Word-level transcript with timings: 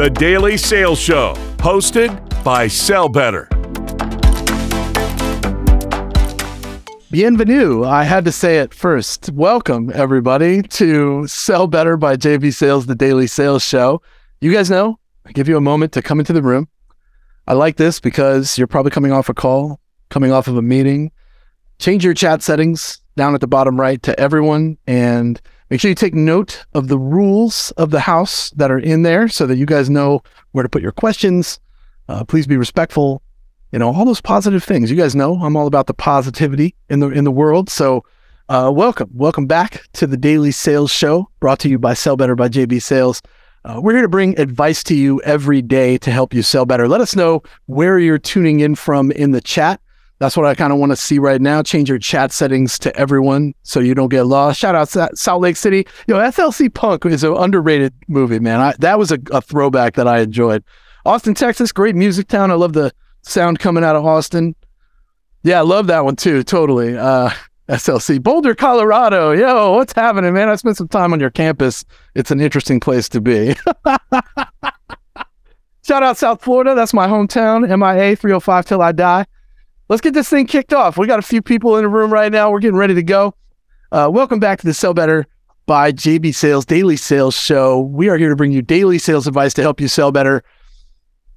The 0.00 0.08
Daily 0.08 0.56
Sales 0.56 0.98
Show, 0.98 1.34
hosted 1.58 2.42
by 2.42 2.68
Sell 2.68 3.06
Better. 3.06 3.48
Bienvenue. 7.10 7.84
I 7.84 8.04
had 8.04 8.24
to 8.24 8.32
say 8.32 8.60
it 8.60 8.72
first. 8.72 9.28
Welcome, 9.28 9.92
everybody, 9.94 10.62
to 10.62 11.26
Sell 11.26 11.66
Better 11.66 11.98
by 11.98 12.16
JB 12.16 12.54
Sales, 12.54 12.86
the 12.86 12.94
Daily 12.94 13.26
Sales 13.26 13.62
Show. 13.62 14.00
You 14.40 14.50
guys 14.50 14.70
know, 14.70 14.98
I 15.26 15.32
give 15.32 15.48
you 15.48 15.58
a 15.58 15.60
moment 15.60 15.92
to 15.92 16.00
come 16.00 16.18
into 16.18 16.32
the 16.32 16.40
room. 16.40 16.70
I 17.46 17.52
like 17.52 17.76
this 17.76 18.00
because 18.00 18.56
you're 18.56 18.66
probably 18.66 18.92
coming 18.92 19.12
off 19.12 19.28
a 19.28 19.34
call, 19.34 19.80
coming 20.08 20.32
off 20.32 20.48
of 20.48 20.56
a 20.56 20.62
meeting. 20.62 21.12
Change 21.78 22.06
your 22.06 22.14
chat 22.14 22.42
settings 22.42 23.02
down 23.18 23.34
at 23.34 23.42
the 23.42 23.46
bottom 23.46 23.78
right 23.78 24.02
to 24.04 24.18
everyone 24.18 24.78
and 24.86 25.42
Make 25.70 25.80
sure 25.80 25.88
you 25.88 25.94
take 25.94 26.14
note 26.14 26.64
of 26.74 26.88
the 26.88 26.98
rules 26.98 27.70
of 27.76 27.90
the 27.90 28.00
house 28.00 28.50
that 28.50 28.72
are 28.72 28.78
in 28.80 29.02
there 29.02 29.28
so 29.28 29.46
that 29.46 29.56
you 29.56 29.66
guys 29.66 29.88
know 29.88 30.20
where 30.50 30.64
to 30.64 30.68
put 30.68 30.82
your 30.82 30.90
questions. 30.90 31.60
Uh, 32.08 32.24
please 32.24 32.44
be 32.44 32.56
respectful. 32.56 33.22
You 33.70 33.78
know, 33.78 33.94
all 33.94 34.04
those 34.04 34.20
positive 34.20 34.64
things. 34.64 34.90
You 34.90 34.96
guys 34.96 35.14
know 35.14 35.36
I'm 35.40 35.56
all 35.56 35.68
about 35.68 35.86
the 35.86 35.94
positivity 35.94 36.74
in 36.88 36.98
the 36.98 37.10
in 37.10 37.22
the 37.22 37.30
world. 37.30 37.70
So 37.70 38.02
uh, 38.48 38.72
welcome. 38.74 39.10
Welcome 39.14 39.46
back 39.46 39.82
to 39.92 40.08
the 40.08 40.16
Daily 40.16 40.50
Sales 40.50 40.90
Show 40.90 41.30
brought 41.38 41.60
to 41.60 41.68
you 41.68 41.78
by 41.78 41.94
Sell 41.94 42.16
Better 42.16 42.34
by 42.34 42.48
JB 42.48 42.82
Sales. 42.82 43.22
Uh, 43.64 43.78
we're 43.80 43.92
here 43.92 44.02
to 44.02 44.08
bring 44.08 44.36
advice 44.40 44.82
to 44.82 44.96
you 44.96 45.22
every 45.22 45.62
day 45.62 45.98
to 45.98 46.10
help 46.10 46.34
you 46.34 46.42
sell 46.42 46.66
better. 46.66 46.88
Let 46.88 47.00
us 47.00 47.14
know 47.14 47.44
where 47.66 48.00
you're 48.00 48.18
tuning 48.18 48.58
in 48.58 48.74
from 48.74 49.12
in 49.12 49.30
the 49.30 49.40
chat. 49.40 49.80
That's 50.20 50.36
what 50.36 50.44
I 50.44 50.54
kind 50.54 50.70
of 50.70 50.78
want 50.78 50.92
to 50.92 50.96
see 50.96 51.18
right 51.18 51.40
now. 51.40 51.62
Change 51.62 51.88
your 51.88 51.98
chat 51.98 52.30
settings 52.30 52.78
to 52.80 52.94
everyone 52.94 53.54
so 53.62 53.80
you 53.80 53.94
don't 53.94 54.10
get 54.10 54.24
lost. 54.24 54.60
Shout 54.60 54.74
out 54.74 55.16
Salt 55.16 55.40
Lake 55.40 55.56
City. 55.56 55.86
Yo, 56.06 56.16
SLC 56.18 56.72
Punk 56.72 57.06
is 57.06 57.24
an 57.24 57.34
underrated 57.34 57.94
movie, 58.06 58.38
man. 58.38 58.60
I, 58.60 58.74
that 58.80 58.98
was 58.98 59.10
a, 59.10 59.18
a 59.32 59.40
throwback 59.40 59.94
that 59.94 60.06
I 60.06 60.20
enjoyed. 60.20 60.62
Austin, 61.06 61.32
Texas, 61.32 61.72
great 61.72 61.96
music 61.96 62.28
town. 62.28 62.50
I 62.50 62.54
love 62.54 62.74
the 62.74 62.92
sound 63.22 63.60
coming 63.60 63.82
out 63.82 63.96
of 63.96 64.04
Austin. 64.04 64.54
Yeah, 65.42 65.60
I 65.60 65.62
love 65.62 65.86
that 65.86 66.04
one 66.04 66.16
too. 66.16 66.42
Totally. 66.42 66.98
Uh, 66.98 67.30
SLC 67.70 68.22
Boulder, 68.22 68.54
Colorado. 68.54 69.32
Yo, 69.32 69.72
what's 69.72 69.94
happening, 69.94 70.34
man? 70.34 70.50
I 70.50 70.56
spent 70.56 70.76
some 70.76 70.88
time 70.88 71.14
on 71.14 71.20
your 71.20 71.30
campus. 71.30 71.82
It's 72.14 72.30
an 72.30 72.42
interesting 72.42 72.78
place 72.78 73.08
to 73.08 73.22
be. 73.22 73.54
Shout 75.82 76.02
out 76.02 76.18
South 76.18 76.42
Florida. 76.42 76.74
That's 76.74 76.92
my 76.92 77.06
hometown. 77.06 77.62
MIA 77.62 78.16
305 78.16 78.66
till 78.66 78.82
I 78.82 78.92
die 78.92 79.24
let's 79.90 80.00
get 80.00 80.14
this 80.14 80.30
thing 80.30 80.46
kicked 80.46 80.72
off. 80.72 80.96
We 80.96 81.08
got 81.08 81.18
a 81.18 81.22
few 81.22 81.42
people 81.42 81.76
in 81.76 81.82
the 81.82 81.88
room 81.88 82.12
right 82.12 82.30
now. 82.32 82.50
We're 82.50 82.60
getting 82.60 82.78
ready 82.78 82.94
to 82.94 83.02
go. 83.02 83.34
Uh, 83.92 84.08
welcome 84.10 84.38
back 84.38 84.60
to 84.60 84.66
the 84.66 84.72
Sell 84.72 84.94
Better 84.94 85.26
by 85.66 85.90
JB 85.90 86.32
Sales 86.32 86.64
Daily 86.64 86.96
Sales 86.96 87.36
Show. 87.36 87.80
We 87.80 88.08
are 88.08 88.16
here 88.16 88.28
to 88.30 88.36
bring 88.36 88.52
you 88.52 88.62
daily 88.62 88.98
sales 88.98 89.26
advice 89.26 89.52
to 89.54 89.62
help 89.62 89.80
you 89.80 89.88
sell 89.88 90.12
better. 90.12 90.44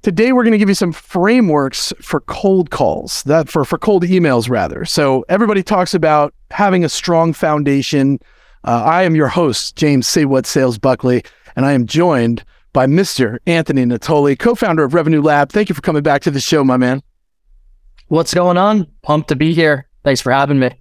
Today, 0.03 0.33
we're 0.33 0.43
going 0.43 0.51
to 0.51 0.59
give 0.59 0.69
you 0.69 0.75
some 0.75 0.91
frameworks 0.91 1.93
for 1.99 2.19
cold 2.21 2.69
calls, 2.69 3.23
that 3.23 3.49
for, 3.49 3.65
for 3.65 3.79
cold 3.79 4.03
emails, 4.03 4.49
rather. 4.49 4.85
So, 4.85 5.25
everybody 5.29 5.63
talks 5.63 5.95
about 5.95 6.33
having 6.51 6.83
a 6.83 6.89
strong 6.89 7.33
foundation. 7.33 8.19
Uh, 8.65 8.83
I 8.83 9.03
am 9.03 9.15
your 9.15 9.29
host, 9.29 9.77
James 9.77 10.05
Say 10.05 10.25
What 10.25 10.45
Sales 10.45 10.77
Buckley, 10.77 11.23
and 11.55 11.65
I 11.65 11.71
am 11.71 11.87
joined 11.87 12.43
by 12.73 12.85
Mr. 12.85 13.39
Anthony 13.47 13.85
Natoli, 13.85 14.37
co 14.37 14.53
founder 14.53 14.83
of 14.83 14.93
Revenue 14.93 15.21
Lab. 15.21 15.51
Thank 15.51 15.69
you 15.69 15.75
for 15.75 15.81
coming 15.81 16.03
back 16.03 16.21
to 16.23 16.31
the 16.31 16.41
show, 16.41 16.63
my 16.65 16.77
man. 16.77 17.01
What's 18.07 18.33
going 18.33 18.57
on? 18.57 18.87
Pumped 19.01 19.29
to 19.29 19.35
be 19.35 19.53
here. 19.53 19.87
Thanks 20.03 20.21
for 20.21 20.31
having 20.31 20.59
me. 20.59 20.71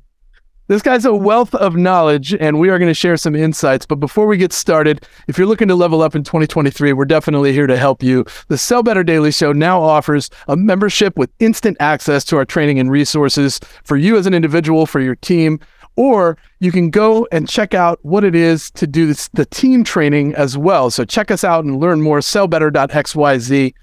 This 0.69 0.83
guy's 0.83 1.05
a 1.05 1.15
wealth 1.15 1.55
of 1.55 1.77
knowledge, 1.77 2.35
and 2.35 2.59
we 2.59 2.71
are 2.71 2.79
going 2.79 2.91
to 2.91 2.95
share 2.95 3.17
some 3.17 3.35
insights. 3.35 3.85
But 3.85 3.97
before 3.97 4.27
we 4.27 4.37
get 4.37 4.53
started, 4.53 5.07
if 5.29 5.37
you're 5.37 5.47
looking 5.47 5.69
to 5.69 5.75
level 5.75 6.03
up 6.03 6.15
in 6.15 6.25
2023, 6.25 6.93
we're 6.93 7.05
definitely 7.05 7.53
here 7.53 7.67
to 7.67 7.77
help 7.77 8.03
you. 8.03 8.25
The 8.49 8.57
Sell 8.57 8.83
Better 8.83 9.05
Daily 9.05 9.33
Show 9.33 9.53
now 9.53 9.83
offers 9.83 10.31
a 10.49 10.57
membership 10.57 11.19
with 11.19 11.31
instant 11.41 11.77
access 11.81 12.25
to 12.25 12.37
our 12.37 12.45
training 12.45 12.79
and 12.79 12.91
resources 12.91 13.61
for 13.85 13.97
you 13.97 14.17
as 14.17 14.27
an 14.27 14.35
individual, 14.35 14.87
for 14.87 15.01
your 15.01 15.17
team, 15.17 15.61
or 15.97 16.39
you 16.61 16.73
can 16.73 16.91
go 16.91 17.27
and 17.33 17.49
check 17.49 17.75
out 17.75 17.99
what 18.03 18.25
it 18.25 18.35
is 18.35 18.71
to 18.73 18.87
do 18.87 19.07
this, 19.07 19.29
the 19.29 19.45
team 19.45 19.85
training 19.85 20.35
as 20.37 20.57
well. 20.57 20.91
So 20.91 21.05
check 21.05 21.31
us 21.31 21.45
out 21.45 21.65
and 21.65 21.81
learn 21.81 22.01
more. 22.01 22.21
Sellbetter.xyz 22.21 23.75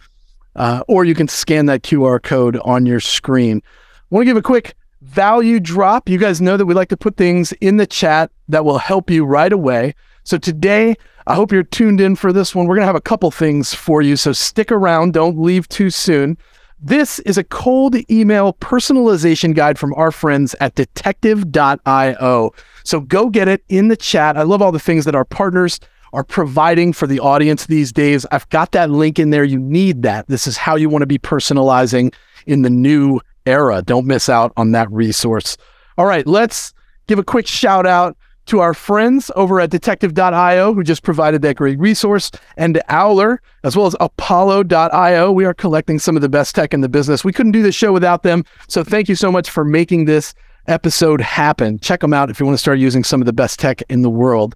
uh, 0.59 0.83
or 0.87 1.05
you 1.05 1.15
can 1.15 1.27
scan 1.27 1.65
that 1.67 1.81
QR 1.81 2.21
code 2.21 2.57
on 2.57 2.85
your 2.85 2.99
screen. 2.99 3.63
I 3.65 4.15
want 4.15 4.23
to 4.23 4.29
give 4.29 4.37
a 4.37 4.41
quick 4.41 4.75
value 5.01 5.59
drop. 5.59 6.09
You 6.09 6.17
guys 6.17 6.41
know 6.41 6.57
that 6.57 6.65
we 6.65 6.73
like 6.73 6.89
to 6.89 6.97
put 6.97 7.15
things 7.15 7.53
in 7.53 7.77
the 7.77 7.87
chat 7.87 8.29
that 8.49 8.65
will 8.65 8.77
help 8.77 9.09
you 9.09 9.25
right 9.25 9.51
away. 9.51 9.95
So 10.25 10.37
today, 10.37 10.95
I 11.25 11.35
hope 11.35 11.51
you're 11.51 11.63
tuned 11.63 12.01
in 12.01 12.15
for 12.15 12.33
this 12.33 12.53
one. 12.53 12.67
We're 12.67 12.75
going 12.75 12.83
to 12.83 12.87
have 12.87 12.95
a 12.95 13.01
couple 13.01 13.31
things 13.31 13.73
for 13.73 14.01
you. 14.01 14.17
So 14.17 14.33
stick 14.33 14.71
around, 14.71 15.13
don't 15.13 15.39
leave 15.39 15.69
too 15.69 15.89
soon. 15.89 16.37
This 16.81 17.19
is 17.19 17.37
a 17.37 17.43
cold 17.43 17.95
email 18.11 18.53
personalization 18.53 19.55
guide 19.55 19.79
from 19.79 19.93
our 19.95 20.11
friends 20.11 20.55
at 20.59 20.75
detective.io. 20.75 22.51
So 22.83 22.99
go 23.01 23.29
get 23.29 23.47
it 23.47 23.63
in 23.69 23.87
the 23.87 23.97
chat. 23.97 24.37
I 24.37 24.43
love 24.43 24.61
all 24.61 24.71
the 24.71 24.79
things 24.79 25.05
that 25.05 25.15
our 25.15 25.25
partners 25.25 25.79
are 26.13 26.23
providing 26.23 26.93
for 26.93 27.07
the 27.07 27.19
audience 27.19 27.65
these 27.65 27.91
days. 27.91 28.25
I've 28.31 28.47
got 28.49 28.71
that 28.71 28.89
link 28.89 29.19
in 29.19 29.29
there. 29.29 29.43
You 29.43 29.59
need 29.59 30.03
that. 30.03 30.27
This 30.27 30.47
is 30.47 30.57
how 30.57 30.75
you 30.75 30.89
want 30.89 31.03
to 31.03 31.07
be 31.07 31.19
personalizing 31.19 32.13
in 32.45 32.61
the 32.61 32.69
new 32.69 33.19
era. 33.45 33.81
Don't 33.81 34.05
miss 34.05 34.29
out 34.29 34.53
on 34.57 34.71
that 34.71 34.91
resource. 34.91 35.57
All 35.97 36.05
right, 36.05 36.25
let's 36.25 36.73
give 37.07 37.19
a 37.19 37.23
quick 37.23 37.47
shout 37.47 37.85
out 37.85 38.17
to 38.45 38.59
our 38.61 38.73
friends 38.73 39.29
over 39.35 39.59
at 39.59 39.69
detective.io 39.69 40.73
who 40.73 40.83
just 40.83 41.03
provided 41.03 41.43
that 41.43 41.55
great 41.55 41.77
resource 41.77 42.31
and 42.57 42.73
to 42.73 42.83
Owler 42.89 43.41
as 43.63 43.75
well 43.75 43.85
as 43.85 43.95
apollo.io. 43.99 45.31
We 45.31 45.45
are 45.45 45.53
collecting 45.53 45.99
some 45.99 46.15
of 46.15 46.23
the 46.23 46.29
best 46.29 46.55
tech 46.55 46.73
in 46.73 46.81
the 46.81 46.89
business. 46.89 47.23
We 47.23 47.31
couldn't 47.31 47.51
do 47.51 47.61
this 47.61 47.75
show 47.75 47.93
without 47.93 48.23
them. 48.23 48.43
So 48.67 48.83
thank 48.83 49.07
you 49.07 49.15
so 49.15 49.31
much 49.31 49.51
for 49.51 49.63
making 49.63 50.05
this 50.05 50.33
episode 50.67 51.21
happen. 51.21 51.77
Check 51.79 51.99
them 51.99 52.13
out 52.13 52.31
if 52.31 52.39
you 52.39 52.45
want 52.45 52.55
to 52.55 52.61
start 52.61 52.79
using 52.79 53.03
some 53.03 53.21
of 53.21 53.27
the 53.27 53.33
best 53.33 53.59
tech 53.59 53.83
in 53.87 54.01
the 54.01 54.09
world. 54.09 54.55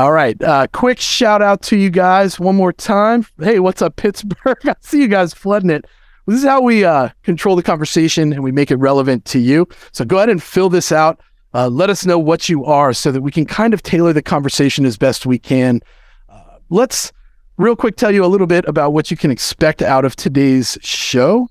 All 0.00 0.12
right. 0.12 0.42
Uh, 0.42 0.66
quick 0.72 0.98
shout 0.98 1.42
out 1.42 1.60
to 1.64 1.76
you 1.76 1.90
guys 1.90 2.40
one 2.40 2.56
more 2.56 2.72
time. 2.72 3.26
Hey, 3.38 3.58
what's 3.58 3.82
up, 3.82 3.96
Pittsburgh? 3.96 4.56
I 4.64 4.74
see 4.80 5.02
you 5.02 5.08
guys 5.08 5.34
flooding 5.34 5.68
it. 5.68 5.84
This 6.26 6.38
is 6.38 6.44
how 6.46 6.62
we 6.62 6.86
uh, 6.86 7.10
control 7.22 7.54
the 7.54 7.62
conversation 7.62 8.32
and 8.32 8.42
we 8.42 8.50
make 8.50 8.70
it 8.70 8.76
relevant 8.76 9.26
to 9.26 9.38
you. 9.38 9.68
So 9.92 10.06
go 10.06 10.16
ahead 10.16 10.30
and 10.30 10.42
fill 10.42 10.70
this 10.70 10.90
out. 10.90 11.20
Uh, 11.52 11.68
let 11.68 11.90
us 11.90 12.06
know 12.06 12.18
what 12.18 12.48
you 12.48 12.64
are 12.64 12.94
so 12.94 13.12
that 13.12 13.20
we 13.20 13.30
can 13.30 13.44
kind 13.44 13.74
of 13.74 13.82
tailor 13.82 14.14
the 14.14 14.22
conversation 14.22 14.86
as 14.86 14.96
best 14.96 15.26
we 15.26 15.38
can. 15.38 15.82
Uh, 16.30 16.56
let's 16.70 17.12
real 17.58 17.76
quick 17.76 17.96
tell 17.96 18.10
you 18.10 18.24
a 18.24 18.26
little 18.26 18.46
bit 18.46 18.64
about 18.66 18.94
what 18.94 19.10
you 19.10 19.18
can 19.18 19.30
expect 19.30 19.82
out 19.82 20.06
of 20.06 20.16
today's 20.16 20.78
show. 20.80 21.46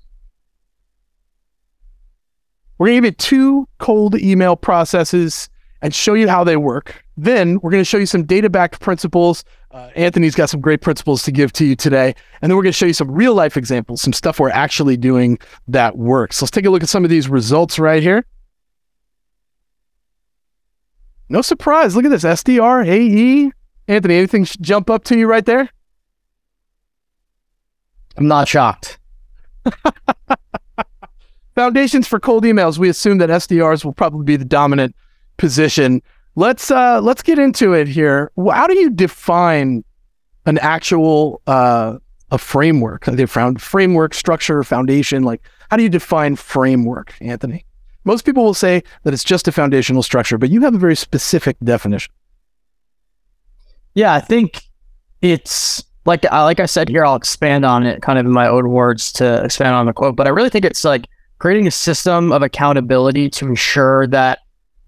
We're 2.78 2.88
going 2.88 2.96
to 2.96 3.10
give 3.10 3.12
you 3.12 3.16
two 3.16 3.68
cold 3.78 4.16
email 4.16 4.56
processes 4.56 5.48
and 5.82 5.94
show 5.94 6.14
you 6.14 6.28
how 6.28 6.44
they 6.44 6.56
work. 6.56 7.04
Then 7.16 7.58
we're 7.60 7.70
going 7.70 7.80
to 7.80 7.88
show 7.88 7.98
you 7.98 8.06
some 8.06 8.24
data 8.24 8.50
backed 8.50 8.80
principles. 8.80 9.44
Uh, 9.70 9.90
Anthony's 9.94 10.34
got 10.34 10.50
some 10.50 10.60
great 10.60 10.80
principles 10.80 11.22
to 11.24 11.32
give 11.32 11.52
to 11.54 11.64
you 11.64 11.76
today. 11.76 12.14
And 12.40 12.50
then 12.50 12.56
we're 12.56 12.62
going 12.62 12.72
to 12.72 12.78
show 12.78 12.86
you 12.86 12.92
some 12.92 13.10
real 13.10 13.34
life 13.34 13.56
examples, 13.56 14.02
some 14.02 14.12
stuff 14.12 14.40
we're 14.40 14.50
actually 14.50 14.96
doing 14.96 15.38
that 15.68 15.96
works. 15.96 16.40
Let's 16.40 16.50
take 16.50 16.66
a 16.66 16.70
look 16.70 16.82
at 16.82 16.88
some 16.88 17.04
of 17.04 17.10
these 17.10 17.28
results 17.28 17.78
right 17.78 18.02
here. 18.02 18.24
No 21.28 21.42
surprise. 21.42 21.94
Look 21.94 22.04
at 22.04 22.10
this 22.10 22.24
SDR, 22.24 22.86
AE. 22.86 23.52
Anthony, 23.86 24.16
anything 24.16 24.44
jump 24.60 24.90
up 24.90 25.04
to 25.04 25.16
you 25.16 25.26
right 25.26 25.46
there? 25.46 25.70
I'm 28.16 28.26
not 28.26 28.48
shocked. 28.48 28.98
Foundations 31.54 32.08
for 32.08 32.18
cold 32.18 32.44
emails. 32.44 32.78
We 32.78 32.88
assume 32.88 33.18
that 33.18 33.30
SDRs 33.30 33.84
will 33.84 33.92
probably 33.92 34.24
be 34.24 34.36
the 34.36 34.44
dominant 34.44 34.94
position. 35.40 36.02
Let's 36.36 36.70
uh, 36.70 37.00
let's 37.00 37.22
get 37.22 37.38
into 37.38 37.72
it 37.72 37.88
here. 37.88 38.30
How 38.36 38.68
do 38.68 38.78
you 38.78 38.90
define 38.90 39.82
an 40.46 40.58
actual 40.58 41.42
uh, 41.48 41.96
a 42.30 42.38
framework? 42.38 43.06
They 43.06 43.26
found 43.26 43.60
framework, 43.60 44.14
structure, 44.14 44.62
foundation. 44.62 45.24
Like, 45.24 45.42
how 45.70 45.76
do 45.76 45.82
you 45.82 45.88
define 45.88 46.36
framework, 46.36 47.14
Anthony? 47.20 47.64
Most 48.04 48.24
people 48.24 48.44
will 48.44 48.54
say 48.54 48.82
that 49.02 49.12
it's 49.12 49.24
just 49.24 49.48
a 49.48 49.52
foundational 49.52 50.02
structure, 50.02 50.38
but 50.38 50.50
you 50.50 50.60
have 50.62 50.74
a 50.74 50.78
very 50.78 50.96
specific 50.96 51.56
definition. 51.64 52.12
Yeah, 53.94 54.14
I 54.14 54.20
think 54.20 54.62
it's 55.20 55.82
like 56.04 56.24
I 56.26 56.44
like 56.44 56.60
I 56.60 56.66
said 56.66 56.88
here. 56.88 57.04
I'll 57.04 57.16
expand 57.16 57.64
on 57.64 57.84
it, 57.84 58.02
kind 58.02 58.18
of 58.18 58.26
in 58.26 58.32
my 58.32 58.46
own 58.46 58.68
words, 58.70 59.10
to 59.14 59.42
expand 59.44 59.74
on 59.74 59.86
the 59.86 59.92
quote. 59.92 60.16
But 60.16 60.26
I 60.26 60.30
really 60.30 60.50
think 60.50 60.64
it's 60.64 60.84
like 60.84 61.06
creating 61.38 61.66
a 61.66 61.70
system 61.72 62.30
of 62.30 62.42
accountability 62.42 63.30
to 63.30 63.46
ensure 63.46 64.06
that 64.08 64.40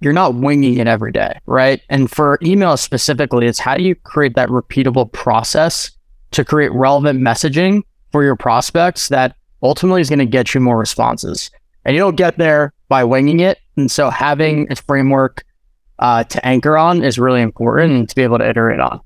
you're 0.03 0.13
not 0.13 0.35
winging 0.35 0.79
it 0.79 0.87
every 0.87 1.13
day, 1.13 1.39
right? 1.47 1.81
And 1.89 2.11
for 2.11 2.39
email 2.43 2.77
specifically, 2.77 3.47
it's 3.47 3.59
how 3.59 3.77
do 3.77 3.83
you 3.83 3.95
create 3.95 4.35
that 4.35 4.49
repeatable 4.49 5.11
process 5.13 5.91
to 6.33 6.45
create 6.45 6.73
relevant 6.73 7.21
messaging 7.21 7.83
for 8.11 8.25
your 8.25 8.37
prospects 8.37 9.09
that 9.09 9.37
ultimately 9.63 10.01
is 10.01 10.09
going 10.09 10.19
to 10.19 10.27
get 10.27 10.55
you 10.55 10.61
more 10.61 10.79
responses. 10.79 11.51
And 11.85 11.95
you 11.95 12.01
don't 12.01 12.17
get 12.17 12.39
there 12.39 12.73
by 12.89 13.05
winging 13.05 13.41
it. 13.41 13.59
And 13.77 13.91
so 13.91 14.11
having 14.11 14.71
a 14.71 14.77
framework 14.77 15.45
uh, 15.99 16.25
to 16.25 16.47
anchor 16.47 16.77
on 16.77 17.03
is 17.03 17.19
really 17.19 17.43
important 17.43 18.11
to 18.11 18.15
be 18.15 18.23
able 18.23 18.39
to 18.39 18.49
iterate 18.49 18.81
on. 18.81 19.01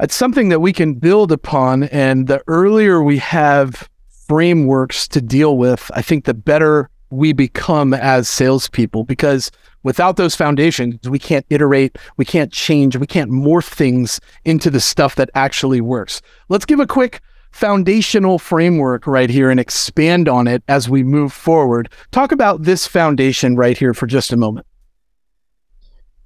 it's 0.00 0.14
something 0.14 0.50
that 0.50 0.60
we 0.60 0.72
can 0.72 0.94
build 0.94 1.32
upon. 1.32 1.84
And 1.84 2.26
the 2.26 2.42
earlier 2.46 3.02
we 3.02 3.18
have 3.18 3.88
frameworks 4.26 5.08
to 5.08 5.20
deal 5.20 5.56
with, 5.56 5.90
I 5.94 6.02
think 6.02 6.24
the 6.24 6.34
better 6.34 6.90
we 7.10 7.32
become 7.32 7.94
as 7.94 8.28
salespeople 8.28 9.04
because 9.04 9.50
without 9.86 10.16
those 10.16 10.34
foundations, 10.34 11.08
we 11.08 11.16
can't 11.16 11.46
iterate, 11.48 11.96
we 12.16 12.24
can't 12.24 12.52
change, 12.52 12.96
we 12.96 13.06
can't 13.06 13.30
morph 13.30 13.68
things 13.68 14.20
into 14.44 14.68
the 14.68 14.80
stuff 14.80 15.14
that 15.14 15.30
actually 15.36 15.80
works. 15.80 16.20
Let's 16.48 16.64
give 16.64 16.80
a 16.80 16.88
quick 16.88 17.20
foundational 17.52 18.40
framework 18.40 19.06
right 19.06 19.30
here 19.30 19.48
and 19.48 19.60
expand 19.60 20.28
on 20.28 20.48
it 20.48 20.64
as 20.66 20.90
we 20.90 21.04
move 21.04 21.32
forward. 21.32 21.88
Talk 22.10 22.32
about 22.32 22.64
this 22.64 22.84
foundation 22.84 23.54
right 23.54 23.78
here 23.78 23.94
for 23.94 24.08
just 24.08 24.32
a 24.32 24.36
moment. 24.36 24.66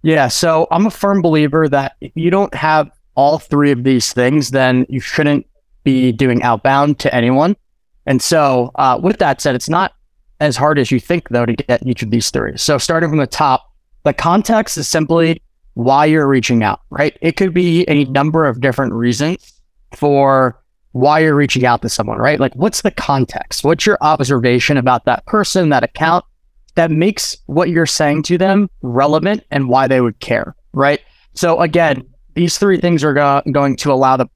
Yeah, 0.02 0.28
so 0.28 0.66
I'm 0.70 0.86
a 0.86 0.90
firm 0.90 1.20
believer 1.20 1.68
that 1.68 1.96
if 2.00 2.12
you 2.14 2.30
don't 2.30 2.54
have 2.54 2.90
all 3.14 3.38
three 3.38 3.72
of 3.72 3.84
these 3.84 4.14
things, 4.14 4.52
then 4.52 4.86
you 4.88 5.00
shouldn't 5.00 5.46
be 5.84 6.12
doing 6.12 6.42
outbound 6.42 6.98
to 7.00 7.14
anyone. 7.14 7.54
And 8.06 8.22
so, 8.22 8.70
uh, 8.76 8.98
with 9.02 9.18
that 9.18 9.42
said, 9.42 9.54
it's 9.54 9.68
not 9.68 9.92
as 10.40 10.56
hard 10.56 10.78
as 10.78 10.90
you 10.90 10.98
think, 10.98 11.28
though, 11.28 11.46
to 11.46 11.52
get 11.52 11.86
each 11.86 12.02
of 12.02 12.10
these 12.10 12.30
three. 12.30 12.56
So, 12.56 12.78
starting 12.78 13.10
from 13.10 13.18
the 13.18 13.26
top, 13.26 13.70
the 14.04 14.12
context 14.12 14.76
is 14.78 14.88
simply 14.88 15.42
why 15.74 16.06
you're 16.06 16.26
reaching 16.26 16.62
out, 16.62 16.80
right? 16.90 17.16
It 17.20 17.36
could 17.36 17.54
be 17.54 17.84
a 17.88 18.04
number 18.06 18.46
of 18.46 18.60
different 18.60 18.92
reasons 18.92 19.52
for 19.94 20.60
why 20.92 21.20
you're 21.20 21.36
reaching 21.36 21.64
out 21.64 21.82
to 21.82 21.88
someone, 21.88 22.18
right? 22.18 22.40
Like, 22.40 22.54
what's 22.54 22.82
the 22.82 22.90
context? 22.90 23.62
What's 23.62 23.86
your 23.86 23.98
observation 24.00 24.76
about 24.76 25.04
that 25.04 25.24
person, 25.26 25.68
that 25.68 25.84
account 25.84 26.24
that 26.74 26.90
makes 26.90 27.36
what 27.46 27.68
you're 27.68 27.86
saying 27.86 28.22
to 28.24 28.38
them 28.38 28.70
relevant 28.82 29.44
and 29.50 29.68
why 29.68 29.86
they 29.86 30.00
would 30.00 30.18
care, 30.20 30.56
right? 30.72 31.00
So, 31.34 31.60
again, 31.60 32.04
these 32.34 32.58
three 32.58 32.80
things 32.80 33.04
are 33.04 33.14
go- 33.14 33.42
going 33.52 33.76
to 33.76 33.92
allow 33.92 34.16
the 34.16 34.28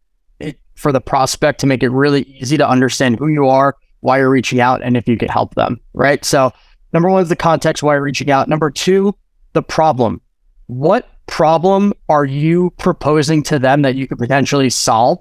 for 0.75 0.93
the 0.93 1.01
prospect 1.01 1.61
to 1.61 1.67
make 1.67 1.83
it 1.83 1.91
really 1.91 2.23
easy 2.23 2.57
to 2.57 2.69
understand 2.69 3.17
who 3.19 3.29
you 3.29 3.49
are, 3.49 3.77
why 4.05 4.19
you're 4.19 4.29
reaching 4.29 4.61
out, 4.61 4.83
and 4.83 4.99
if 4.99 5.09
you 5.09 5.17
can 5.17 5.29
help 5.29 5.55
them. 5.55 5.81
Right. 5.95 6.23
So, 6.27 6.53
number 6.93 7.09
one 7.09 7.23
is 7.23 7.31
the 7.31 7.37
context 7.37 7.83
why 7.83 7.95
you're 7.95 8.03
reaching 8.03 8.31
out. 8.31 8.49
Number 8.49 8.71
two, 8.71 9.15
the 9.55 9.63
problem. 9.63 10.21
What 10.67 11.09
problem 11.27 11.95
are 12.11 12.27
you 12.27 12.71
proposing 12.79 13.43
to 13.45 13.59
them 13.59 13.81
that 13.81 13.95
you 13.95 14.07
could 14.07 14.19
potentially 14.19 14.69
solve 14.69 15.21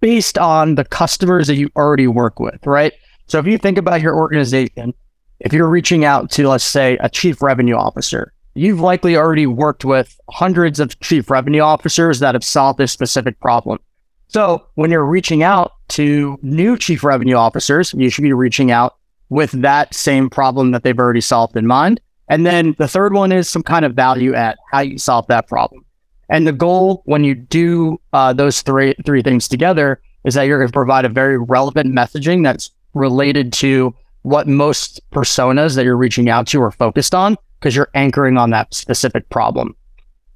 based 0.00 0.36
on 0.36 0.74
the 0.74 0.84
customers 0.84 1.46
that 1.46 1.56
you 1.56 1.70
already 1.74 2.06
work 2.06 2.38
with? 2.38 2.66
Right. 2.66 2.92
So, 3.28 3.38
if 3.38 3.46
you 3.46 3.56
think 3.56 3.78
about 3.78 4.02
your 4.02 4.14
organization, 4.14 4.92
if 5.40 5.54
you're 5.54 5.68
reaching 5.68 6.04
out 6.04 6.30
to, 6.32 6.48
let's 6.48 6.64
say, 6.64 6.98
a 7.00 7.08
chief 7.08 7.40
revenue 7.40 7.76
officer, 7.76 8.34
you've 8.54 8.80
likely 8.80 9.16
already 9.16 9.46
worked 9.46 9.86
with 9.86 10.20
hundreds 10.28 10.80
of 10.80 11.00
chief 11.00 11.30
revenue 11.30 11.62
officers 11.62 12.18
that 12.18 12.34
have 12.34 12.44
solved 12.44 12.78
this 12.78 12.92
specific 12.92 13.40
problem. 13.40 13.78
So 14.26 14.66
when 14.74 14.90
you're 14.90 15.06
reaching 15.06 15.42
out 15.42 15.72
to 15.88 16.38
new 16.42 16.76
chief 16.76 17.04
revenue 17.04 17.36
officers, 17.36 17.94
you 17.94 18.10
should 18.10 18.22
be 18.22 18.32
reaching 18.32 18.70
out 18.70 18.96
with 19.30 19.50
that 19.52 19.94
same 19.94 20.30
problem 20.30 20.70
that 20.70 20.82
they've 20.82 20.98
already 20.98 21.20
solved 21.20 21.56
in 21.56 21.66
mind. 21.66 22.00
And 22.28 22.44
then 22.44 22.74
the 22.78 22.88
third 22.88 23.14
one 23.14 23.32
is 23.32 23.48
some 23.48 23.62
kind 23.62 23.84
of 23.84 23.94
value 23.94 24.34
at 24.34 24.58
how 24.70 24.80
you 24.80 24.98
solve 24.98 25.26
that 25.28 25.48
problem. 25.48 25.84
And 26.28 26.46
the 26.46 26.52
goal 26.52 27.02
when 27.06 27.24
you 27.24 27.34
do 27.34 28.00
uh, 28.12 28.32
those 28.32 28.60
three 28.60 28.94
three 29.06 29.22
things 29.22 29.48
together 29.48 30.00
is 30.24 30.34
that 30.34 30.42
you're 30.42 30.58
going 30.58 30.68
to 30.68 30.72
provide 30.72 31.06
a 31.06 31.08
very 31.08 31.38
relevant 31.38 31.94
messaging 31.94 32.44
that's 32.44 32.70
related 32.92 33.52
to 33.54 33.94
what 34.22 34.46
most 34.46 35.00
personas 35.10 35.74
that 35.74 35.84
you're 35.84 35.96
reaching 35.96 36.28
out 36.28 36.46
to 36.48 36.62
are 36.62 36.70
focused 36.70 37.14
on 37.14 37.36
because 37.58 37.74
you're 37.74 37.90
anchoring 37.94 38.36
on 38.36 38.50
that 38.50 38.74
specific 38.74 39.28
problem. 39.30 39.74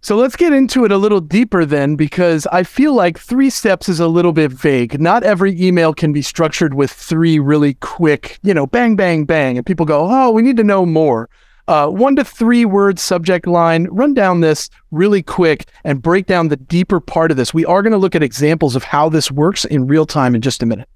So 0.05 0.17
let's 0.17 0.35
get 0.35 0.53
into 0.53 0.85
it 0.85 0.91
a 0.91 0.97
little 0.97 1.21
deeper 1.21 1.65
then, 1.65 1.95
because 1.95 2.45
I 2.49 2.65
feel 2.65 2.93
like 2.93 3.17
three 3.17 3.51
steps 3.51 3.89
is 3.89 4.01
a 4.01 4.09
little 4.09 4.33
bit 4.33 4.51
vague. 4.51 5.01
Not 5.01 5.23
every 5.23 5.61
email 5.63 5.95
can 5.95 6.13
be 6.13 6.23
structured 6.23 6.75
with 6.75 6.91
three 6.91 7.39
really 7.39 7.75
quick, 7.75 8.41
you 8.43 8.53
know, 8.53 8.67
bang, 8.67 8.97
bang, 8.97 9.25
bang. 9.25 9.57
And 9.57 9.65
people 9.65 9.87
go, 9.87 10.09
oh, 10.11 10.33
we 10.33 10.43
need 10.43 10.57
to 10.57 10.65
know 10.65 10.85
more. 10.85 11.31
Uh, 11.69 11.87
one 11.87 12.17
to 12.17 12.25
three 12.25 12.65
word 12.65 12.99
subject 12.99 13.47
line, 13.47 13.85
run 13.93 14.13
down 14.13 14.41
this 14.41 14.69
really 14.91 15.23
quick 15.23 15.67
and 15.85 16.03
break 16.03 16.27
down 16.27 16.49
the 16.49 16.57
deeper 16.57 16.99
part 16.99 17.31
of 17.31 17.37
this. 17.37 17.55
We 17.55 17.65
are 17.65 17.81
going 17.81 17.93
to 17.93 17.99
look 17.99 18.17
at 18.17 18.25
examples 18.25 18.75
of 18.75 18.83
how 18.83 19.09
this 19.09 19.31
works 19.31 19.65
in 19.65 19.87
real 19.87 20.05
time 20.05 20.35
in 20.35 20.41
just 20.41 20.65
a 20.65 20.67
minute. 20.67 20.89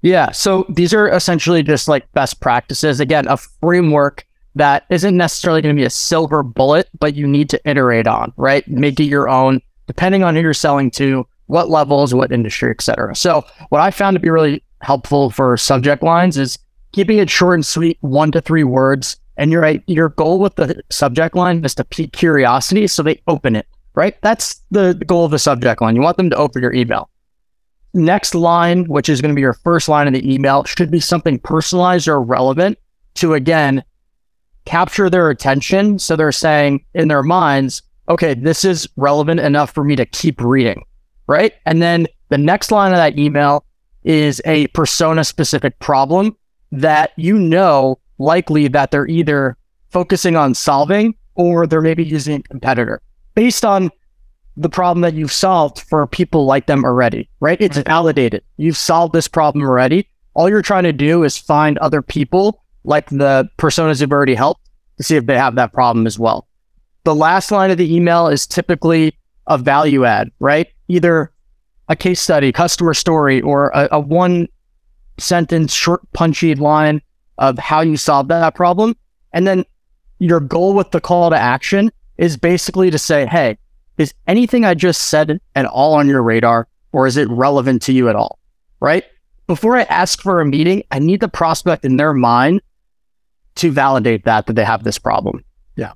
Yeah. 0.00 0.30
So 0.30 0.64
these 0.70 0.94
are 0.94 1.06
essentially 1.06 1.62
just 1.62 1.86
like 1.86 2.10
best 2.12 2.40
practices. 2.40 2.98
Again, 2.98 3.28
a 3.28 3.36
framework 3.36 4.26
that 4.54 4.84
isn't 4.90 5.16
necessarily 5.16 5.62
going 5.62 5.74
to 5.74 5.80
be 5.80 5.86
a 5.86 5.90
silver 5.90 6.42
bullet, 6.42 6.88
but 6.98 7.14
you 7.14 7.26
need 7.26 7.48
to 7.50 7.60
iterate 7.68 8.06
on, 8.06 8.32
right? 8.36 8.66
Make 8.68 9.00
it 9.00 9.04
your 9.04 9.28
own, 9.28 9.60
depending 9.86 10.22
on 10.22 10.34
who 10.34 10.42
you're 10.42 10.54
selling 10.54 10.90
to, 10.92 11.26
what 11.46 11.70
levels, 11.70 12.14
what 12.14 12.32
industry, 12.32 12.70
etc. 12.70 13.14
So 13.16 13.44
what 13.70 13.80
I 13.80 13.90
found 13.90 14.14
to 14.14 14.20
be 14.20 14.30
really 14.30 14.62
helpful 14.80 15.30
for 15.30 15.56
subject 15.56 16.02
lines 16.02 16.36
is 16.36 16.58
keeping 16.92 17.18
it 17.18 17.30
short 17.30 17.54
and 17.54 17.66
sweet, 17.66 17.98
one 18.00 18.32
to 18.32 18.40
three 18.40 18.64
words. 18.64 19.16
And 19.36 19.50
your 19.50 19.66
your 19.86 20.10
goal 20.10 20.38
with 20.38 20.56
the 20.56 20.82
subject 20.90 21.34
line 21.34 21.64
is 21.64 21.74
to 21.76 21.84
pique 21.84 22.12
curiosity, 22.12 22.86
so 22.86 23.02
they 23.02 23.20
open 23.26 23.56
it, 23.56 23.66
right? 23.94 24.14
That's 24.20 24.60
the, 24.70 24.92
the 24.92 25.06
goal 25.06 25.24
of 25.24 25.30
the 25.30 25.38
subject 25.38 25.80
line. 25.80 25.96
You 25.96 26.02
want 26.02 26.18
them 26.18 26.30
to 26.30 26.36
open 26.36 26.62
your 26.62 26.74
email. 26.74 27.08
Next 27.94 28.34
line, 28.34 28.84
which 28.84 29.08
is 29.08 29.22
going 29.22 29.30
to 29.30 29.34
be 29.34 29.40
your 29.40 29.54
first 29.54 29.88
line 29.88 30.06
of 30.06 30.12
the 30.12 30.32
email, 30.32 30.64
should 30.64 30.90
be 30.90 31.00
something 31.00 31.38
personalized 31.38 32.08
or 32.08 32.20
relevant 32.20 32.78
to 33.14 33.34
again 33.34 33.82
capture 34.64 35.10
their 35.10 35.30
attention. 35.30 35.98
So 35.98 36.16
they're 36.16 36.32
saying 36.32 36.84
in 36.94 37.08
their 37.08 37.22
minds, 37.22 37.82
okay, 38.08 38.34
this 38.34 38.64
is 38.64 38.88
relevant 38.96 39.40
enough 39.40 39.72
for 39.72 39.84
me 39.84 39.96
to 39.96 40.06
keep 40.06 40.40
reading. 40.40 40.84
Right. 41.26 41.52
And 41.66 41.80
then 41.80 42.06
the 42.28 42.38
next 42.38 42.70
line 42.70 42.92
of 42.92 42.96
that 42.96 43.18
email 43.18 43.64
is 44.04 44.42
a 44.44 44.66
persona 44.68 45.24
specific 45.24 45.78
problem 45.78 46.36
that 46.72 47.12
you 47.16 47.38
know 47.38 47.98
likely 48.18 48.68
that 48.68 48.90
they're 48.90 49.06
either 49.06 49.56
focusing 49.90 50.36
on 50.36 50.54
solving 50.54 51.14
or 51.34 51.66
they're 51.66 51.80
maybe 51.80 52.04
using 52.04 52.40
a 52.40 52.42
competitor 52.42 53.00
based 53.34 53.64
on 53.64 53.90
the 54.56 54.68
problem 54.68 55.02
that 55.02 55.14
you've 55.14 55.32
solved 55.32 55.80
for 55.80 56.06
people 56.06 56.44
like 56.44 56.66
them 56.66 56.84
already, 56.84 57.28
right? 57.40 57.60
It's 57.60 57.78
validated. 57.78 58.42
You've 58.56 58.76
solved 58.76 59.14
this 59.14 59.28
problem 59.28 59.64
already. 59.64 60.08
All 60.34 60.48
you're 60.48 60.62
trying 60.62 60.84
to 60.84 60.92
do 60.92 61.24
is 61.24 61.38
find 61.38 61.78
other 61.78 62.02
people 62.02 62.61
like 62.84 63.08
the 63.10 63.48
personas 63.58 64.00
you've 64.00 64.12
already 64.12 64.34
helped 64.34 64.68
to 64.96 65.02
see 65.02 65.16
if 65.16 65.26
they 65.26 65.36
have 65.36 65.54
that 65.56 65.72
problem 65.72 66.06
as 66.06 66.18
well. 66.18 66.46
The 67.04 67.14
last 67.14 67.50
line 67.50 67.70
of 67.70 67.78
the 67.78 67.94
email 67.94 68.28
is 68.28 68.46
typically 68.46 69.16
a 69.46 69.58
value 69.58 70.04
add, 70.04 70.30
right? 70.38 70.68
Either 70.88 71.32
a 71.88 71.96
case 71.96 72.20
study, 72.20 72.52
customer 72.52 72.94
story, 72.94 73.40
or 73.40 73.70
a, 73.74 73.88
a 73.92 74.00
one 74.00 74.48
sentence, 75.18 75.72
short, 75.72 76.00
punchy 76.12 76.54
line 76.54 77.02
of 77.38 77.58
how 77.58 77.80
you 77.80 77.96
solved 77.96 78.30
that 78.30 78.54
problem. 78.54 78.96
And 79.32 79.46
then 79.46 79.64
your 80.18 80.40
goal 80.40 80.74
with 80.74 80.90
the 80.90 81.00
call 81.00 81.30
to 81.30 81.36
action 81.36 81.90
is 82.18 82.36
basically 82.36 82.90
to 82.90 82.98
say, 82.98 83.26
hey, 83.26 83.58
is 83.98 84.14
anything 84.26 84.64
I 84.64 84.74
just 84.74 85.08
said 85.08 85.40
at 85.54 85.66
all 85.66 85.94
on 85.94 86.08
your 86.08 86.22
radar, 86.22 86.68
or 86.92 87.06
is 87.06 87.16
it 87.16 87.28
relevant 87.28 87.82
to 87.82 87.92
you 87.92 88.08
at 88.08 88.16
all? 88.16 88.38
Right? 88.80 89.04
Before 89.46 89.76
I 89.76 89.82
ask 89.82 90.22
for 90.22 90.40
a 90.40 90.46
meeting, 90.46 90.84
I 90.90 90.98
need 90.98 91.20
the 91.20 91.28
prospect 91.28 91.84
in 91.84 91.96
their 91.96 92.12
mind 92.12 92.62
to 93.56 93.70
validate 93.70 94.24
that 94.24 94.46
that 94.46 94.54
they 94.54 94.64
have 94.64 94.84
this 94.84 94.98
problem. 94.98 95.44
Yeah. 95.76 95.92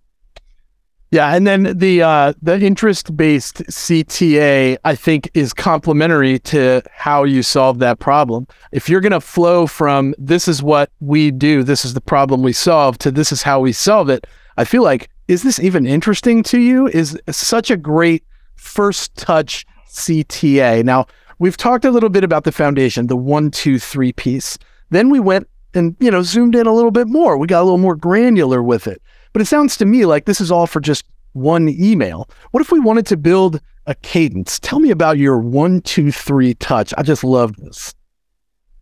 Yeah, 1.11 1.35
and 1.35 1.47
then 1.47 1.79
the 1.79 2.03
uh, 2.03 2.33
the 2.43 2.61
interest 2.61 3.17
based 3.17 3.63
CTA 3.65 4.77
I 4.85 4.95
think 4.95 5.31
is 5.35 5.53
complementary 5.53 6.39
to 6.41 6.83
how 6.93 7.25
you 7.25 7.43
solve 7.43 7.79
that 7.79 7.99
problem. 7.99 8.47
If 8.73 8.89
you're 8.89 9.01
going 9.01 9.13
to 9.13 9.21
flow 9.21 9.67
from 9.67 10.15
this 10.19 10.49
is 10.49 10.63
what 10.63 10.91
we 11.01 11.31
do, 11.31 11.63
this 11.63 11.85
is 11.85 11.95
the 11.95 12.01
problem 12.01 12.43
we 12.43 12.53
solve 12.53 12.99
to 12.99 13.11
this 13.11 13.33
is 13.33 13.43
how 13.43 13.61
we 13.61 13.73
solve 13.73 14.11
it, 14.11 14.27
I 14.57 14.65
feel 14.65 14.83
like 14.83 15.09
is 15.29 15.43
this 15.43 15.59
even 15.59 15.87
interesting 15.87 16.43
to 16.45 16.61
you? 16.61 16.87
Is 16.89 17.19
such 17.31 17.71
a 17.71 17.77
great 17.77 18.25
first 18.57 19.17
touch 19.17 19.67
CTA. 19.89 20.85
Now 20.85 21.07
we've 21.39 21.57
talked 21.57 21.85
a 21.85 21.91
little 21.91 22.09
bit 22.09 22.25
about 22.25 22.45
the 22.45 22.53
foundation, 22.53 23.07
the 23.07 23.17
one, 23.17 23.51
two, 23.51 23.79
three 23.79 24.13
piece. 24.13 24.59
Then 24.91 25.11
we 25.11 25.21
went 25.21 25.49
and 25.77 25.97
you 26.01 26.11
know 26.11 26.23
zoomed 26.23 26.55
in 26.55 26.67
a 26.67 26.73
little 26.73 26.91
bit 26.91 27.09
more. 27.09 27.37
We 27.37 27.47
got 27.47 27.63
a 27.63 27.65
little 27.65 27.79
more 27.79 27.97
granular 27.97 28.63
with 28.63 28.87
it. 28.87 29.01
But 29.33 29.43
it 29.43 29.47
sounds 29.47 29.77
to 29.79 29.85
me 29.85 30.07
like 30.07 30.25
this 30.25 30.41
is 30.41 30.51
all 30.51 30.67
for 30.67 30.81
just 30.81 31.05
one 31.33 31.69
email. 31.69 32.29
What 32.51 32.63
if 32.63 32.73
we 32.73 32.81
wanted 32.81 33.07
to 33.07 33.17
build 33.17 33.61
a 33.87 33.95
cadence? 33.97 34.59
Tell 34.59 34.81
me 34.81 34.91
about 34.91 35.19
your 35.19 35.39
one, 35.39 35.83
two, 35.83 36.11
three 36.11 36.55
touch. 36.55 36.95
I 36.97 37.03
just 37.03 37.23
love 37.23 37.55
this. 37.57 37.95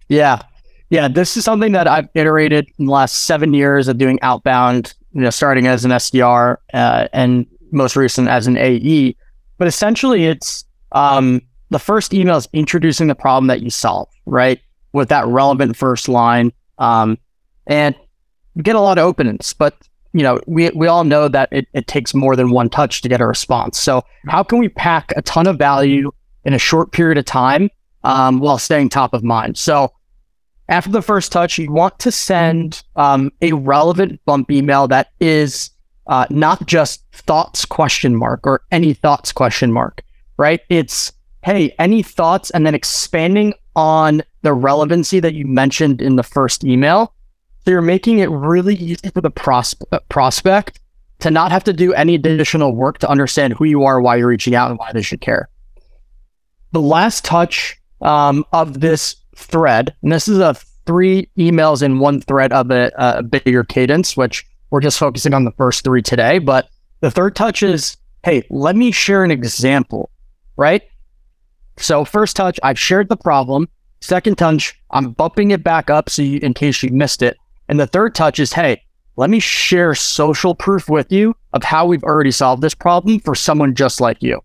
Yeah. 0.09 0.43
Yeah. 0.91 1.09
This 1.09 1.37
is 1.37 1.45
something 1.45 1.73
that 1.73 1.89
I've 1.89 2.09
iterated 2.15 2.69
in 2.79 2.87
the 2.87 2.93
last 2.93 3.25
seven 3.25 3.53
years 3.53 3.89
of 3.89 3.99
doing 3.99 4.19
outbound, 4.23 4.95
you 5.13 5.23
know, 5.23 5.31
starting 5.31 5.67
as 5.67 5.85
an 5.85 5.91
SDR 5.91 6.59
uh, 6.73 7.09
and 7.13 7.47
most 7.73 7.97
recent 7.97 8.29
as 8.29 8.47
an 8.47 8.57
AE. 8.57 9.17
But 9.59 9.69
essentially, 9.69 10.27
it's 10.27 10.65
um, 10.93 11.41
the 11.71 11.79
first 11.79 12.15
email 12.15 12.37
is 12.37 12.49
introducing 12.53 13.09
the 13.09 13.15
problem 13.15 13.49
that 13.49 13.61
you 13.61 13.71
solve, 13.71 14.09
right? 14.27 14.61
With 14.93 15.09
that 15.09 15.27
relevant 15.27 15.77
first 15.77 16.09
line. 16.09 16.53
Um, 16.79 17.19
and 17.67 17.95
get 18.63 18.77
a 18.77 18.81
lot 18.81 18.99
of 18.99 19.05
openings, 19.05 19.53
but 19.53 19.77
you 20.15 20.23
know, 20.23 20.41
we, 20.47 20.71
we 20.71 20.87
all 20.87 21.03
know 21.03 21.27
that 21.29 21.49
it, 21.51 21.67
it 21.73 21.89
takes 21.89 22.15
more 22.15 22.37
than 22.37 22.51
one 22.51 22.71
touch 22.71 23.03
to 23.03 23.09
get 23.09 23.21
a 23.21 23.27
response. 23.27 23.79
So 23.79 24.05
how 24.29 24.45
can 24.45 24.59
we 24.59 24.69
pack 24.69 25.13
a 25.17 25.23
ton 25.23 25.49
of 25.49 25.59
value 25.59 26.13
in 26.45 26.55
a 26.55 26.59
short 26.59 26.93
period 26.93 27.19
of 27.19 27.25
time 27.25 27.69
um, 28.05 28.39
while 28.39 28.59
staying 28.59 28.91
top 28.91 29.13
of 29.13 29.25
mind? 29.25 29.59
So 29.59 29.93
after 30.69 30.91
the 30.91 31.03
first 31.03 31.33
touch, 31.33 31.59
you 31.59 31.71
want 31.71 31.99
to 31.99 32.13
send 32.13 32.85
um, 32.95 33.33
a 33.43 33.53
relevant 33.53 34.21
bump 34.25 34.53
email 34.53 34.87
that 34.89 35.09
is 35.19 35.71
uh, 36.07 36.27
not 36.31 36.65
just 36.67 37.03
thoughts 37.13 37.65
question 37.65 38.15
mark 38.15 38.47
or 38.47 38.63
any 38.71 38.95
thoughts 38.95 39.33
question 39.33 39.73
mark, 39.73 40.03
right? 40.37 40.61
It's, 40.69 41.13
hey, 41.43 41.75
any 41.81 42.05
thoughts, 42.05 42.51
and 42.51 42.65
then 42.65 42.75
expanding 42.75 43.53
on 43.75 44.23
the 44.45 44.53
relevancy 44.53 45.19
that 45.21 45.35
you 45.35 45.47
mentioned 45.47 46.01
in 46.01 46.17
the 46.17 46.23
first 46.23 46.65
email. 46.65 47.13
So 47.65 47.73
you're 47.73 47.83
making 47.83 48.19
it 48.19 48.31
really 48.31 48.77
easy 48.77 49.09
for 49.09 49.23
the 49.23 49.31
pros- 49.31 49.75
uh, 49.91 49.99
prospect 50.11 50.79
to 51.21 51.31
not 51.31 51.51
have 51.51 51.65
to 51.65 51.73
do 51.73 51.95
any 51.95 52.15
additional 52.15 52.77
work 52.77 52.99
to 52.99 53.09
understand 53.09 53.55
who 53.55 53.65
you 53.65 53.85
are, 53.85 54.01
why 54.01 54.17
you're 54.17 54.29
reaching 54.29 54.55
out, 54.55 54.71
and 54.71 54.79
why 54.79 54.93
they 54.93 55.03
should 55.03 55.23
care. 55.23 55.49
The 56.73 56.81
last 56.81 57.25
touch 57.25 57.81
um, 58.03 58.45
of 58.53 58.81
this 58.81 59.17
thread, 59.35 59.95
and 60.03 60.13
this 60.13 60.29
is 60.29 60.39
a 60.39 60.55
three 60.87 61.31
emails 61.39 61.83
in 61.83 61.99
one 61.99 62.21
thread 62.21 62.53
of 62.53 62.71
a, 62.71 62.93
a 62.97 63.23
bigger 63.23 63.65
cadence, 63.65 64.17
which 64.17 64.45
we're 64.71 64.81
just 64.81 64.99
focusing 64.99 65.33
on 65.33 65.45
the 65.45 65.53
first 65.53 65.85
three 65.85 66.03
today. 66.03 66.39
But 66.39 66.69
the 67.01 67.11
third 67.11 67.35
touch 67.35 67.63
is, 67.63 67.97
hey, 68.23 68.45
let 68.51 68.77
me 68.77 68.91
share 68.91 69.25
an 69.25 69.31
example, 69.31 70.11
right? 70.57 70.83
So 71.79 72.05
first 72.05 72.37
touch, 72.37 72.61
I've 72.63 72.79
shared 72.79 73.09
the 73.09 73.17
problem. 73.17 73.69
Second 74.01 74.37
touch, 74.37 74.79
I'm 74.91 75.13
bumping 75.13 75.51
it 75.51 75.65
back 75.65 75.89
up 75.91 76.11
so 76.11 76.23
you, 76.23 76.39
in 76.43 76.55
case 76.55 76.83
you 76.83 76.91
missed 76.91 77.23
it. 77.23 77.37
And 77.69 77.81
the 77.81 77.87
third 77.87 78.15
touch 78.15 78.39
is, 78.39 78.53
hey, 78.53 78.83
let 79.17 79.31
me 79.31 79.41
share 79.41 79.95
social 79.95 80.55
proof 80.55 80.89
with 80.89 81.11
you 81.13 81.37
of 81.53 81.63
how 81.63 81.87
we've 81.87 82.05
already 82.05 82.31
solved 82.31 82.63
this 82.63 82.75
problem 82.75 83.21
for 83.21 83.35
someone 83.35 83.75
just 83.75 84.01
like 84.01 84.23
you. 84.23 84.43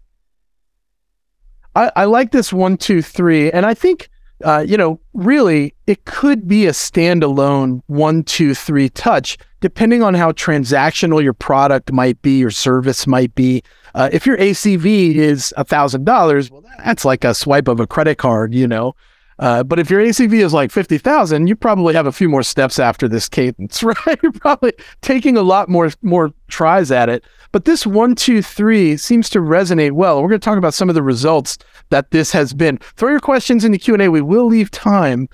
I, 1.76 1.92
I 1.96 2.06
like 2.06 2.32
this 2.32 2.54
one, 2.54 2.78
two, 2.78 3.02
three. 3.02 3.52
And 3.52 3.66
I 3.66 3.74
think, 3.74 4.10
uh, 4.44 4.64
you 4.68 4.78
know, 4.78 5.00
really, 5.14 5.76
it 5.88 6.06
could 6.06 6.48
be 6.48 6.68
a 6.68 6.72
standalone 6.72 7.82
one, 7.88 8.24
two, 8.24 8.54
three 8.54 8.90
touch, 8.90 9.38
depending 9.60 10.04
on 10.04 10.14
how 10.14 10.32
transactional 10.32 11.22
your 11.22 11.34
product 11.34 11.92
might 11.92 12.22
be, 12.22 12.38
your 12.38 12.52
service 12.52 13.08
might 13.08 13.34
be. 13.36 13.64
Uh, 13.96 14.10
if 14.14 14.26
your 14.26 14.38
ACV 14.38 15.16
is 15.16 15.54
a 15.58 15.64
thousand 15.64 16.06
dollars, 16.06 16.52
well, 16.52 16.64
that's 16.84 17.06
like 17.06 17.24
a 17.24 17.34
swipe 17.34 17.68
of 17.68 17.80
a 17.80 17.88
credit 17.88 18.18
card, 18.18 18.54
you 18.54 18.68
know. 18.68 18.96
Uh, 19.40 19.64
but 19.64 19.80
if 19.80 19.90
your 19.90 20.02
ACV 20.02 20.44
is 20.44 20.54
like 20.54 20.70
fifty 20.70 20.98
thousand, 20.98 21.48
you 21.48 21.56
probably 21.56 21.94
have 21.94 22.06
a 22.06 22.12
few 22.12 22.28
more 22.28 22.44
steps 22.44 22.78
after 22.78 23.08
this 23.08 23.30
cadence, 23.30 23.82
right? 23.84 24.20
You're 24.22 24.34
probably 24.34 24.74
taking 25.02 25.38
a 25.38 25.42
lot 25.42 25.70
more 25.70 25.90
more 26.02 26.34
tries 26.50 26.92
at 26.92 27.10
it. 27.10 27.24
But 27.52 27.66
this 27.66 27.88
one, 27.88 28.16
two, 28.16 28.42
three 28.42 28.98
seems 28.98 29.30
to 29.32 29.40
resonate 29.40 29.94
well. 29.94 30.22
We're 30.22 30.30
going 30.30 30.42
to 30.42 30.46
talk 30.46 30.58
about 30.58 30.74
some 30.74 30.90
of 30.90 30.96
the 30.96 31.02
results 31.02 31.58
that 31.90 32.12
this 32.12 32.32
has 32.34 32.54
been. 32.54 32.78
Throw 32.96 33.10
your 33.10 33.20
questions 33.20 33.64
in 33.64 33.72
the 33.72 33.80
Q 33.80 33.96
and 33.96 34.04
A. 34.04 34.10
We 34.10 34.22
will 34.22 34.46
leave 34.46 34.70
time 34.72 35.30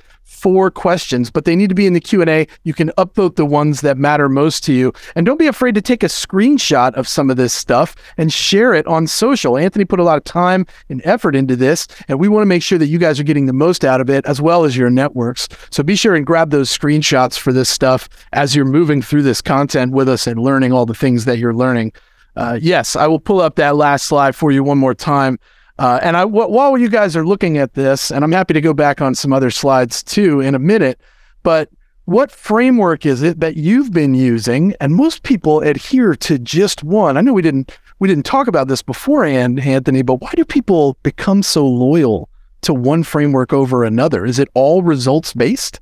four 0.46 0.70
questions, 0.70 1.32
but 1.32 1.44
they 1.44 1.56
need 1.56 1.70
to 1.70 1.76
be 1.76 1.88
in 1.88 1.94
the 1.94 2.00
Q&A. 2.00 2.46
You 2.62 2.76
can 2.76 2.90
upvote 3.00 3.36
the 3.36 3.48
ones 3.48 3.82
that 3.82 3.98
matter 3.98 4.30
most 4.30 4.64
to 4.66 4.74
you. 4.74 4.94
And 5.16 5.26
don't 5.26 5.40
be 5.40 5.48
afraid 5.48 5.74
to 5.74 5.82
take 5.82 6.04
a 6.04 6.06
screenshot 6.06 6.94
of 6.94 7.08
some 7.08 7.32
of 7.32 7.38
this 7.38 7.52
stuff 7.52 7.96
and 8.16 8.32
share 8.32 8.72
it 8.76 8.86
on 8.86 9.08
social. 9.08 9.58
Anthony 9.58 9.86
put 9.86 10.00
a 10.00 10.04
lot 10.04 10.20
of 10.20 10.24
time 10.24 10.68
and 10.88 11.02
effort 11.04 11.36
into 11.36 11.56
this, 11.56 11.88
and 12.08 12.20
we 12.20 12.28
want 12.28 12.44
to 12.44 12.46
make 12.46 12.62
sure 12.62 12.78
that 12.78 12.86
you 12.86 13.00
guys 13.00 13.20
are 13.20 13.24
getting 13.24 13.48
the 13.48 13.54
most 13.54 13.84
out 13.84 14.00
of 14.00 14.08
it 14.08 14.24
as 14.28 14.40
well 14.40 14.66
as 14.66 14.78
your 14.78 14.92
networks. 14.92 15.48
So 15.72 15.82
be 15.82 15.96
sure 15.96 16.14
and 16.14 16.28
grab 16.28 16.52
those 16.52 16.70
screenshots 16.70 17.40
for 17.40 17.52
this 17.52 17.68
stuff 17.68 18.08
as 18.32 18.56
you're 18.56 18.66
moving 18.66 19.02
through 19.02 19.24
this 19.24 19.42
content 19.42 19.94
with 19.94 20.08
us 20.08 20.28
and 20.28 20.40
learning 20.40 20.72
all 20.72 20.86
the 20.86 20.94
things 20.94 21.26
that 21.26 21.40
you're 21.40 21.56
learning. 21.56 21.92
Uh, 22.36 22.60
yes, 22.62 22.96
I 22.96 23.08
will 23.08 23.20
pull 23.20 23.42
up 23.42 23.56
that 23.56 23.78
last 23.78 24.06
slide 24.06 24.36
for 24.36 24.52
you 24.52 24.64
one 24.64 24.78
more 24.78 24.94
time. 24.94 25.40
Uh, 25.78 26.00
and 26.02 26.16
I, 26.16 26.22
w- 26.22 26.48
while 26.48 26.78
you 26.78 26.90
guys 26.90 27.16
are 27.16 27.26
looking 27.26 27.58
at 27.58 27.74
this, 27.74 28.12
and 28.12 28.24
I'm 28.24 28.32
happy 28.32 28.54
to 28.54 28.62
go 28.62 28.74
back 28.74 29.02
on 29.02 29.14
some 29.14 29.34
other 29.34 29.52
slides 29.52 30.04
too 30.04 30.40
in 30.40 30.56
a 30.56 30.60
minute, 30.60 31.00
but 31.44 31.70
what 32.06 32.32
framework 32.32 33.06
is 33.06 33.24
it 33.24 33.40
that 33.40 33.58
you've 33.58 33.92
been 33.92 34.14
using? 34.14 34.74
And 34.80 34.96
most 34.96 35.24
people 35.24 35.62
adhere 35.62 36.16
to 36.16 36.40
just 36.40 36.84
one. 36.84 37.18
I 37.18 37.22
know 37.22 37.34
we 37.34 37.42
didn't 37.42 37.78
we 38.00 38.08
didn't 38.08 38.26
talk 38.26 38.48
about 38.48 38.68
this 38.68 38.82
beforehand, 38.82 39.60
Anthony, 39.60 40.02
but 40.02 40.22
why 40.22 40.32
do 40.36 40.46
people 40.46 40.98
become 41.02 41.42
so 41.42 41.66
loyal 41.66 42.30
to 42.62 42.74
one 42.74 43.04
framework 43.04 43.54
over 43.54 43.84
another? 43.84 44.26
Is 44.26 44.38
it 44.38 44.50
all 44.54 44.84
results 44.84 45.34
based? 45.34 45.80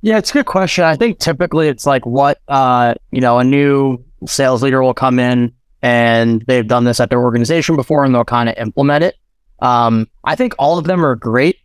Yeah, 0.00 0.18
it's 0.18 0.30
a 0.30 0.34
good 0.34 0.46
question. 0.46 0.84
I 0.84 0.96
think 0.96 1.18
typically 1.18 1.68
it's 1.68 1.86
like 1.86 2.06
what 2.06 2.38
uh, 2.48 2.94
you 3.10 3.20
know, 3.20 3.38
a 3.38 3.44
new 3.44 4.02
sales 4.26 4.62
leader 4.62 4.82
will 4.82 4.94
come 4.94 5.18
in 5.18 5.52
and 5.82 6.44
they've 6.46 6.66
done 6.66 6.84
this 6.84 7.00
at 7.00 7.10
their 7.10 7.20
organization 7.20 7.76
before 7.76 8.04
and 8.04 8.14
they'll 8.14 8.24
kind 8.24 8.48
of 8.48 8.56
implement 8.56 9.04
it. 9.04 9.16
Um, 9.60 10.08
I 10.24 10.36
think 10.36 10.54
all 10.58 10.78
of 10.78 10.84
them 10.84 11.04
are 11.04 11.16
great 11.16 11.58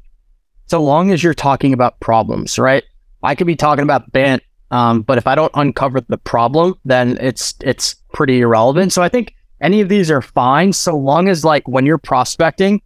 so 0.68 0.84
long 0.84 1.12
as 1.12 1.24
you're 1.24 1.34
talking 1.34 1.74
about 1.74 2.00
problems, 2.00 2.60
right? 2.60 2.84
I 3.24 3.36
could 3.36 3.48
be 3.48 3.56
talking 3.56 3.84
about 3.84 4.12
BANT, 4.12 4.44
um, 4.70 5.02
but 5.02 5.18
if 5.18 5.26
I 5.26 5.36
don't 5.36 5.52
uncover 5.56 6.02
the 6.02 6.18
problem, 6.18 6.76
then 6.86 7.18
it's 7.20 7.56
it's 7.62 7.96
pretty 8.14 8.42
irrelevant. 8.42 8.94
So 8.94 9.02
I 9.02 9.10
think 9.10 9.34
any 9.62 9.82
of 9.82 9.90
these 9.90 10.12
are 10.12 10.22
fine 10.22 10.74
so 10.74 10.96
long 10.96 11.30
as 11.30 11.44
like 11.44 11.68
when 11.68 11.86
you're 11.86 11.98
prospecting, 11.98 12.82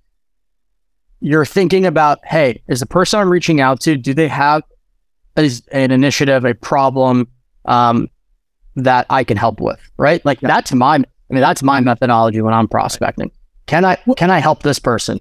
you're 1.19 1.45
thinking 1.45 1.85
about, 1.85 2.19
hey, 2.25 2.61
is 2.67 2.79
the 2.79 2.85
person 2.85 3.19
I'm 3.19 3.29
reaching 3.29 3.59
out 3.59 3.81
to, 3.81 3.97
do 3.97 4.13
they 4.13 4.27
have 4.27 4.63
is 5.35 5.63
an 5.71 5.91
initiative, 5.91 6.45
a 6.45 6.53
problem 6.53 7.27
um, 7.65 8.09
that 8.75 9.05
I 9.09 9.23
can 9.23 9.37
help 9.37 9.59
with, 9.59 9.79
right? 9.97 10.23
Like 10.25 10.41
yeah. 10.41 10.49
that's 10.49 10.71
my 10.71 11.03
I 11.31 11.33
mean, 11.33 11.41
that's 11.41 11.63
my 11.63 11.79
methodology 11.79 12.41
when 12.41 12.53
I'm 12.53 12.67
prospecting. 12.67 13.31
Can 13.65 13.85
I 13.85 13.95
can 14.17 14.29
I 14.29 14.39
help 14.39 14.63
this 14.63 14.79
person? 14.79 15.19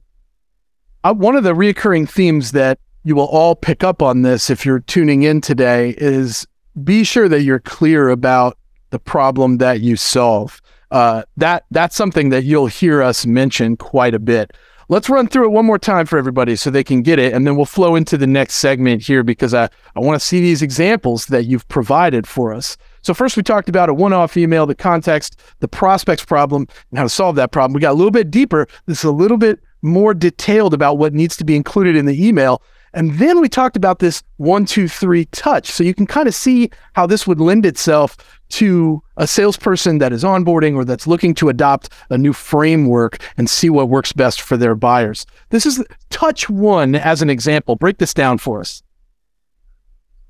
Uh, 1.04 1.14
one 1.14 1.36
of 1.36 1.44
the 1.44 1.54
recurring 1.54 2.04
themes 2.04 2.50
that 2.52 2.80
you 3.04 3.14
will 3.14 3.28
all 3.28 3.54
pick 3.54 3.84
up 3.84 4.02
on 4.02 4.22
this 4.22 4.50
if 4.50 4.66
you're 4.66 4.80
tuning 4.80 5.22
in 5.22 5.40
today 5.40 5.94
is 5.98 6.46
be 6.82 7.04
sure 7.04 7.28
that 7.28 7.42
you're 7.42 7.60
clear 7.60 8.10
about 8.10 8.58
the 8.90 8.98
problem 8.98 9.58
that 9.58 9.80
you 9.80 9.96
solve. 9.96 10.60
Uh, 10.90 11.22
that 11.36 11.64
that's 11.70 11.94
something 11.94 12.30
that 12.30 12.42
you'll 12.42 12.66
hear 12.66 13.02
us 13.02 13.24
mention 13.24 13.76
quite 13.76 14.14
a 14.14 14.18
bit. 14.18 14.52
Let's 14.88 15.08
run 15.08 15.28
through 15.28 15.44
it 15.44 15.52
one 15.52 15.64
more 15.64 15.78
time 15.78 16.06
for 16.06 16.18
everybody 16.18 16.56
so 16.56 16.68
they 16.68 16.82
can 16.82 17.02
get 17.02 17.20
it, 17.20 17.32
and 17.32 17.46
then 17.46 17.54
we'll 17.54 17.66
flow 17.66 17.94
into 17.94 18.18
the 18.18 18.26
next 18.26 18.54
segment 18.56 19.02
here 19.02 19.22
because 19.22 19.54
I, 19.54 19.68
I 19.94 20.00
want 20.00 20.20
to 20.20 20.26
see 20.26 20.40
these 20.40 20.62
examples 20.62 21.26
that 21.26 21.44
you've 21.44 21.68
provided 21.68 22.26
for 22.26 22.52
us. 22.52 22.76
So 23.02 23.14
first 23.14 23.36
we 23.36 23.42
talked 23.42 23.68
about 23.68 23.88
a 23.88 23.94
one-off 23.94 24.36
email, 24.36 24.66
the 24.66 24.74
context, 24.74 25.40
the 25.60 25.68
prospects 25.68 26.24
problem, 26.24 26.66
and 26.90 26.98
how 26.98 27.04
to 27.04 27.08
solve 27.08 27.36
that 27.36 27.52
problem. 27.52 27.74
We 27.74 27.80
got 27.80 27.92
a 27.92 27.94
little 27.94 28.10
bit 28.10 28.30
deeper. 28.30 28.66
This 28.86 28.98
is 28.98 29.04
a 29.04 29.12
little 29.12 29.38
bit 29.38 29.60
more 29.82 30.14
detailed 30.14 30.74
about 30.74 30.98
what 30.98 31.14
needs 31.14 31.36
to 31.38 31.44
be 31.44 31.56
included 31.56 31.96
in 31.96 32.06
the 32.06 32.26
email. 32.26 32.62
And 32.92 33.18
then 33.18 33.40
we 33.40 33.48
talked 33.48 33.76
about 33.76 34.00
this 34.00 34.22
one, 34.36 34.66
two, 34.66 34.88
three 34.88 35.26
touch. 35.26 35.70
So 35.70 35.84
you 35.84 35.94
can 35.94 36.06
kind 36.06 36.26
of 36.26 36.34
see 36.34 36.70
how 36.94 37.06
this 37.06 37.26
would 37.26 37.40
lend 37.40 37.64
itself 37.64 38.16
to 38.50 39.00
a 39.16 39.28
salesperson 39.28 39.98
that 39.98 40.12
is 40.12 40.24
onboarding 40.24 40.74
or 40.74 40.84
that's 40.84 41.06
looking 41.06 41.34
to 41.34 41.48
adopt 41.48 41.90
a 42.10 42.18
new 42.18 42.32
framework 42.32 43.18
and 43.36 43.48
see 43.48 43.70
what 43.70 43.88
works 43.88 44.12
best 44.12 44.40
for 44.40 44.56
their 44.56 44.74
buyers. 44.74 45.24
This 45.50 45.66
is 45.66 45.84
touch 46.10 46.50
one 46.50 46.96
as 46.96 47.22
an 47.22 47.30
example. 47.30 47.76
Break 47.76 47.98
this 47.98 48.12
down 48.12 48.38
for 48.38 48.60
us. 48.60 48.82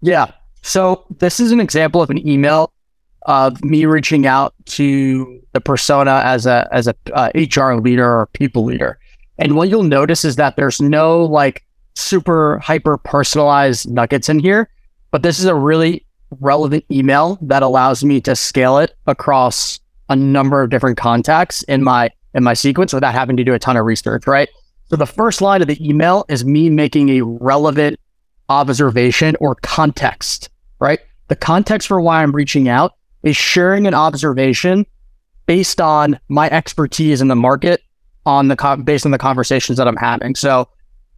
Yeah. 0.03 0.33
So 0.63 1.05
this 1.19 1.41
is 1.41 1.53
an 1.53 1.61
example 1.61 2.03
of 2.03 2.11
an 2.11 2.27
email 2.27 2.73
of 3.23 3.63
me 3.65 3.85
reaching 3.85 4.27
out 4.27 4.55
to 4.65 5.41
the 5.53 5.61
persona 5.61 6.23
as 6.25 6.47
a 6.47 6.69
as 6.73 6.87
a 6.87 6.95
uh, 7.13 7.31
HR 7.35 7.75
leader 7.75 8.07
or 8.07 8.27
people 8.33 8.65
leader. 8.65 8.99
And 9.39 9.57
what 9.57 9.69
you'll 9.69 9.83
notice 9.83 10.25
is 10.25 10.37
that 10.37 10.57
there's 10.57 10.81
no 10.81 11.25
like 11.25 11.65
super 11.95 12.59
hyper 12.59 12.99
personalized 12.99 13.91
nuggets 13.91 14.29
in 14.29 14.39
here, 14.39 14.69
but 15.11 15.23
this 15.23 15.39
is 15.39 15.47
a 15.47 15.55
really 15.55 16.07
relevant 16.39 16.85
email 16.91 17.39
that 17.43 17.63
allows 17.63 18.05
me 18.05 18.21
to 18.21 18.37
scale 18.37 18.79
it 18.79 18.95
across 19.07 19.81
a 20.09 20.17
number 20.17 20.63
of 20.63 20.71
different 20.71 20.97
contacts 20.97 21.63
in 21.65 21.83
my 21.83 22.11
in 22.35 22.45
my 22.45 22.55
sequence 22.55 22.93
without 22.93 23.15
having 23.15 23.37
to 23.37 23.45
do 23.45 23.55
a 23.55 23.59
ton 23.59 23.77
of 23.77 23.85
research, 23.85 24.27
right? 24.27 24.49
So 24.87 24.97
the 24.97 25.07
first 25.07 25.41
line 25.41 25.63
of 25.63 25.69
the 25.69 25.89
email 25.89 26.25
is 26.29 26.45
me 26.45 26.69
making 26.69 27.09
a 27.11 27.23
relevant 27.23 27.99
observation 28.51 29.37
or 29.41 29.55
context, 29.55 30.51
right? 30.81 31.01
The 31.29 31.37
context 31.37 31.89
for 31.89 32.01
why 32.01 32.23
I'm 32.23 32.33
reaching 32.33 32.69
out 32.69 32.93
is 33.23 33.37
sharing 33.37 33.87
an 33.87 33.95
observation 33.95 34.85
based 35.47 35.81
on 35.81 36.19
my 36.29 36.51
expertise 36.51 37.21
in 37.21 37.29
the 37.29 37.37
market 37.37 37.83
on 38.27 38.49
the 38.49 38.83
based 38.85 39.07
on 39.07 39.13
the 39.13 39.19
conversations 39.19 39.79
that 39.79 39.89
I'm 39.89 39.97
having. 39.97 40.35
So 40.35 40.69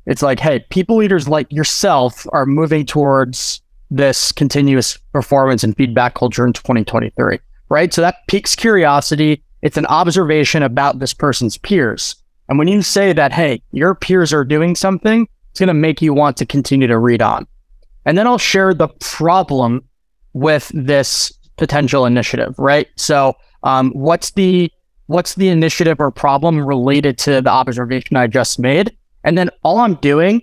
it's 0.06 0.22
like, 0.22 0.38
hey, 0.38 0.64
people 0.70 0.96
leaders 0.96 1.28
like 1.28 1.50
yourself 1.50 2.26
are 2.32 2.46
moving 2.46 2.86
towards 2.86 3.60
this 3.90 4.32
continuous 4.32 4.96
performance 5.12 5.64
and 5.64 5.76
feedback 5.76 6.14
culture 6.14 6.46
in 6.46 6.52
2023, 6.52 7.38
right? 7.68 7.92
So 7.92 8.00
that 8.00 8.16
piques 8.28 8.56
curiosity. 8.56 9.42
It's 9.62 9.76
an 9.76 9.86
observation 9.86 10.62
about 10.62 10.98
this 10.98 11.14
person's 11.14 11.58
peers. 11.58 12.16
And 12.48 12.58
when 12.58 12.68
you 12.68 12.82
say 12.82 13.12
that, 13.12 13.32
hey, 13.32 13.62
your 13.72 13.94
peers 13.94 14.32
are 14.32 14.44
doing 14.44 14.74
something, 14.74 15.28
it's 15.52 15.60
going 15.60 15.68
to 15.68 15.74
make 15.74 16.00
you 16.00 16.14
want 16.14 16.38
to 16.38 16.46
continue 16.46 16.86
to 16.86 16.98
read 16.98 17.20
on. 17.20 17.46
And 18.06 18.16
then 18.16 18.26
I'll 18.26 18.38
share 18.38 18.72
the 18.72 18.88
problem 18.88 19.84
with 20.32 20.72
this 20.74 21.30
potential 21.58 22.06
initiative, 22.06 22.54
right? 22.58 22.88
So, 22.96 23.34
um, 23.62 23.90
what's 23.90 24.30
the 24.30 24.72
what's 25.06 25.34
the 25.34 25.48
initiative 25.48 26.00
or 26.00 26.10
problem 26.10 26.64
related 26.64 27.18
to 27.18 27.42
the 27.42 27.50
observation 27.50 28.16
I 28.16 28.28
just 28.28 28.58
made? 28.58 28.96
And 29.24 29.36
then 29.36 29.50
all 29.62 29.78
I'm 29.80 29.96
doing 29.96 30.40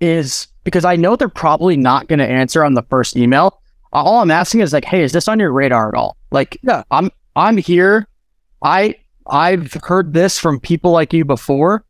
is 0.00 0.48
because 0.64 0.84
I 0.84 0.96
know 0.96 1.14
they're 1.14 1.28
probably 1.28 1.76
not 1.76 2.08
going 2.08 2.18
to 2.18 2.26
answer 2.26 2.64
on 2.64 2.74
the 2.74 2.82
first 2.82 3.16
email. 3.16 3.60
All 3.92 4.18
I'm 4.18 4.32
asking 4.32 4.60
is 4.60 4.72
like, 4.72 4.84
hey, 4.84 5.04
is 5.04 5.12
this 5.12 5.28
on 5.28 5.38
your 5.38 5.52
radar 5.52 5.88
at 5.88 5.94
all? 5.94 6.16
Like, 6.32 6.58
yeah, 6.62 6.82
I'm 6.90 7.10
I'm 7.36 7.56
here. 7.56 8.08
I 8.62 8.96
I've 9.28 9.72
heard 9.84 10.12
this 10.12 10.40
from 10.40 10.58
people 10.58 10.90
like 10.90 11.12
you 11.12 11.24
before. 11.24 11.84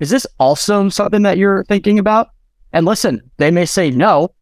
Is 0.00 0.10
this 0.10 0.26
also 0.38 0.88
something 0.88 1.22
that 1.22 1.38
you're 1.38 1.64
thinking 1.64 1.98
about? 1.98 2.28
And 2.72 2.86
listen, 2.86 3.30
they 3.36 3.50
may 3.50 3.64
say 3.66 3.90
no. 3.90 4.34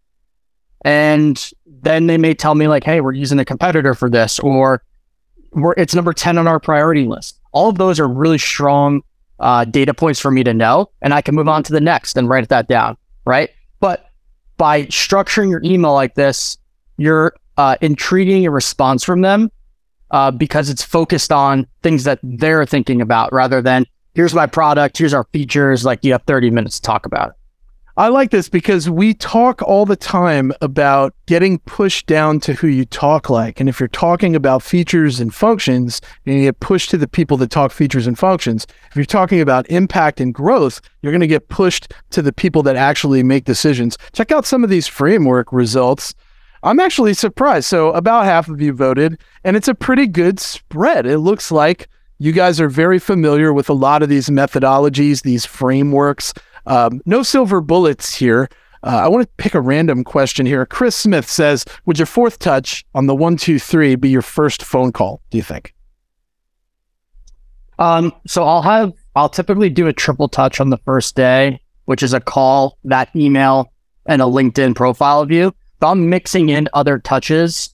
And 0.85 1.51
then 1.67 2.07
they 2.07 2.19
may 2.19 2.35
tell 2.35 2.55
me 2.55 2.67
like, 2.69 2.85
hey, 2.85 3.01
we're 3.01 3.13
using 3.13 3.39
a 3.39 3.45
competitor 3.45 3.95
for 3.95 4.11
this, 4.11 4.39
or 4.41 4.83
we're, 5.53 5.75
it's 5.75 5.95
number 5.95 6.13
10 6.13 6.39
on 6.39 6.49
our 6.49 6.59
priority 6.59 7.05
list. 7.05 7.39
All 7.53 7.69
of 7.69 7.79
those 7.79 8.01
are 8.01 8.09
really 8.09 8.39
strong 8.39 9.03
uh, 9.39 9.65
data 9.65 9.93
points 9.93 10.19
for 10.19 10.31
me 10.31 10.43
to 10.45 10.55
know. 10.55 10.91
And 11.03 11.13
I 11.13 11.21
can 11.21 11.35
move 11.35 11.49
on 11.49 11.63
to 11.65 11.73
the 11.73 11.81
next 11.81 12.17
and 12.17 12.29
write 12.29 12.49
that 12.49 12.69
down. 12.69 12.97
Right. 13.25 13.51
But 13.81 14.07
by 14.57 14.87
structuring 14.87 15.51
your 15.51 15.61
email 15.65 15.93
like 15.93 16.15
this, 16.15 16.57
you're 16.97 17.35
uh, 17.57 17.77
intriguing 17.81 18.47
a 18.47 18.51
response 18.51 19.05
from 19.05 19.21
them 19.21 19.51
uh, 20.11 20.31
because 20.31 20.71
it's 20.71 20.83
focused 20.83 21.33
on 21.33 21.67
things 21.83 22.05
that 22.05 22.19
they're 22.23 22.65
thinking 22.67 23.01
about 23.01 23.33
rather 23.33 23.61
than 23.61 23.85
here's 24.15 24.35
my 24.35 24.47
product, 24.47 24.99
here's 24.99 25.15
our 25.15 25.25
features. 25.33 25.85
Like 25.85 26.05
you 26.05 26.13
have 26.13 26.23
30 26.23 26.51
minutes 26.51 26.77
to 26.77 26.83
talk 26.83 27.07
about 27.07 27.31
it. 27.31 27.35
I 27.95 28.09
like 28.09 28.31
this 28.31 28.49
because 28.49 28.89
we 28.89 29.13
talk 29.13 29.61
all 29.61 29.85
the 29.85 29.97
time 29.97 30.51
about 30.63 31.15
getting 31.27 31.59
pushed 31.59 32.07
down 32.07 32.41
to 32.41 32.55
who 32.55 32.67
you 32.67 32.87
talk 32.87 33.29
like. 33.29 33.61
And 33.61 33.69
if 33.69 33.79
you're 33.79 33.89
talking 33.89 34.35
about 34.35 34.63
features 34.63 35.21
and 35.21 35.35
functions, 35.35 36.01
you 36.25 36.41
get 36.41 36.61
pushed 36.61 36.89
to 36.91 36.97
the 36.97 37.07
people 37.07 37.37
that 37.37 37.51
talk 37.51 37.71
features 37.71 38.07
and 38.07 38.19
functions. 38.19 38.67
If 38.89 38.97
you're 38.97 39.05
talking 39.05 39.43
about 39.43 39.69
impact 39.71 40.23
and 40.23 40.33
growth, 40.33 40.81
you're 41.03 41.13
going 41.13 41.21
to 41.21 41.27
get 41.27 41.51
pushed 41.51 41.93
to 42.13 42.23
the 42.23 42.33
people 42.33 42.63
that 42.63 42.77
actually 42.77 43.23
make 43.23 43.45
decisions. 43.45 43.99
Check 44.15 44.33
out 44.33 44.47
some 44.47 44.65
of 44.65 44.71
these 44.71 44.89
framework 44.89 45.53
results. 45.53 46.15
I'm 46.63 46.81
actually 46.81 47.13
surprised. 47.13 47.67
So, 47.67 47.91
about 47.93 48.25
half 48.25 48.49
of 48.49 48.63
you 48.63 48.73
voted, 48.73 49.21
and 49.45 49.55
it's 49.55 49.69
a 49.69 49.75
pretty 49.75 50.07
good 50.07 50.41
spread. 50.41 51.05
It 51.05 51.19
looks 51.19 51.53
like 51.53 51.89
you 52.23 52.31
guys 52.31 52.61
are 52.61 52.69
very 52.69 53.01
familiar 53.01 53.53
with 53.53 53.69
a 53.69 53.73
lot 53.73 54.01
of 54.01 54.09
these 54.09 54.29
methodologies, 54.29 55.23
these 55.23 55.45
frameworks. 55.45 56.33
Um, 56.67 57.03
no 57.05 57.25
silver 57.25 57.61
bullets 57.61 58.15
here. 58.15 58.49
Uh, 58.85 59.01
I 59.03 59.09
want 59.09 59.25
to 59.25 59.43
pick 59.43 59.57
a 59.57 59.61
random 59.61 60.05
question 60.05 60.47
here. 60.47 60.65
Chris 60.65 60.95
Smith 60.95 61.29
says, 61.29 61.65
Would 61.85 61.99
your 61.99 62.07
fourth 62.07 62.39
touch 62.39 62.85
on 62.95 63.07
the 63.07 63.15
one, 63.17 63.37
two, 63.37 63.59
three 63.59 63.97
be 63.97 64.09
your 64.09 64.23
first 64.23 64.63
phone 64.63 64.93
call, 64.93 65.21
do 65.31 65.37
you 65.37 65.43
think? 65.43 65.75
Um, 67.81 68.13
so 68.25 68.45
I'll 68.45 68.63
have, 68.63 68.93
I'll 69.17 69.29
typically 69.29 69.69
do 69.69 69.89
a 69.89 69.93
triple 69.93 70.29
touch 70.29 70.61
on 70.61 70.71
the 70.71 70.79
first 70.79 71.17
day, 71.17 71.61
which 71.87 72.05
is 72.05 72.13
a 72.13 72.21
call, 72.21 72.79
that 72.85 73.09
email, 73.17 73.73
and 74.07 74.23
a 74.23 74.27
LinkedIn 74.27 74.77
profile 74.77 75.25
view. 75.25 75.49
If 75.49 75.83
I'm 75.83 76.09
mixing 76.09 76.51
in 76.51 76.69
other 76.73 77.01
touches 77.01 77.72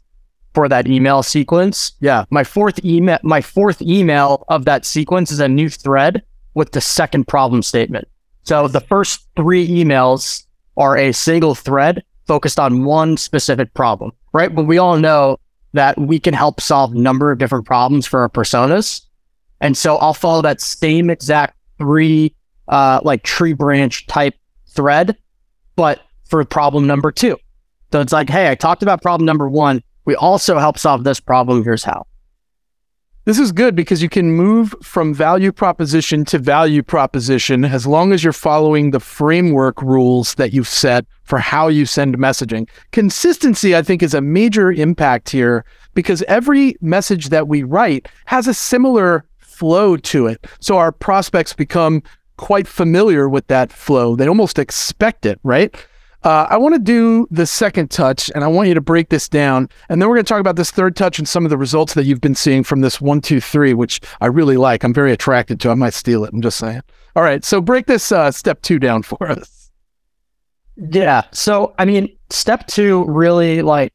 for 0.59 0.69
that 0.69 0.89
email 0.89 1.23
sequence, 1.23 1.93
yeah, 2.01 2.25
my 2.31 2.43
fourth 2.43 2.85
email, 2.85 3.17
my 3.23 3.41
fourth 3.41 3.81
email 3.81 4.45
of 4.49 4.65
that 4.65 4.85
sequence 4.85 5.31
is 5.31 5.39
a 5.39 5.47
new 5.47 5.69
thread 5.71 6.21
with 6.55 6.73
the 6.73 6.81
second 6.81 7.29
problem 7.29 7.63
statement. 7.63 8.09
So 8.43 8.67
the 8.67 8.81
first 8.81 9.25
three 9.37 9.69
emails 9.69 10.43
are 10.77 10.99
a 10.99 11.13
single 11.13 11.55
thread 11.55 12.03
focused 12.27 12.59
on 12.59 12.85
one 12.85 13.17
specific 13.17 13.73
problem, 13.73 14.11
right? 14.33 14.53
But 14.53 14.65
we 14.65 14.79
all 14.79 14.99
know 14.99 15.39
that 15.75 15.97
we 15.97 16.19
can 16.19 16.35
help 16.35 16.61
solve 16.61 16.93
a 16.93 16.99
number 16.99 17.31
of 17.31 17.39
different 17.39 17.65
problems 17.65 18.05
for 18.05 18.19
our 18.23 18.29
personas. 18.29 19.03
And 19.61 19.77
so 19.77 19.95
I'll 19.99 20.13
follow 20.13 20.43
that 20.43 20.61
same 20.61 21.09
exact 21.09 21.57
three, 21.79 22.35
uh, 22.67 22.99
like 23.05 23.23
tree 23.23 23.53
branch 23.53 24.09
type 24.09 24.35
thread, 24.71 25.17
but 25.77 26.01
for 26.25 26.45
problem 26.45 26.89
number 26.89 27.13
two. 27.13 27.37
So 27.93 28.01
it's 28.01 28.13
like, 28.13 28.29
hey, 28.29 28.51
I 28.51 28.57
talked 28.57 28.83
about 28.83 29.03
problem 29.03 29.25
number 29.25 29.49
one. 29.49 29.85
We 30.09 30.17
also 30.17 30.59
help 30.59 30.79
solve 30.79 31.05
this 31.05 31.21
problem. 31.21 31.63
Here's 31.63 31.85
how. 31.85 32.07
This 33.27 33.39
is 33.39 33.53
good 33.53 33.75
because 33.75 34.03
you 34.03 34.09
can 34.09 34.33
move 34.33 34.75
from 34.83 35.13
value 35.13 35.53
proposition 35.53 36.25
to 36.25 36.39
value 36.39 36.83
proposition 36.83 37.63
as 37.63 37.87
long 37.87 38.15
as 38.15 38.25
you're 38.25 38.33
following 38.33 38.91
the 38.91 39.01
framework 39.01 39.83
rules 39.83 40.33
that 40.37 40.55
you've 40.55 40.67
set 40.67 41.05
for 41.25 41.39
how 41.39 41.69
you 41.69 41.85
send 41.85 42.17
messaging. 42.17 42.71
Consistency, 42.91 43.77
I 43.77 43.83
think, 43.83 44.03
is 44.03 44.15
a 44.15 44.23
major 44.23 44.73
impact 44.73 45.29
here 45.29 45.67
because 45.93 46.23
every 46.23 46.75
message 46.81 47.29
that 47.29 47.47
we 47.47 47.63
write 47.63 48.09
has 48.25 48.49
a 48.49 48.55
similar 48.55 49.27
flow 49.37 49.99
to 49.99 50.27
it. 50.27 50.47
So 50.59 50.79
our 50.79 50.91
prospects 50.91 51.53
become 51.53 52.03
quite 52.39 52.67
familiar 52.67 53.29
with 53.29 53.47
that 53.49 53.71
flow. 53.71 54.17
They 54.17 54.27
almost 54.27 54.59
expect 54.59 55.27
it, 55.27 55.39
right? 55.43 55.77
Uh, 56.25 56.47
I 56.51 56.57
want 56.57 56.75
to 56.75 56.81
do 56.81 57.29
the 57.31 57.47
second 57.47 57.91
touch 57.91 58.31
and 58.35 58.43
I 58.43 58.49
want 58.49 58.69
you 58.69 58.75
to 58.75 58.81
break 58.81 59.09
this 59.09 59.29
down. 59.29 59.69
And 59.89 60.03
then 60.03 60.09
we're 60.09 60.17
going 60.17 60.25
to 60.25 60.29
talk 60.29 60.41
about 60.41 60.57
this 60.57 60.71
third 60.71 60.97
touch 60.97 61.19
and 61.19 61.29
some 61.29 61.45
of 61.45 61.51
the 61.51 61.57
results 61.57 61.95
that 61.95 62.05
you've 62.05 62.21
been 62.21 62.35
seeing 62.35 62.65
from 62.65 62.81
this 62.81 63.01
one, 63.01 63.21
two, 63.21 63.41
three, 63.41 63.73
which 63.73 64.01
I 64.21 64.27
really 64.27 64.57
like. 64.57 64.83
I'm 64.83 64.93
very 64.93 65.13
attracted 65.13 65.61
to. 65.61 65.71
I 65.71 65.75
might 65.75 65.95
steal 65.95 66.25
it. 66.25 66.33
I'm 66.33 66.43
just 66.43 66.59
saying. 66.59 66.83
All 67.15 67.23
right. 67.23 67.45
So 67.45 67.61
break 67.61 67.87
this 67.87 68.11
uh, 68.11 68.33
step 68.33 68.63
two 68.63 68.79
down 68.79 69.03
for 69.03 69.31
us. 69.31 69.71
Yeah. 70.77 71.23
So, 71.33 71.75
I 71.79 71.85
mean, 71.85 72.17
step 72.31 72.67
two 72.67 73.05
really 73.07 73.63
like 73.63 73.93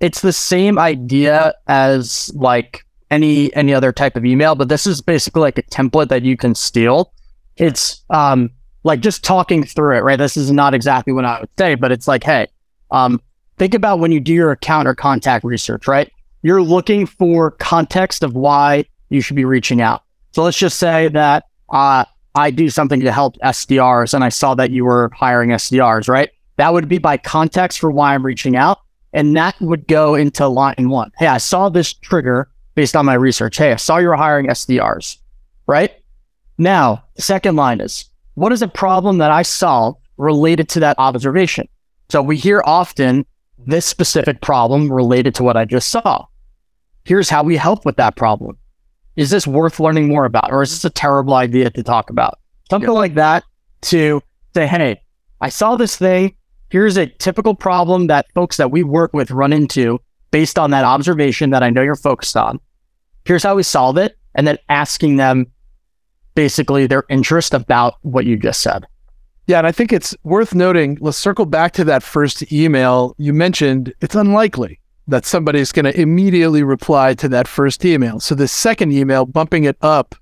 it's 0.00 0.20
the 0.20 0.32
same 0.32 0.78
idea 0.78 1.54
as 1.68 2.30
like 2.34 2.84
any 3.10 3.54
any 3.54 3.72
other 3.72 3.92
type 3.92 4.16
of 4.16 4.24
email, 4.24 4.54
but 4.54 4.68
this 4.68 4.86
is 4.86 5.00
basically 5.00 5.42
like 5.42 5.58
a 5.58 5.62
template 5.62 6.08
that 6.08 6.22
you 6.22 6.36
can 6.36 6.54
steal. 6.54 7.12
It's 7.56 8.02
um 8.10 8.50
like 8.84 9.00
just 9.00 9.24
talking 9.24 9.64
through 9.64 9.96
it, 9.96 10.00
right? 10.00 10.18
This 10.18 10.36
is 10.36 10.50
not 10.50 10.74
exactly 10.74 11.12
what 11.12 11.24
I 11.24 11.40
would 11.40 11.50
say, 11.58 11.74
but 11.74 11.92
it's 11.92 12.08
like, 12.08 12.24
hey, 12.24 12.48
um, 12.90 13.20
think 13.58 13.74
about 13.74 13.98
when 13.98 14.12
you 14.12 14.20
do 14.20 14.32
your 14.32 14.50
account 14.50 14.88
or 14.88 14.94
contact 14.94 15.44
research, 15.44 15.86
right? 15.86 16.10
You're 16.42 16.62
looking 16.62 17.06
for 17.06 17.52
context 17.52 18.22
of 18.22 18.34
why 18.34 18.84
you 19.08 19.20
should 19.20 19.36
be 19.36 19.44
reaching 19.44 19.80
out. 19.80 20.02
So 20.32 20.42
let's 20.42 20.58
just 20.58 20.78
say 20.78 21.08
that 21.08 21.44
uh, 21.70 22.04
I 22.34 22.50
do 22.50 22.70
something 22.70 23.00
to 23.00 23.12
help 23.12 23.36
SDRs 23.38 24.14
and 24.14 24.24
I 24.24 24.30
saw 24.30 24.54
that 24.54 24.70
you 24.70 24.84
were 24.84 25.10
hiring 25.14 25.50
SDRs, 25.50 26.08
right? 26.08 26.30
That 26.56 26.72
would 26.72 26.88
be 26.88 26.98
by 26.98 27.16
context 27.16 27.78
for 27.78 27.90
why 27.90 28.14
I'm 28.14 28.24
reaching 28.24 28.56
out. 28.56 28.78
And 29.12 29.36
that 29.36 29.60
would 29.60 29.86
go 29.86 30.14
into 30.14 30.48
line 30.48 30.88
one. 30.88 31.12
Hey, 31.18 31.26
I 31.26 31.38
saw 31.38 31.68
this 31.68 31.92
trigger 31.92 32.48
based 32.74 32.96
on 32.96 33.04
my 33.04 33.14
research. 33.14 33.58
Hey, 33.58 33.72
I 33.72 33.76
saw 33.76 33.98
you 33.98 34.08
were 34.08 34.16
hiring 34.16 34.46
SDRs, 34.46 35.18
right? 35.66 35.92
Now, 36.56 37.04
second 37.18 37.56
line 37.56 37.80
is 37.80 38.06
what 38.34 38.52
is 38.52 38.62
a 38.62 38.68
problem 38.68 39.18
that 39.18 39.30
I 39.30 39.42
solve 39.42 39.96
related 40.16 40.68
to 40.70 40.80
that 40.80 40.98
observation? 40.98 41.68
So 42.08 42.22
we 42.22 42.36
hear 42.36 42.62
often 42.64 43.24
this 43.58 43.86
specific 43.86 44.40
problem 44.40 44.92
related 44.92 45.34
to 45.36 45.42
what 45.42 45.56
I 45.56 45.64
just 45.64 45.88
saw. 45.88 46.26
Here's 47.04 47.30
how 47.30 47.42
we 47.42 47.56
help 47.56 47.84
with 47.84 47.96
that 47.96 48.16
problem. 48.16 48.56
Is 49.16 49.30
this 49.30 49.46
worth 49.46 49.80
learning 49.80 50.08
more 50.08 50.24
about, 50.24 50.50
or 50.50 50.62
is 50.62 50.70
this 50.70 50.84
a 50.84 50.90
terrible 50.90 51.34
idea 51.34 51.70
to 51.70 51.82
talk 51.82 52.10
about? 52.10 52.38
Something 52.70 52.90
like 52.90 53.14
that 53.14 53.44
to 53.82 54.22
say, 54.54 54.66
hey, 54.66 55.00
I 55.40 55.48
saw 55.48 55.76
this 55.76 55.96
thing. 55.96 56.34
Here's 56.70 56.96
a 56.96 57.06
typical 57.06 57.54
problem 57.54 58.06
that 58.06 58.32
folks 58.34 58.56
that 58.56 58.70
we 58.70 58.82
work 58.82 59.12
with 59.12 59.30
run 59.30 59.52
into 59.52 60.00
based 60.30 60.58
on 60.58 60.70
that 60.70 60.84
observation 60.84 61.50
that 61.50 61.62
I 61.62 61.68
know 61.68 61.82
you're 61.82 61.94
focused 61.94 62.36
on. 62.36 62.58
Here's 63.26 63.42
how 63.42 63.54
we 63.54 63.62
solve 63.62 63.98
it. 63.98 64.16
And 64.34 64.46
then 64.46 64.56
asking 64.70 65.16
them 65.16 65.51
basically 66.34 66.86
their 66.86 67.04
interest 67.08 67.54
about 67.54 67.94
what 68.02 68.24
you 68.24 68.36
just 68.36 68.60
said. 68.60 68.86
Yeah, 69.46 69.58
and 69.58 69.66
I 69.66 69.72
think 69.72 69.92
it's 69.92 70.14
worth 70.22 70.54
noting. 70.54 70.98
Let's 71.00 71.18
circle 71.18 71.46
back 71.46 71.72
to 71.72 71.84
that 71.84 72.02
first 72.02 72.52
email 72.52 73.14
you 73.18 73.32
mentioned. 73.32 73.92
It's 74.00 74.14
unlikely 74.14 74.78
that 75.08 75.26
somebody's 75.26 75.72
going 75.72 75.84
to 75.84 76.00
immediately 76.00 76.62
reply 76.62 77.14
to 77.14 77.28
that 77.30 77.48
first 77.48 77.84
email. 77.84 78.20
So 78.20 78.34
the 78.34 78.46
second 78.46 78.92
email, 78.92 79.26
bumping 79.26 79.64
it 79.64 79.76
up, 79.82 80.14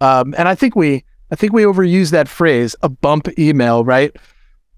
um, 0.00 0.34
and 0.38 0.48
I 0.48 0.54
think 0.54 0.76
we, 0.76 1.04
I 1.32 1.36
think 1.36 1.52
we 1.52 1.64
overuse 1.64 2.10
that 2.12 2.28
phrase, 2.28 2.76
a 2.82 2.88
bump 2.88 3.28
email, 3.38 3.84
right? 3.84 4.14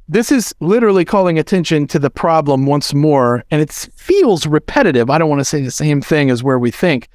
This 0.08 0.32
is 0.32 0.54
literally 0.60 1.04
calling 1.04 1.38
attention 1.38 1.86
to 1.88 1.98
the 1.98 2.10
problem 2.10 2.66
once 2.66 2.92
more, 2.92 3.44
and 3.50 3.60
it 3.60 3.70
feels 3.94 4.46
repetitive. 4.46 5.10
I 5.10 5.18
don't 5.18 5.30
want 5.30 5.40
to 5.40 5.44
say 5.44 5.62
the 5.62 5.70
same 5.70 6.00
thing 6.00 6.30
as 6.30 6.42
where 6.42 6.58
we 6.58 6.70
think, 6.70 7.08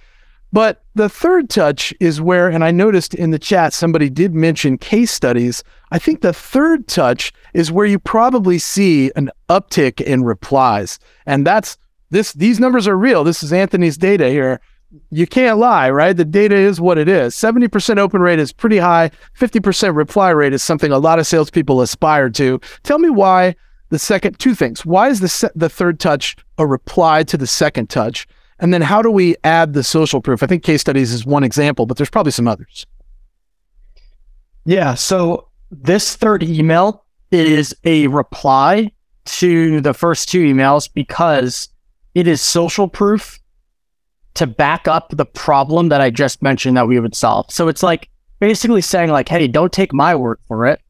but 0.54 0.84
the 0.96 1.10
third 1.10 1.50
touch 1.50 1.94
is 2.00 2.22
where, 2.22 2.50
and 2.50 2.64
I 2.64 2.72
noticed 2.72 3.14
in 3.14 3.32
the 3.32 3.40
chat 3.40 3.74
somebody 3.74 4.10
did 4.10 4.34
mention 4.34 4.78
case 4.78 5.12
studies. 5.12 5.64
I 5.92 6.00
think 6.00 6.22
the 6.22 6.34
third 6.34 6.88
touch 6.88 7.34
is 7.54 7.72
where 7.72 7.86
you 7.86 8.00
probably 8.00 8.58
see 8.58 9.12
an 9.16 9.30
uptick 9.50 10.00
in 10.02 10.24
replies. 10.24 11.00
And 11.26 11.46
that's 11.46 11.78
this, 12.10 12.34
these 12.34 12.60
numbers 12.60 12.88
are 12.88 12.98
real. 12.98 13.24
This 13.24 13.44
is 13.44 13.52
Anthony's 13.52 13.98
data 13.98 14.30
here. 14.30 14.62
You 15.12 15.28
can't 15.28 15.60
lie, 15.60 15.90
right? 15.90 16.16
The 16.16 16.24
data 16.24 16.56
is 16.56 16.80
what 16.80 16.98
it 16.98 17.10
is. 17.10 17.36
70% 17.36 17.98
open 17.98 18.22
rate 18.22 18.40
is 18.40 18.54
pretty 18.54 18.78
high. 18.78 19.12
50% 19.38 19.96
reply 19.96 20.30
rate 20.30 20.54
is 20.54 20.64
something 20.64 20.94
a 20.94 20.98
lot 20.98 21.20
of 21.20 21.28
salespeople 21.28 21.82
aspire 21.82 22.30
to. 22.32 22.62
Tell 22.84 22.98
me 22.98 23.10
why 23.10 23.56
the 23.90 24.00
second 24.00 24.40
two 24.40 24.56
things? 24.56 24.86
Why 24.86 25.10
is 25.10 25.20
the 25.20 25.28
se- 25.28 25.50
the 25.56 25.70
third 25.70 26.00
touch 26.00 26.36
a 26.58 26.66
reply 26.66 27.24
to 27.24 27.38
the 27.38 27.48
second 27.48 27.90
touch? 27.90 28.28
And 28.60 28.74
then 28.74 28.82
how 28.82 29.02
do 29.02 29.12
we 29.12 29.36
add 29.44 29.74
the 29.74 29.84
social 29.84 30.22
proof? 30.22 30.42
I 30.42 30.48
think 30.48 30.64
case 30.64 30.82
studies 30.82 31.14
is 31.14 31.26
one 31.26 31.44
example, 31.44 31.86
but 31.86 31.98
there's 31.98 32.10
probably 32.10 32.32
some 32.32 32.48
others. 32.48 32.86
Yeah. 34.66 34.96
So 34.96 35.48
this 35.72 36.16
third 36.16 36.44
email 36.44 37.06
is 37.32 37.76
a 37.84 38.08
reply 38.08 38.92
to 39.26 39.82
the 39.82 39.94
first 39.94 40.30
two 40.30 40.44
emails 40.44 40.90
because 40.92 41.70
it 42.16 42.28
is 42.28 42.42
social 42.42 42.88
proof 42.88 43.40
to 44.34 44.48
back 44.48 44.88
up 44.88 45.10
the 45.12 45.26
problem 45.26 45.90
that 45.90 46.02
I 46.02 46.10
just 46.10 46.42
mentioned 46.42 46.78
that 46.78 46.88
we 46.88 47.00
would 47.00 47.16
solve. 47.16 47.52
So 47.52 47.68
it's 47.68 47.84
like 47.84 48.10
basically 48.40 48.82
saying 48.82 49.10
like, 49.10 49.30
hey, 49.30 49.48
don't 49.48 49.74
take 49.74 49.94
my 49.94 50.16
word 50.16 50.40
for 50.48 50.66
it. 50.66 50.82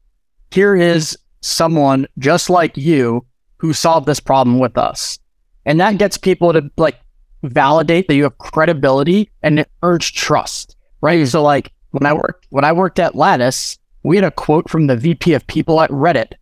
Here 0.50 0.76
is 0.76 1.16
someone 1.40 2.06
just 2.18 2.50
like 2.50 2.76
you 2.76 3.24
who 3.58 3.72
solved 3.72 4.06
this 4.06 4.20
problem 4.20 4.58
with 4.58 4.78
us. 4.78 5.18
And 5.64 5.80
that 5.80 5.98
gets 5.98 6.16
people 6.16 6.52
to 6.52 6.70
like 6.76 6.98
validate 7.42 8.08
that 8.08 8.14
you 8.14 8.24
have 8.24 8.38
credibility 8.38 9.30
and 9.42 9.60
it 9.60 9.70
earns 9.82 10.10
trust, 10.10 10.76
right? 11.00 11.26
So 11.26 11.42
like 11.42 11.72
when 11.90 12.06
I 12.06 12.12
worked 12.12 12.46
when 12.50 12.64
I 12.64 12.72
worked 12.72 12.98
at 12.98 13.14
Lattice, 13.14 13.78
we 14.02 14.16
had 14.16 14.24
a 14.24 14.30
quote 14.30 14.68
from 14.68 14.86
the 14.86 14.96
VP 14.96 15.34
of 15.34 15.46
people 15.46 15.80
at 15.80 15.90
Reddit. 15.90 16.32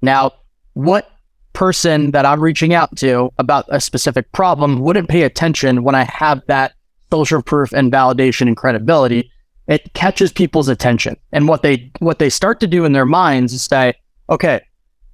Now, 0.00 0.32
what 0.74 1.10
person 1.52 2.12
that 2.12 2.26
I'm 2.26 2.40
reaching 2.40 2.74
out 2.74 2.96
to 2.96 3.32
about 3.38 3.66
a 3.68 3.80
specific 3.80 4.30
problem 4.32 4.80
wouldn't 4.80 5.08
pay 5.08 5.22
attention 5.22 5.84
when 5.84 5.94
I 5.94 6.04
have 6.04 6.42
that 6.46 6.72
social 7.10 7.42
proof 7.42 7.72
and 7.72 7.92
validation 7.92 8.46
and 8.46 8.56
credibility? 8.56 9.30
It 9.68 9.92
catches 9.94 10.32
people's 10.32 10.68
attention. 10.68 11.16
And 11.32 11.46
what 11.46 11.62
they 11.62 11.90
what 12.00 12.18
they 12.18 12.30
start 12.30 12.60
to 12.60 12.66
do 12.66 12.84
in 12.84 12.92
their 12.92 13.06
minds 13.06 13.52
is 13.52 13.62
say, 13.62 13.94
okay, 14.28 14.60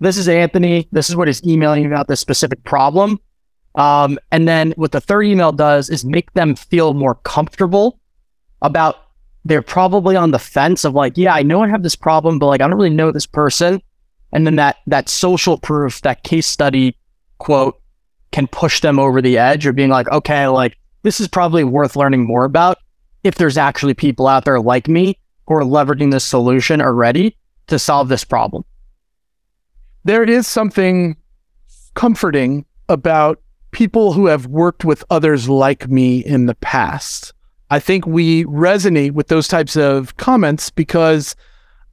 this 0.01 0.16
is 0.16 0.29
Anthony. 0.29 0.88
This 0.92 1.11
is 1.11 1.16
what 1.16 1.29
he's 1.29 1.44
emailing 1.44 1.87
about 1.87 2.09
this 2.09 2.20
specific 2.20 2.62
problem. 2.64 3.18
Um, 3.74 4.18
and 4.33 4.48
then 4.48 4.72
what 4.76 4.92
the 4.92 5.00
third 5.00 5.22
email 5.22 5.52
does 5.52 5.88
is 5.90 6.04
make 6.04 6.33
them 6.33 6.57
feel 6.57 6.94
more 6.94 7.16
comfortable 7.16 8.00
about 8.62 8.96
they're 9.44 9.62
probably 9.62 10.16
on 10.16 10.31
the 10.31 10.38
fence 10.38 10.85
of 10.85 10.94
like, 10.94 11.16
yeah, 11.16 11.35
I 11.35 11.42
know 11.42 11.62
I 11.62 11.68
have 11.68 11.83
this 11.83 11.96
problem, 11.96 12.38
but 12.38 12.46
like 12.46 12.61
I 12.61 12.68
don't 12.68 12.76
really 12.76 12.90
know 12.90 13.12
this 13.12 13.26
person. 13.26 13.81
And 14.33 14.46
then 14.46 14.57
that 14.57 14.76
that 14.87 15.09
social 15.09 15.59
proof, 15.59 16.02
that 16.02 16.22
case 16.22 16.46
study 16.46 16.96
quote 17.38 17.81
can 18.33 18.46
push 18.46 18.81
them 18.81 18.98
over 18.98 19.22
the 19.22 19.38
edge 19.38 19.64
of 19.66 19.74
being 19.74 19.88
like, 19.88 20.09
okay, 20.11 20.46
like 20.48 20.76
this 21.02 21.20
is 21.20 21.28
probably 21.28 21.64
worth 21.64 21.96
learning 21.96 22.26
more 22.26 22.44
about 22.44 22.78
if 23.24 23.37
there's 23.37 23.57
actually 23.57 23.94
people 23.94 24.26
out 24.26 24.44
there 24.44 24.61
like 24.61 24.88
me 24.88 25.18
who 25.46 25.54
are 25.54 25.62
leveraging 25.62 26.11
this 26.11 26.24
solution 26.24 26.81
already 26.81 27.37
to 27.68 27.78
solve 27.78 28.09
this 28.09 28.24
problem. 28.24 28.64
There 30.04 30.24
is 30.24 30.46
something 30.46 31.16
comforting 31.94 32.64
about 32.88 33.40
people 33.70 34.12
who 34.12 34.26
have 34.26 34.46
worked 34.46 34.85
with 34.85 35.04
others 35.11 35.48
like 35.48 35.88
me 35.88 36.18
in 36.18 36.46
the 36.46 36.54
past. 36.57 37.33
I 37.70 37.81
think 37.81 38.07
we 38.07 38.44
resonate 38.44 39.12
with 39.12 39.28
those 39.28 39.48
types 39.48 39.76
of 39.76 40.16
comments 40.16 40.70
because 40.70 41.37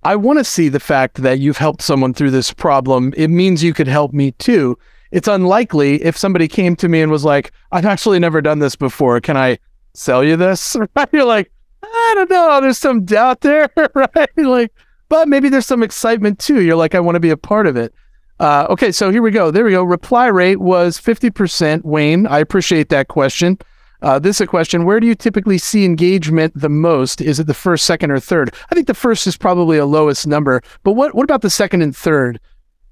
I 0.04 0.16
want 0.16 0.40
to 0.40 0.46
see 0.46 0.70
the 0.70 0.80
fact 0.80 1.22
that 1.24 1.40
you've 1.40 1.58
helped 1.58 1.82
someone 1.82 2.14
through 2.14 2.32
this 2.32 2.54
problem. 2.54 3.14
It 3.18 3.30
means 3.30 3.64
you 3.64 3.74
could 3.74 3.88
help 3.88 4.14
me 4.14 4.32
too. 4.34 4.78
It's 5.12 5.28
unlikely 5.28 6.04
if 6.04 6.18
somebody 6.18 6.48
came 6.48 6.76
to 6.78 6.88
me 6.88 7.02
and 7.02 7.12
was 7.12 7.26
like, 7.26 7.52
I've 7.72 7.86
actually 7.86 8.20
never 8.20 8.42
done 8.42 8.60
this 8.60 8.76
before. 8.76 9.20
Can 9.20 9.36
I 9.36 9.58
sell 9.94 10.24
you 10.24 10.36
this? 10.36 10.76
Right? 10.96 11.10
You're 11.12 11.26
like, 11.26 11.52
I 11.84 12.12
don't 12.16 12.30
know. 12.30 12.62
There's 12.62 12.78
some 12.78 13.04
doubt 13.06 13.42
there, 13.42 13.70
right? 13.96 14.30
Like, 14.38 14.72
but 15.10 15.28
maybe 15.28 15.50
there's 15.50 15.66
some 15.66 15.84
excitement 15.84 16.40
too. 16.40 16.62
You're 16.62 16.76
like, 16.76 16.96
I 16.96 17.00
want 17.00 17.16
to 17.16 17.20
be 17.20 17.30
a 17.30 17.38
part 17.38 17.68
of 17.68 17.76
it. 17.76 17.94
Uh, 18.40 18.68
okay, 18.70 18.92
so 18.92 19.12
here 19.12 19.22
we 19.22 19.32
go. 19.32 19.52
There 19.52 19.64
we 19.64 19.72
go. 19.72 19.84
Reply 19.84 20.28
rate 20.28 20.60
was 20.60 21.00
50%. 21.00 21.84
Wayne, 21.84 22.28
I 22.28 22.40
appreciate 22.40 22.90
that 22.90 23.08
question. 23.08 23.58
Uh, 24.02 24.20
this 24.20 24.38
is 24.38 24.42
a 24.42 24.48
question. 24.48 24.86
Where 24.86 25.00
do 25.00 25.08
you 25.08 25.16
typically 25.16 25.58
see 25.58 25.86
engagement 25.86 26.54
the 26.56 26.70
most? 26.70 27.22
Is 27.22 27.40
it 27.40 27.48
the 27.48 27.54
first, 27.54 27.86
second, 27.86 28.12
or 28.12 28.20
third? 28.20 28.54
I 28.70 28.76
think 28.76 28.88
the 28.88 28.94
first 28.94 29.26
is 29.26 29.38
probably 29.38 29.78
a 29.78 29.86
lowest 29.86 30.28
number. 30.28 30.62
But 30.84 30.94
what, 30.94 31.16
what 31.16 31.24
about 31.24 31.42
the 31.42 31.50
second 31.50 31.82
and 31.82 31.96
third? 31.96 32.40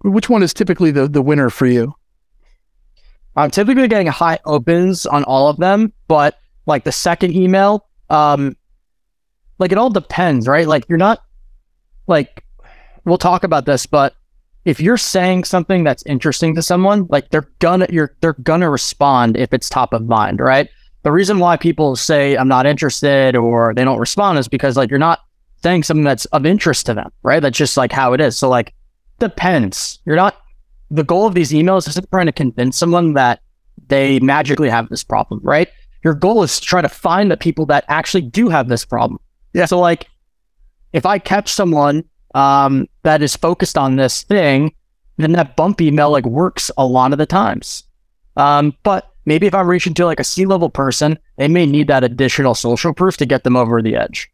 Which 0.01 0.29
one 0.29 0.43
is 0.43 0.53
typically 0.53 0.91
the, 0.91 1.07
the 1.07 1.21
winner 1.21 1.49
for 1.49 1.65
you? 1.65 1.93
I'm 3.35 3.51
typically 3.51 3.87
getting 3.87 4.07
high 4.07 4.39
opens 4.45 5.05
on 5.05 5.23
all 5.23 5.49
of 5.49 5.57
them, 5.57 5.91
but 6.07 6.39
like 6.65 6.83
the 6.83 6.91
second 6.91 7.35
email, 7.35 7.87
um, 8.09 8.55
like 9.59 9.71
it 9.71 9.77
all 9.77 9.89
depends, 9.89 10.47
right? 10.47 10.67
Like 10.67 10.85
you're 10.87 10.97
not 10.97 11.23
like 12.07 12.45
we'll 13.05 13.17
talk 13.17 13.43
about 13.43 13.65
this, 13.65 13.85
but 13.85 14.15
if 14.65 14.79
you're 14.79 14.97
saying 14.97 15.43
something 15.43 15.83
that's 15.83 16.03
interesting 16.03 16.55
to 16.55 16.61
someone, 16.61 17.07
like 17.09 17.29
they're 17.29 17.49
gonna 17.59 17.87
you're 17.89 18.15
they're 18.21 18.33
gonna 18.33 18.69
respond 18.69 19.37
if 19.37 19.53
it's 19.53 19.69
top 19.69 19.93
of 19.93 20.07
mind, 20.07 20.39
right? 20.39 20.69
The 21.03 21.11
reason 21.11 21.39
why 21.39 21.57
people 21.57 21.95
say 21.95 22.35
I'm 22.35 22.47
not 22.47 22.65
interested 22.65 23.35
or 23.35 23.73
they 23.73 23.83
don't 23.83 23.99
respond 23.99 24.39
is 24.39 24.47
because 24.47 24.77
like 24.77 24.89
you're 24.89 24.99
not 24.99 25.19
saying 25.61 25.83
something 25.83 26.05
that's 26.05 26.25
of 26.25 26.45
interest 26.45 26.85
to 26.85 26.93
them, 26.93 27.11
right? 27.23 27.41
That's 27.41 27.57
just 27.57 27.75
like 27.75 27.91
how 27.91 28.13
it 28.13 28.21
is. 28.21 28.37
So 28.37 28.47
like 28.47 28.73
depends. 29.19 29.99
You're 30.05 30.15
not 30.15 30.37
the 30.89 31.03
goal 31.03 31.25
of 31.25 31.33
these 31.33 31.51
emails 31.51 31.87
isn't 31.87 32.09
trying 32.09 32.27
to 32.27 32.31
convince 32.31 32.77
someone 32.77 33.13
that 33.13 33.41
they 33.87 34.19
magically 34.19 34.69
have 34.69 34.89
this 34.89 35.03
problem, 35.03 35.41
right? 35.43 35.67
Your 36.03 36.13
goal 36.13 36.43
is 36.43 36.59
to 36.59 36.65
try 36.65 36.81
to 36.81 36.89
find 36.89 37.29
the 37.29 37.37
people 37.37 37.65
that 37.65 37.83
actually 37.87 38.21
do 38.21 38.49
have 38.49 38.69
this 38.69 38.85
problem. 38.85 39.19
Yeah. 39.53 39.65
So 39.65 39.79
like 39.79 40.07
if 40.93 41.05
I 41.05 41.19
catch 41.19 41.51
someone 41.51 42.05
um, 42.33 42.87
that 43.03 43.21
is 43.21 43.35
focused 43.35 43.77
on 43.77 43.95
this 43.95 44.23
thing, 44.23 44.73
then 45.17 45.33
that 45.33 45.55
bump 45.55 45.81
email 45.81 46.09
like 46.09 46.25
works 46.25 46.71
a 46.77 46.85
lot 46.85 47.11
of 47.11 47.17
the 47.19 47.25
times. 47.25 47.83
Um, 48.35 48.75
but 48.83 49.11
maybe 49.25 49.45
if 49.47 49.53
I'm 49.53 49.67
reaching 49.67 49.93
to 49.95 50.05
like 50.05 50.19
a 50.19 50.23
C 50.23 50.45
level 50.45 50.69
person, 50.69 51.19
they 51.37 51.47
may 51.47 51.65
need 51.65 51.87
that 51.87 52.03
additional 52.03 52.55
social 52.55 52.93
proof 52.93 53.17
to 53.17 53.25
get 53.25 53.43
them 53.43 53.55
over 53.55 53.81
the 53.81 53.95
edge. 53.95 54.29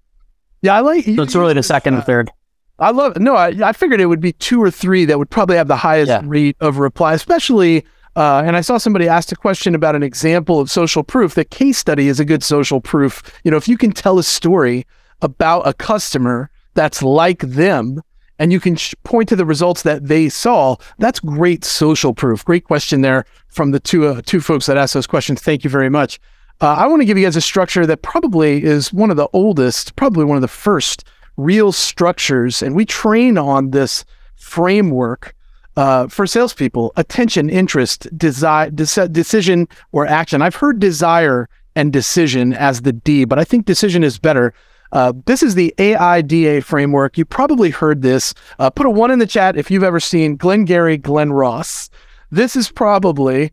Yeah, 0.61 0.75
I 0.75 0.79
like. 0.81 1.05
So 1.05 1.21
it's 1.21 1.35
really 1.35 1.53
the 1.53 1.63
second 1.63 1.95
and 1.95 2.03
third. 2.03 2.31
I 2.79 2.91
love. 2.91 3.17
No, 3.17 3.35
I, 3.35 3.47
I 3.63 3.73
figured 3.73 3.99
it 3.99 4.05
would 4.05 4.21
be 4.21 4.31
two 4.33 4.61
or 4.61 4.71
three 4.71 5.03
that 5.05 5.17
would 5.19 5.29
probably 5.29 5.57
have 5.57 5.67
the 5.67 5.75
highest 5.75 6.09
Yeah. 6.09 6.21
rate 6.23 6.55
of 6.61 6.77
reply, 6.77 7.13
especially. 7.13 7.85
Uh, 8.15 8.41
and 8.45 8.55
I 8.57 8.61
saw 8.61 8.77
somebody 8.77 9.07
asked 9.07 9.31
a 9.31 9.35
question 9.35 9.75
about 9.75 9.95
an 9.95 10.03
example 10.03 10.59
of 10.59 10.71
social 10.71 11.03
proof. 11.03 11.35
The 11.35 11.45
case 11.45 11.77
study 11.77 12.07
is 12.07 12.19
a 12.19 12.25
good 12.25 12.43
social 12.43 12.81
proof. 12.81 13.21
You 13.43 13.51
know, 13.51 13.57
if 13.57 13.67
you 13.67 13.77
can 13.77 13.91
tell 13.91 14.17
a 14.17 14.23
story 14.23 14.85
about 15.21 15.67
a 15.67 15.73
customer 15.73 16.49
that's 16.73 17.01
like 17.01 17.39
them, 17.39 18.01
and 18.37 18.51
you 18.51 18.59
can 18.59 18.75
sh- 18.75 18.93
point 19.03 19.29
to 19.29 19.35
the 19.35 19.45
results 19.45 19.81
that 19.83 20.07
they 20.07 20.29
saw, 20.29 20.77
that's 20.97 21.19
great 21.19 21.65
social 21.65 22.13
proof. 22.13 22.45
Great 22.45 22.63
question 22.63 23.01
there 23.01 23.25
from 23.49 23.71
the 23.71 23.79
two 23.79 24.07
uh, 24.07 24.21
two 24.25 24.41
folks 24.41 24.65
that 24.65 24.77
asked 24.77 24.93
those 24.93 25.07
questions. 25.07 25.41
Thank 25.41 25.63
you 25.63 25.69
very 25.69 25.89
much. 25.89 26.19
Uh, 26.61 26.73
I 26.73 26.87
want 26.87 27.01
to 27.01 27.05
give 27.05 27.17
you 27.17 27.25
guys 27.25 27.35
a 27.35 27.41
structure 27.41 27.85
that 27.85 28.01
probably 28.01 28.63
is 28.63 28.91
one 28.91 29.11
of 29.11 29.17
the 29.17 29.29
oldest, 29.33 29.95
probably 29.95 30.25
one 30.25 30.37
of 30.37 30.41
the 30.41 30.47
first 30.47 31.05
real 31.37 31.71
structures, 31.71 32.61
and 32.61 32.75
we 32.75 32.85
train 32.85 33.37
on 33.37 33.71
this 33.71 34.03
framework 34.35 35.35
uh, 35.77 36.07
for 36.07 36.27
salespeople: 36.27 36.91
attention, 36.95 37.49
interest, 37.49 38.07
desire, 38.17 38.69
deci- 38.71 39.11
decision, 39.11 39.67
or 39.91 40.05
action. 40.05 40.41
I've 40.41 40.55
heard 40.55 40.79
desire 40.79 41.49
and 41.75 41.93
decision 41.93 42.53
as 42.53 42.81
the 42.81 42.91
D, 42.91 43.25
but 43.25 43.39
I 43.39 43.43
think 43.43 43.65
decision 43.65 44.03
is 44.03 44.19
better. 44.19 44.53
Uh, 44.91 45.13
this 45.25 45.43
is 45.43 45.55
the 45.55 45.73
AIDA 45.77 46.61
framework. 46.61 47.17
You 47.17 47.25
probably 47.25 47.69
heard 47.69 48.01
this. 48.01 48.33
Uh, 48.57 48.69
put 48.69 48.85
a 48.85 48.89
one 48.89 49.11
in 49.11 49.19
the 49.19 49.27
chat 49.27 49.55
if 49.55 49.69
you've 49.69 49.83
ever 49.83 49.99
seen 49.99 50.35
Glengarry 50.35 50.97
Glen 50.97 51.31
Ross. 51.31 51.89
This 52.31 52.55
is 52.55 52.71
probably 52.71 53.51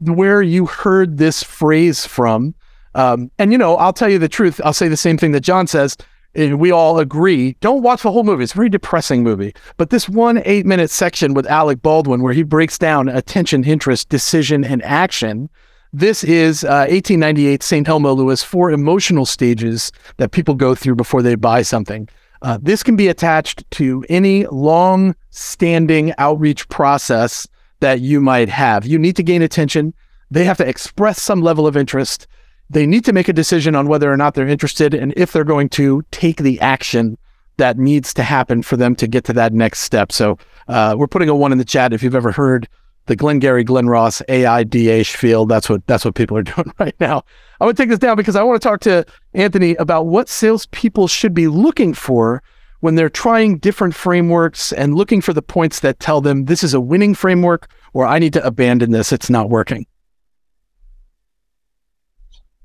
where 0.00 0.42
you 0.42 0.66
heard 0.66 1.18
this 1.18 1.42
phrase 1.42 2.06
from. 2.06 2.54
Um, 2.94 3.30
and 3.38 3.52
you 3.52 3.58
know, 3.58 3.76
I'll 3.76 3.92
tell 3.92 4.08
you 4.08 4.18
the 4.18 4.28
truth. 4.28 4.60
I'll 4.64 4.72
say 4.72 4.88
the 4.88 4.96
same 4.96 5.18
thing 5.18 5.32
that 5.32 5.40
John 5.40 5.66
says. 5.66 5.96
we 6.34 6.70
all 6.70 6.98
agree. 6.98 7.56
Don't 7.60 7.82
watch 7.82 8.02
the 8.02 8.12
whole 8.12 8.24
movie. 8.24 8.44
It's 8.44 8.52
a 8.52 8.56
very 8.56 8.68
depressing 8.68 9.22
movie. 9.22 9.54
But 9.76 9.90
this 9.90 10.08
one 10.08 10.42
eight 10.44 10.66
minute 10.66 10.90
section 10.90 11.34
with 11.34 11.46
Alec 11.46 11.82
Baldwin, 11.82 12.22
where 12.22 12.32
he 12.32 12.42
breaks 12.42 12.78
down 12.78 13.08
attention, 13.08 13.64
interest, 13.64 14.08
decision, 14.08 14.64
and 14.64 14.82
action. 14.82 15.48
This 15.94 16.24
is 16.24 16.64
uh, 16.64 16.88
1898 16.88 17.62
St. 17.62 17.86
Elmo 17.86 18.14
Lewis, 18.14 18.42
four 18.42 18.70
emotional 18.70 19.26
stages 19.26 19.92
that 20.16 20.30
people 20.30 20.54
go 20.54 20.74
through 20.74 20.94
before 20.94 21.20
they 21.20 21.34
buy 21.34 21.60
something. 21.60 22.08
Uh, 22.40 22.58
this 22.62 22.82
can 22.82 22.96
be 22.96 23.08
attached 23.08 23.70
to 23.72 24.02
any 24.08 24.46
long 24.46 25.14
standing 25.28 26.14
outreach 26.16 26.66
process 26.70 27.46
that 27.80 28.00
you 28.00 28.22
might 28.22 28.48
have. 28.48 28.86
You 28.86 28.98
need 28.98 29.16
to 29.16 29.22
gain 29.22 29.42
attention. 29.42 29.92
They 30.30 30.44
have 30.44 30.56
to 30.56 30.66
express 30.66 31.20
some 31.20 31.42
level 31.42 31.66
of 31.66 31.76
interest. 31.76 32.26
They 32.70 32.86
need 32.86 33.04
to 33.04 33.12
make 33.12 33.28
a 33.28 33.34
decision 33.34 33.74
on 33.74 33.86
whether 33.86 34.10
or 34.10 34.16
not 34.16 34.32
they're 34.32 34.48
interested 34.48 34.94
and 34.94 35.12
if 35.14 35.32
they're 35.32 35.44
going 35.44 35.68
to 35.70 36.02
take 36.10 36.38
the 36.38 36.58
action 36.62 37.18
that 37.58 37.76
needs 37.76 38.14
to 38.14 38.22
happen 38.22 38.62
for 38.62 38.78
them 38.78 38.96
to 38.96 39.06
get 39.06 39.24
to 39.24 39.34
that 39.34 39.52
next 39.52 39.80
step. 39.80 40.10
So 40.10 40.38
uh, 40.68 40.94
we're 40.96 41.06
putting 41.06 41.28
a 41.28 41.36
one 41.36 41.52
in 41.52 41.58
the 41.58 41.66
chat 41.66 41.92
if 41.92 42.02
you've 42.02 42.14
ever 42.14 42.32
heard 42.32 42.66
the 43.06 43.16
Glengarry 43.16 43.64
Glen 43.64 43.88
Ross 43.88 44.22
AIDA 44.28 45.04
field. 45.04 45.48
That's 45.48 45.68
what 45.68 45.86
that's 45.86 46.04
what 46.04 46.14
people 46.14 46.36
are 46.36 46.42
doing 46.42 46.72
right 46.78 46.94
now. 47.00 47.22
I 47.60 47.64
want 47.64 47.76
to 47.76 47.82
take 47.82 47.90
this 47.90 47.98
down 47.98 48.16
because 48.16 48.36
I 48.36 48.42
want 48.42 48.60
to 48.60 48.68
talk 48.68 48.80
to 48.80 49.04
Anthony 49.34 49.74
about 49.76 50.06
what 50.06 50.28
salespeople 50.28 51.08
should 51.08 51.34
be 51.34 51.48
looking 51.48 51.94
for 51.94 52.42
when 52.80 52.96
they're 52.96 53.08
trying 53.08 53.58
different 53.58 53.94
frameworks 53.94 54.72
and 54.72 54.96
looking 54.96 55.20
for 55.20 55.32
the 55.32 55.42
points 55.42 55.80
that 55.80 56.00
tell 56.00 56.20
them 56.20 56.46
this 56.46 56.64
is 56.64 56.74
a 56.74 56.80
winning 56.80 57.14
framework 57.14 57.70
or 57.92 58.04
I 58.06 58.18
need 58.18 58.32
to 58.32 58.44
abandon 58.44 58.90
this, 58.90 59.12
it's 59.12 59.30
not 59.30 59.50
working? 59.50 59.86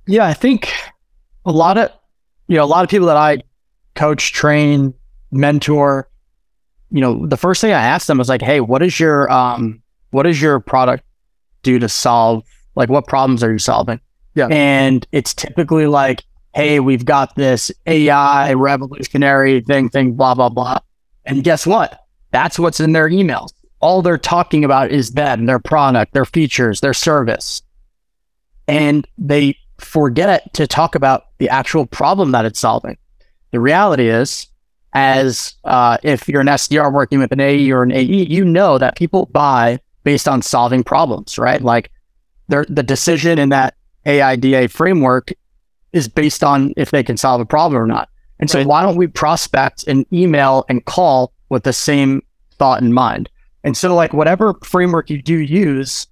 Yeah, 0.07 0.25
I 0.25 0.33
think 0.33 0.73
a 1.45 1.51
lot 1.51 1.77
of 1.77 1.91
you 2.47 2.57
know, 2.57 2.63
a 2.63 2.65
lot 2.65 2.83
of 2.83 2.89
people 2.89 3.07
that 3.07 3.17
I 3.17 3.43
coach, 3.93 4.31
train, 4.31 4.93
mentor, 5.31 6.09
you 6.89 7.01
know, 7.01 7.27
the 7.27 7.37
first 7.37 7.61
thing 7.61 7.71
I 7.71 7.81
ask 7.81 8.07
them 8.07 8.19
is 8.19 8.29
like, 8.29 8.41
hey, 8.41 8.61
what 8.61 8.81
is 8.81 8.99
your 8.99 9.29
um 9.31 9.83
what 10.11 10.23
does 10.23 10.41
your 10.41 10.59
product 10.59 11.03
do 11.63 11.79
to 11.79 11.89
solve 11.89 12.43
like 12.77 12.89
what 12.89 13.07
problems 13.07 13.43
are 13.43 13.51
you 13.51 13.57
solving? 13.57 13.99
Yeah. 14.35 14.47
And 14.51 15.05
it's 15.11 15.33
typically 15.33 15.87
like, 15.87 16.23
hey, 16.53 16.79
we've 16.79 17.05
got 17.05 17.35
this 17.35 17.71
AI 17.87 18.53
revolutionary 18.53 19.61
thing, 19.61 19.89
thing, 19.89 20.13
blah, 20.13 20.35
blah, 20.35 20.49
blah. 20.49 20.77
And 21.25 21.43
guess 21.43 21.65
what? 21.65 21.99
That's 22.31 22.59
what's 22.59 22.79
in 22.79 22.93
their 22.93 23.09
emails. 23.09 23.49
All 23.79 24.01
they're 24.01 24.17
talking 24.17 24.63
about 24.63 24.91
is 24.91 25.11
them, 25.11 25.47
their 25.47 25.59
product, 25.59 26.13
their 26.13 26.25
features, 26.25 26.81
their 26.81 26.93
service. 26.93 27.63
And 28.67 29.07
they 29.17 29.57
forget 29.79 30.53
to 30.53 30.67
talk 30.67 30.93
about 30.93 31.25
the 31.39 31.49
actual 31.49 31.87
problem 31.87 32.31
that 32.31 32.45
it's 32.45 32.59
solving. 32.59 32.97
The 33.51 33.59
reality 33.59 34.07
is, 34.07 34.47
as 34.93 35.55
uh, 35.63 35.97
if 36.03 36.27
you're 36.27 36.41
an 36.41 36.47
SDR 36.47 36.93
working 36.93 37.19
with 37.19 37.31
an 37.31 37.39
AE 37.39 37.71
or 37.71 37.83
an 37.83 37.91
AE, 37.91 38.03
you 38.03 38.45
know 38.45 38.77
that 38.77 38.97
people 38.97 39.25
buy 39.27 39.79
based 40.03 40.27
on 40.27 40.41
solving 40.41 40.83
problems, 40.83 41.37
right? 41.37 41.61
Like 41.61 41.91
the 42.47 42.65
decision 42.65 43.39
in 43.39 43.49
that 43.49 43.75
AIDA 44.05 44.69
framework 44.69 45.33
is 45.93 46.07
based 46.07 46.43
on 46.43 46.73
if 46.77 46.91
they 46.91 47.03
can 47.03 47.17
solve 47.17 47.41
a 47.41 47.45
problem 47.45 47.81
or 47.81 47.87
not. 47.87 48.09
And 48.39 48.49
so, 48.49 48.59
right. 48.59 48.67
why 48.67 48.81
don't 48.83 48.95
we 48.95 49.07
prospect 49.07 49.85
and 49.87 50.05
email 50.13 50.63
and 50.69 50.85
call 50.85 51.33
with 51.49 51.63
the 51.63 51.73
same 51.73 52.21
thought 52.57 52.81
in 52.81 52.93
mind? 52.93 53.29
And 53.63 53.75
so, 53.75 53.93
like, 53.93 54.13
whatever 54.13 54.53
framework 54.63 55.09
you 55.09 55.21
do 55.21 55.37
use, 55.37 56.07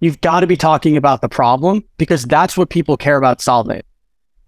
you've 0.00 0.20
got 0.20 0.40
to 0.40 0.46
be 0.46 0.56
talking 0.56 0.96
about 0.96 1.20
the 1.20 1.28
problem 1.28 1.84
because 1.96 2.24
that's 2.24 2.56
what 2.56 2.70
people 2.70 2.96
care 2.96 3.16
about 3.16 3.40
solving, 3.40 3.82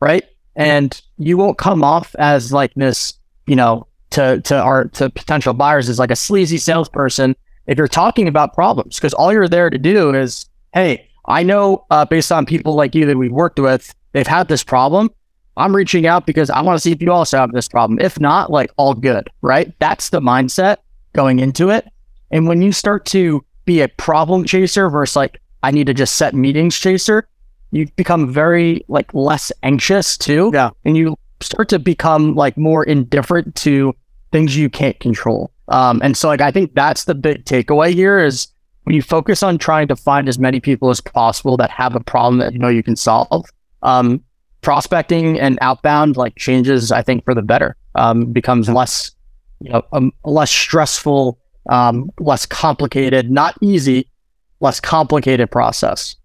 right? 0.00 0.24
And 0.56 1.00
you 1.16 1.36
won't 1.36 1.58
come 1.58 1.84
off 1.84 2.14
as 2.18 2.52
like 2.52 2.74
this, 2.74 3.14
you 3.46 3.56
know, 3.56 3.86
to 4.10 4.40
to 4.42 4.60
our 4.60 4.86
to 4.88 5.08
potential 5.08 5.54
buyers 5.54 5.88
as 5.88 5.98
like 5.98 6.10
a 6.10 6.16
sleazy 6.16 6.58
salesperson 6.58 7.36
if 7.66 7.78
you're 7.78 7.88
talking 7.88 8.28
about 8.28 8.54
problems 8.54 8.96
because 8.96 9.14
all 9.14 9.32
you're 9.32 9.48
there 9.48 9.70
to 9.70 9.78
do 9.78 10.14
is, 10.14 10.46
hey, 10.74 11.08
I 11.26 11.42
know 11.42 11.84
uh, 11.90 12.04
based 12.04 12.32
on 12.32 12.46
people 12.46 12.74
like 12.74 12.94
you 12.94 13.06
that 13.06 13.16
we've 13.16 13.32
worked 13.32 13.58
with, 13.58 13.94
they've 14.12 14.26
had 14.26 14.48
this 14.48 14.64
problem. 14.64 15.10
I'm 15.56 15.76
reaching 15.76 16.06
out 16.06 16.26
because 16.26 16.50
I 16.50 16.60
want 16.62 16.76
to 16.76 16.80
see 16.80 16.92
if 16.92 17.02
you 17.02 17.12
also 17.12 17.38
have 17.38 17.52
this 17.52 17.68
problem. 17.68 17.98
If 18.00 18.18
not, 18.18 18.50
like 18.50 18.70
all 18.76 18.94
good, 18.94 19.28
right? 19.42 19.72
That's 19.78 20.08
the 20.08 20.20
mindset 20.20 20.78
going 21.12 21.38
into 21.38 21.68
it. 21.68 21.86
And 22.30 22.48
when 22.48 22.62
you 22.62 22.72
start 22.72 23.04
to 23.06 23.44
be 23.64 23.82
a 23.82 23.88
problem 23.88 24.44
chaser 24.44 24.88
versus 24.88 25.14
like, 25.14 25.40
I 25.62 25.70
need 25.70 25.86
to 25.86 25.94
just 25.94 26.16
set 26.16 26.34
meetings 26.34 26.76
chaser, 26.76 27.28
you 27.70 27.86
become 27.96 28.32
very 28.32 28.84
like 28.88 29.12
less 29.14 29.52
anxious 29.62 30.16
too. 30.16 30.50
Yeah. 30.52 30.70
And 30.84 30.96
you 30.96 31.16
start 31.40 31.68
to 31.68 31.78
become 31.78 32.34
like 32.34 32.56
more 32.56 32.84
indifferent 32.84 33.54
to 33.56 33.94
things 34.32 34.56
you 34.56 34.70
can't 34.70 34.98
control. 35.00 35.50
Um, 35.68 36.00
and 36.02 36.16
so 36.16 36.28
like 36.28 36.40
I 36.40 36.50
think 36.50 36.74
that's 36.74 37.04
the 37.04 37.14
big 37.14 37.44
takeaway 37.44 37.92
here 37.94 38.18
is 38.18 38.48
when 38.84 38.96
you 38.96 39.02
focus 39.02 39.42
on 39.42 39.58
trying 39.58 39.88
to 39.88 39.96
find 39.96 40.28
as 40.28 40.38
many 40.38 40.60
people 40.60 40.90
as 40.90 41.00
possible 41.00 41.56
that 41.56 41.70
have 41.70 41.94
a 41.94 42.00
problem 42.00 42.38
that 42.38 42.52
you 42.52 42.58
know 42.58 42.68
you 42.68 42.82
can 42.82 42.96
solve, 42.96 43.48
um, 43.82 44.22
prospecting 44.60 45.38
and 45.38 45.58
outbound 45.60 46.16
like 46.16 46.34
changes, 46.36 46.90
I 46.90 47.02
think, 47.02 47.24
for 47.24 47.34
the 47.34 47.42
better. 47.42 47.76
Um, 47.94 48.32
becomes 48.32 48.68
less, 48.68 49.12
you 49.60 49.70
know, 49.70 49.82
um, 49.92 50.12
less 50.24 50.50
stressful, 50.50 51.38
um, 51.68 52.10
less 52.18 52.46
complicated, 52.46 53.30
not 53.30 53.56
easy, 53.60 54.08
less 54.60 54.80
complicated 54.80 55.50
process. 55.50 56.16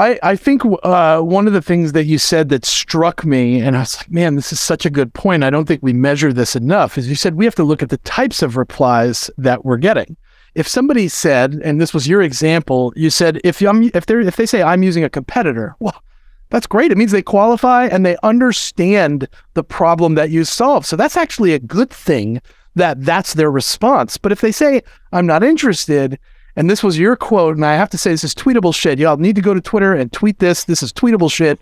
I, 0.00 0.18
I 0.22 0.36
think 0.36 0.62
uh, 0.82 1.20
one 1.20 1.46
of 1.46 1.52
the 1.52 1.62
things 1.62 1.92
that 1.92 2.06
you 2.06 2.18
said 2.18 2.48
that 2.48 2.64
struck 2.64 3.24
me, 3.24 3.60
and 3.60 3.76
I 3.76 3.80
was 3.80 3.98
like, 3.98 4.10
man, 4.10 4.34
this 4.34 4.52
is 4.52 4.58
such 4.58 4.86
a 4.86 4.90
good 4.90 5.12
point. 5.12 5.44
I 5.44 5.50
don't 5.50 5.66
think 5.66 5.82
we 5.82 5.92
measure 5.92 6.32
this 6.32 6.56
enough, 6.56 6.96
is 6.96 7.08
you 7.08 7.14
said 7.14 7.34
we 7.34 7.44
have 7.44 7.54
to 7.56 7.64
look 7.64 7.82
at 7.82 7.90
the 7.90 7.98
types 7.98 8.42
of 8.42 8.56
replies 8.56 9.30
that 9.36 9.64
we're 9.64 9.76
getting 9.76 10.16
if 10.54 10.66
somebody 10.66 11.08
said, 11.08 11.54
and 11.64 11.80
this 11.80 11.94
was 11.94 12.08
your 12.08 12.22
example, 12.22 12.92
you 12.96 13.10
said 13.10 13.40
if 13.44 13.60
I'm 13.62 13.90
if 13.94 14.06
they 14.06 14.14
if 14.14 14.36
they 14.36 14.46
say 14.46 14.62
I'm 14.62 14.82
using 14.82 15.04
a 15.04 15.10
competitor, 15.10 15.76
well, 15.78 16.02
that's 16.48 16.66
great. 16.66 16.90
It 16.90 16.98
means 16.98 17.12
they 17.12 17.22
qualify 17.22 17.86
and 17.86 18.04
they 18.04 18.16
understand 18.22 19.28
the 19.54 19.62
problem 19.62 20.14
that 20.16 20.30
you 20.30 20.44
solve. 20.44 20.84
So 20.84 20.96
that's 20.96 21.16
actually 21.16 21.54
a 21.54 21.58
good 21.58 21.90
thing 21.90 22.40
that 22.74 23.04
that's 23.04 23.34
their 23.34 23.50
response. 23.50 24.16
But 24.18 24.32
if 24.32 24.40
they 24.40 24.52
say 24.52 24.82
I'm 25.12 25.26
not 25.26 25.44
interested, 25.44 26.18
and 26.60 26.68
this 26.68 26.82
was 26.82 26.98
your 26.98 27.16
quote, 27.16 27.56
and 27.56 27.64
I 27.64 27.72
have 27.72 27.88
to 27.88 27.96
say 27.96 28.10
this 28.10 28.22
is 28.22 28.34
tweetable 28.34 28.74
shit. 28.74 28.98
Y'all 28.98 29.16
need 29.16 29.34
to 29.34 29.40
go 29.40 29.54
to 29.54 29.62
Twitter 29.62 29.94
and 29.94 30.12
tweet 30.12 30.40
this. 30.40 30.64
This 30.64 30.82
is 30.82 30.92
tweetable 30.92 31.32
shit. 31.32 31.58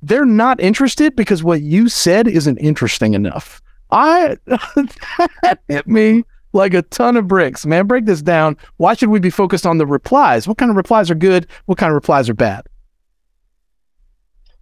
They're 0.00 0.24
not 0.24 0.58
interested 0.60 1.14
because 1.14 1.44
what 1.44 1.60
you 1.60 1.90
said 1.90 2.26
isn't 2.26 2.56
interesting 2.56 3.12
enough. 3.12 3.60
I 3.90 4.38
that 4.46 5.58
hit 5.68 5.86
me 5.86 6.24
like 6.54 6.72
a 6.72 6.80
ton 6.80 7.18
of 7.18 7.28
bricks. 7.28 7.66
Man, 7.66 7.86
break 7.86 8.06
this 8.06 8.22
down. 8.22 8.56
Why 8.78 8.94
should 8.94 9.10
we 9.10 9.20
be 9.20 9.28
focused 9.28 9.66
on 9.66 9.76
the 9.76 9.86
replies? 9.86 10.48
What 10.48 10.56
kind 10.56 10.70
of 10.70 10.76
replies 10.78 11.10
are 11.10 11.14
good? 11.14 11.46
What 11.66 11.76
kind 11.76 11.90
of 11.90 11.94
replies 11.94 12.30
are 12.30 12.34
bad? 12.34 12.62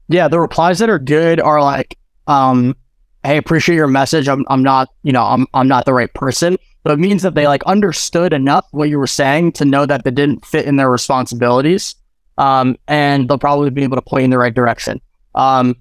Yeah, 0.09 0.27
the 0.27 0.41
replies 0.41 0.81
that 0.81 0.91
are 0.91 0.99
good 0.99 1.38
are 1.38 1.62
like, 1.62 1.97
um, 2.27 2.75
hey, 3.23 3.37
appreciate 3.37 3.77
your 3.77 3.87
message. 3.87 4.29
I'm 4.29 4.45
I'm 4.49 4.64
not, 4.64 4.88
you 5.05 5.12
know, 5.12 5.23
I'm 5.23 5.47
I'm 5.55 5.69
not 5.69 5.85
the 5.85 5.95
right 5.95 6.12
person. 6.14 6.59
It 6.90 6.98
means 6.98 7.22
that 7.22 7.35
they 7.35 7.46
like 7.46 7.62
understood 7.64 8.33
enough 8.33 8.66
what 8.70 8.88
you 8.88 8.98
were 8.98 9.07
saying 9.07 9.53
to 9.53 9.64
know 9.64 9.87
that 9.87 10.05
they 10.05 10.11
didn't 10.11 10.44
fit 10.44 10.66
in 10.66 10.77
their 10.77 10.90
responsibilities. 10.90 11.94
Um, 12.38 12.77
and 12.87 13.29
they'll 13.29 13.38
probably 13.38 13.70
be 13.70 13.83
able 13.83 13.96
to 13.96 14.03
point 14.03 14.24
in 14.24 14.31
the 14.31 14.38
right 14.38 14.55
direction. 14.55 15.01
Um, 15.35 15.74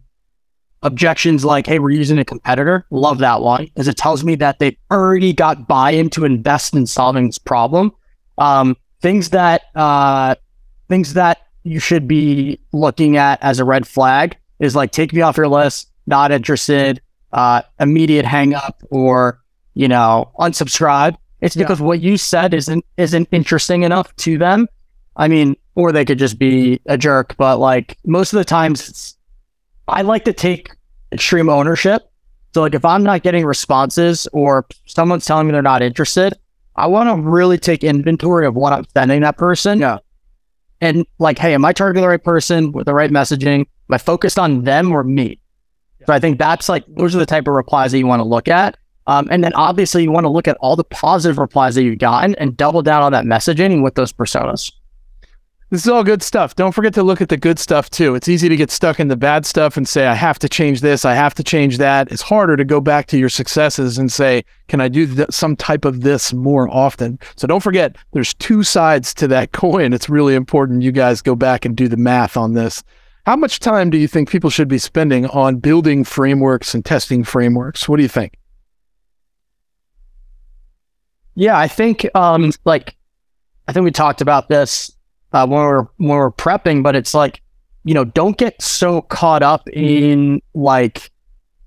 objections 0.83 1.45
like, 1.45 1.67
hey, 1.67 1.79
we're 1.79 1.91
using 1.91 2.17
a 2.17 2.25
competitor. 2.25 2.85
Love 2.89 3.19
that 3.19 3.41
one 3.41 3.65
because 3.65 3.87
it 3.87 3.97
tells 3.97 4.23
me 4.23 4.35
that 4.35 4.59
they've 4.59 4.77
already 4.91 5.33
got 5.33 5.67
buy-in 5.67 6.09
to 6.11 6.25
invest 6.25 6.73
in 6.73 6.87
solving 6.87 7.27
this 7.27 7.37
problem. 7.37 7.91
Um, 8.37 8.75
things 9.01 9.29
that 9.31 9.63
uh, 9.75 10.35
things 10.89 11.13
that 11.13 11.47
you 11.63 11.79
should 11.79 12.07
be 12.07 12.59
looking 12.71 13.17
at 13.17 13.41
as 13.43 13.59
a 13.59 13.65
red 13.65 13.87
flag 13.87 14.37
is 14.59 14.75
like 14.75 14.91
take 14.91 15.13
me 15.13 15.21
off 15.21 15.37
your 15.37 15.47
list, 15.47 15.91
not 16.05 16.31
interested, 16.31 17.01
uh, 17.33 17.61
immediate 17.79 18.25
hang 18.25 18.53
up, 18.53 18.81
or 18.89 19.41
you 19.77 19.87
know 19.87 20.31
unsubscribe. 20.39 21.15
It's 21.39 21.55
because 21.55 21.79
yeah. 21.79 21.85
what 21.85 22.01
you 22.01 22.17
said 22.17 22.53
isn't 22.53 22.83
isn't 22.97 23.29
interesting 23.31 23.83
enough 23.83 24.15
to 24.17 24.37
them. 24.37 24.67
I 25.15 25.27
mean, 25.27 25.55
or 25.75 25.91
they 25.91 26.05
could 26.05 26.19
just 26.19 26.39
be 26.39 26.81
a 26.87 26.97
jerk, 26.97 27.35
but 27.37 27.59
like 27.59 27.97
most 28.05 28.33
of 28.33 28.37
the 28.37 28.45
times 28.45 28.89
it's 28.89 29.17
I 29.87 30.01
like 30.01 30.25
to 30.25 30.33
take 30.33 30.71
extreme 31.11 31.49
ownership. 31.49 32.09
So, 32.53 32.61
like, 32.61 32.73
if 32.73 32.85
I'm 32.85 33.03
not 33.03 33.23
getting 33.23 33.45
responses 33.45 34.27
or 34.33 34.65
someone's 34.85 35.25
telling 35.25 35.47
me 35.47 35.53
they're 35.53 35.61
not 35.61 35.81
interested, 35.81 36.33
I 36.75 36.87
want 36.87 37.09
to 37.09 37.21
really 37.21 37.57
take 37.57 37.83
inventory 37.83 38.47
of 38.47 38.55
what 38.55 38.73
I'm 38.73 38.85
sending 38.93 39.21
that 39.21 39.37
person. 39.37 39.79
Yeah. 39.79 39.99
And 40.81 41.05
like, 41.19 41.39
hey, 41.39 41.53
am 41.53 41.65
I 41.65 41.73
targeting 41.73 42.01
the 42.01 42.07
right 42.07 42.23
person 42.23 42.71
with 42.71 42.85
the 42.85 42.93
right 42.93 43.11
messaging? 43.11 43.61
Am 43.61 43.67
I 43.91 43.97
focused 43.97 44.37
on 44.37 44.63
them 44.63 44.91
or 44.91 45.03
me? 45.03 45.39
So 46.05 46.13
I 46.13 46.19
think 46.19 46.39
that's 46.39 46.69
like 46.69 46.85
those 46.87 47.15
are 47.15 47.19
the 47.19 47.25
type 47.25 47.47
of 47.47 47.53
replies 47.53 47.91
that 47.91 47.97
you 47.97 48.07
want 48.07 48.21
to 48.21 48.27
look 48.27 48.47
at. 48.47 48.77
Um, 49.07 49.27
and 49.31 49.43
then 49.43 49.53
obviously 49.53 50.03
you 50.03 50.11
want 50.11 50.25
to 50.25 50.29
look 50.29 50.47
at 50.47 50.57
all 50.57 50.75
the 50.75 50.83
positive 50.83 51.37
replies 51.37 51.75
that 51.75 51.83
you've 51.83 51.99
gotten 51.99 52.35
and 52.35 52.55
double 52.55 52.81
down 52.81 53.01
on 53.01 53.11
that 53.13 53.25
messaging 53.25 53.81
with 53.81 53.95
those 53.95 54.13
personas. 54.13 54.71
This 55.69 55.81
is 55.81 55.89
all 55.89 56.03
good 56.05 56.23
stuff. 56.23 56.55
Don't 56.55 56.71
forget 56.71 56.93
to 56.93 57.03
look 57.03 57.19
at 57.19 57.27
the 57.27 57.35
good 57.35 57.59
stuff 57.59 57.89
too. 57.89 58.15
It's 58.15 58.29
easy 58.29 58.47
to 58.47 58.55
get 58.55 58.71
stuck 58.71 59.01
in 59.01 59.09
the 59.09 59.17
bad 59.17 59.45
stuff 59.45 59.75
and 59.75 59.85
say, 59.85 60.07
I 60.07 60.13
have 60.13 60.39
to 60.39 60.47
change 60.47 60.79
this, 60.79 61.03
I 61.03 61.13
have 61.13 61.33
to 61.35 61.43
change 61.43 61.77
that. 61.79 62.09
It's 62.09 62.21
harder 62.21 62.55
to 62.55 62.63
go 62.63 62.79
back 62.79 63.07
to 63.07 63.17
your 63.17 63.27
successes 63.27 63.97
and 63.97 64.09
say, 64.09 64.45
can 64.69 64.79
I 64.79 64.87
do 64.87 65.13
th- 65.13 65.31
some 65.31 65.57
type 65.57 65.83
of 65.83 66.01
this 66.01 66.31
more 66.31 66.69
often? 66.69 67.19
So 67.35 67.47
don't 67.47 67.63
forget, 67.63 67.97
there's 68.13 68.33
two 68.35 68.63
sides 68.63 69.13
to 69.15 69.27
that 69.27 69.51
coin. 69.51 69.91
It's 69.91 70.07
really 70.07 70.35
important 70.35 70.83
you 70.83 70.93
guys 70.93 71.21
go 71.21 71.35
back 71.35 71.65
and 71.65 71.75
do 71.75 71.89
the 71.89 71.97
math 71.97 72.37
on 72.37 72.53
this. 72.53 72.81
How 73.25 73.35
much 73.35 73.59
time 73.59 73.89
do 73.89 73.97
you 73.97 74.07
think 74.07 74.29
people 74.29 74.49
should 74.49 74.69
be 74.69 74.77
spending 74.77 75.25
on 75.27 75.57
building 75.57 76.05
frameworks 76.05 76.73
and 76.73 76.85
testing 76.85 77.25
frameworks? 77.25 77.89
What 77.89 77.97
do 77.97 78.03
you 78.03 78.09
think? 78.09 78.37
Yeah, 81.37 81.55
I 81.55 81.67
think 81.67 82.09
um, 82.15 82.51
like 82.65 82.95
I 83.67 83.71
think 83.71 83.83
we 83.83 83.91
talked 83.91 84.21
about 84.21 84.49
this 84.49 84.91
uh, 85.33 85.45
when 85.45 85.59
we're 85.59 85.83
when 85.97 86.17
we're 86.17 86.31
prepping, 86.31 86.81
but 86.81 86.95
it's 86.95 87.13
like 87.13 87.43
you 87.83 87.93
know 87.93 88.05
don't 88.05 88.37
get 88.39 88.59
so 88.59 89.03
caught 89.03 89.43
up 89.43 89.69
in 89.69 90.41
like 90.55 91.11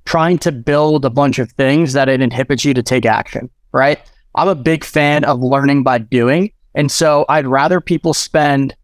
trying 0.07 0.39
to 0.39 0.51
build 0.51 1.05
a 1.05 1.11
bunch 1.11 1.39
of 1.39 1.53
things 1.53 1.93
that 1.93 2.09
it 2.09 2.21
inhibits 2.21 2.65
you 2.65 2.75
to 2.75 2.83
take 2.83 3.07
action. 3.07 3.49
Right? 3.71 4.01
I'm 4.35 4.49
a 4.49 4.57
big 4.57 4.83
fan 4.83 5.23
of 5.23 5.39
learning 5.39 5.85
by 5.85 5.99
doing, 5.99 6.51
and 6.75 6.91
so 6.91 7.25
I'd 7.29 7.47
rather 7.47 7.81
people 7.81 8.13
spend 8.13 8.75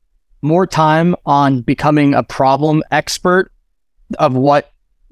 more 0.41 0.69
time 0.69 1.17
on 1.27 1.63
becoming 1.63 2.15
a 2.15 2.23
problem 2.23 2.85
expert 2.93 3.51
of 4.21 4.35
what 4.35 4.71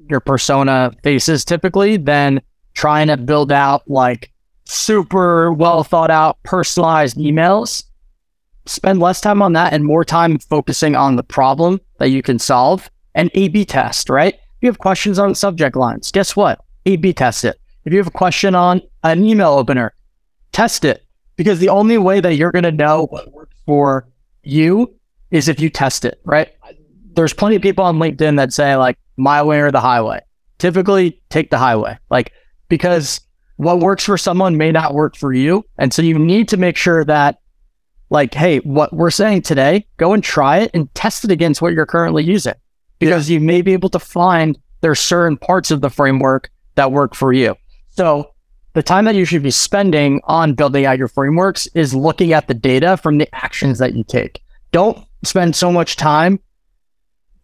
your 0.08 0.20
persona 0.20 0.92
faces 1.02 1.44
typically 1.44 1.96
than 1.96 2.42
trying 2.74 3.08
to 3.08 3.16
build 3.16 3.50
out 3.50 3.90
like 3.90 4.30
super 4.64 5.52
well 5.52 5.84
thought 5.84 6.10
out, 6.10 6.42
personalized 6.42 7.16
emails, 7.16 7.84
spend 8.66 9.00
less 9.00 9.20
time 9.20 9.42
on 9.42 9.52
that 9.52 9.72
and 9.72 9.84
more 9.84 10.04
time 10.04 10.38
focusing 10.38 10.96
on 10.96 11.16
the 11.16 11.22
problem 11.22 11.80
that 11.98 12.08
you 12.08 12.22
can 12.22 12.38
solve 12.38 12.90
and 13.14 13.30
A 13.34 13.48
B 13.48 13.64
test, 13.64 14.08
right? 14.08 14.34
If 14.34 14.40
you 14.62 14.68
have 14.68 14.78
questions 14.78 15.18
on 15.18 15.34
subject 15.34 15.76
lines, 15.76 16.10
guess 16.10 16.34
what? 16.34 16.60
A 16.86 16.96
B 16.96 17.12
test 17.12 17.44
it. 17.44 17.58
If 17.84 17.92
you 17.92 17.98
have 17.98 18.06
a 18.06 18.10
question 18.10 18.54
on 18.54 18.80
an 19.02 19.24
email 19.24 19.52
opener, 19.52 19.94
test 20.52 20.84
it. 20.84 21.02
Because 21.36 21.58
the 21.58 21.68
only 21.68 21.98
way 21.98 22.20
that 22.20 22.36
you're 22.36 22.52
going 22.52 22.64
to 22.64 22.72
know 22.72 23.06
what 23.06 23.32
works 23.32 23.56
for 23.66 24.08
you 24.44 24.94
is 25.30 25.48
if 25.48 25.58
you 25.58 25.68
test 25.68 26.04
it, 26.04 26.20
right? 26.24 26.52
There's 27.14 27.32
plenty 27.32 27.56
of 27.56 27.62
people 27.62 27.84
on 27.84 27.98
LinkedIn 27.98 28.36
that 28.36 28.52
say, 28.52 28.76
like, 28.76 28.96
my 29.16 29.42
way 29.42 29.60
or 29.60 29.72
the 29.72 29.80
highway. 29.80 30.20
Typically, 30.58 31.20
take 31.30 31.50
the 31.50 31.58
highway. 31.58 31.98
Like, 32.08 32.32
because 32.68 33.20
what 33.56 33.80
works 33.80 34.04
for 34.04 34.18
someone 34.18 34.56
may 34.56 34.72
not 34.72 34.94
work 34.94 35.16
for 35.16 35.32
you. 35.32 35.64
And 35.78 35.92
so 35.92 36.02
you 36.02 36.18
need 36.18 36.48
to 36.48 36.56
make 36.56 36.76
sure 36.76 37.04
that, 37.04 37.38
like, 38.10 38.34
hey, 38.34 38.58
what 38.58 38.92
we're 38.92 39.10
saying 39.10 39.42
today, 39.42 39.86
go 39.96 40.12
and 40.12 40.22
try 40.22 40.58
it 40.58 40.70
and 40.74 40.92
test 40.94 41.24
it 41.24 41.30
against 41.30 41.62
what 41.62 41.72
you're 41.72 41.86
currently 41.86 42.24
using 42.24 42.54
because 42.98 43.30
you 43.30 43.40
may 43.40 43.62
be 43.62 43.72
able 43.72 43.88
to 43.90 43.98
find 43.98 44.58
there's 44.80 45.00
certain 45.00 45.36
parts 45.36 45.70
of 45.70 45.80
the 45.80 45.90
framework 45.90 46.50
that 46.74 46.92
work 46.92 47.14
for 47.14 47.32
you. 47.32 47.56
So 47.90 48.30
the 48.74 48.82
time 48.82 49.04
that 49.04 49.14
you 49.14 49.24
should 49.24 49.42
be 49.42 49.50
spending 49.50 50.20
on 50.24 50.54
building 50.54 50.84
out 50.84 50.98
your 50.98 51.08
frameworks 51.08 51.66
is 51.68 51.94
looking 51.94 52.32
at 52.32 52.48
the 52.48 52.54
data 52.54 52.96
from 52.96 53.18
the 53.18 53.32
actions 53.34 53.78
that 53.78 53.94
you 53.94 54.04
take. 54.04 54.42
Don't 54.72 54.98
spend 55.22 55.54
so 55.54 55.70
much 55.70 55.96
time 55.96 56.40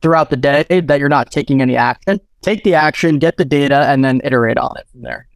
throughout 0.02 0.30
the 0.30 0.36
day 0.36 0.64
that 0.68 0.98
you're 0.98 1.08
not 1.08 1.30
taking 1.30 1.62
any 1.62 1.76
action. 1.76 2.20
Take 2.42 2.64
the 2.64 2.74
action, 2.74 3.18
get 3.18 3.36
the 3.36 3.44
data, 3.44 3.86
and 3.86 4.04
then 4.04 4.20
iterate 4.24 4.58
on 4.58 4.76
it 4.78 4.86
from 4.90 5.02
there. 5.02 5.28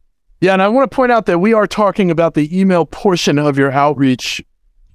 Yeah, 0.45 0.53
and 0.53 0.61
I 0.61 0.69
want 0.69 0.91
to 0.91 0.95
point 0.95 1.11
out 1.11 1.25
that 1.25 1.39
we 1.39 1.55
are 1.55 1.67
talking 1.67 2.11
about 2.11 2.35
the 2.35 2.61
email 2.61 2.85
portion 2.85 3.39
of 3.39 3.57
your 3.57 3.73
outreach 3.73 4.45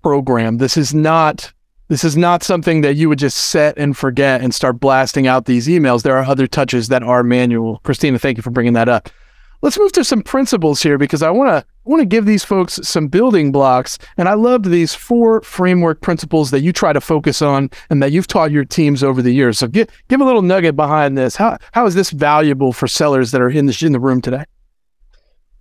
program. 0.04 0.60
This 0.60 0.78
is 0.78 0.94
not 0.94 1.52
this 1.88 2.04
is 2.04 2.16
not 2.16 2.44
something 2.44 2.82
that 2.82 2.98
you 2.98 3.10
would 3.10 3.18
just 3.18 3.36
set 3.36 3.76
and 3.76 3.98
forget 3.98 4.42
and 4.42 4.54
start 4.54 4.80
blasting 4.80 5.26
out 5.26 5.46
these 5.46 5.68
emails. 5.68 6.04
There 6.04 6.16
are 6.16 6.24
other 6.24 6.46
touches 6.46 6.90
that 6.90 7.02
are 7.02 7.24
manual. 7.24 7.80
Christina, 7.80 8.20
thank 8.20 8.38
you 8.38 8.44
for 8.44 8.52
bringing 8.52 8.74
that 8.74 8.90
up. 8.90 9.10
Let's 9.64 9.80
move 9.80 9.92
to 9.94 10.04
some 10.04 10.22
principles 10.22 10.84
here 10.84 11.00
because 11.00 11.24
I 11.24 11.32
want 11.32 11.50
to 11.50 11.66
want 11.84 12.02
to 12.02 12.06
give 12.06 12.28
these 12.28 12.46
folks 12.46 12.80
some 12.84 13.08
building 13.08 13.52
blocks. 13.52 13.98
And 14.18 14.30
I 14.30 14.36
loved 14.36 14.66
these 14.66 14.94
four 14.94 15.42
framework 15.42 16.02
principles 16.02 16.52
that 16.52 16.62
you 16.62 16.72
try 16.72 16.94
to 16.94 17.02
focus 17.02 17.42
on 17.42 17.72
and 17.90 18.04
that 18.04 18.12
you've 18.12 18.28
taught 18.28 18.52
your 18.52 18.66
teams 18.66 19.04
over 19.04 19.24
the 19.24 19.34
years. 19.34 19.58
So 19.58 19.68
give 19.68 19.88
give 20.10 20.22
a 20.22 20.26
little 20.26 20.44
nugget 20.44 20.76
behind 20.76 21.18
this. 21.18 21.36
How 21.36 21.58
how 21.72 21.88
is 21.88 21.96
this 21.96 22.12
valuable 22.12 22.72
for 22.72 22.88
sellers 22.88 23.32
that 23.32 23.42
are 23.42 23.50
in 23.50 23.66
the 23.66 23.84
in 23.84 23.94
the 23.94 24.00
room 24.00 24.22
today? 24.22 24.46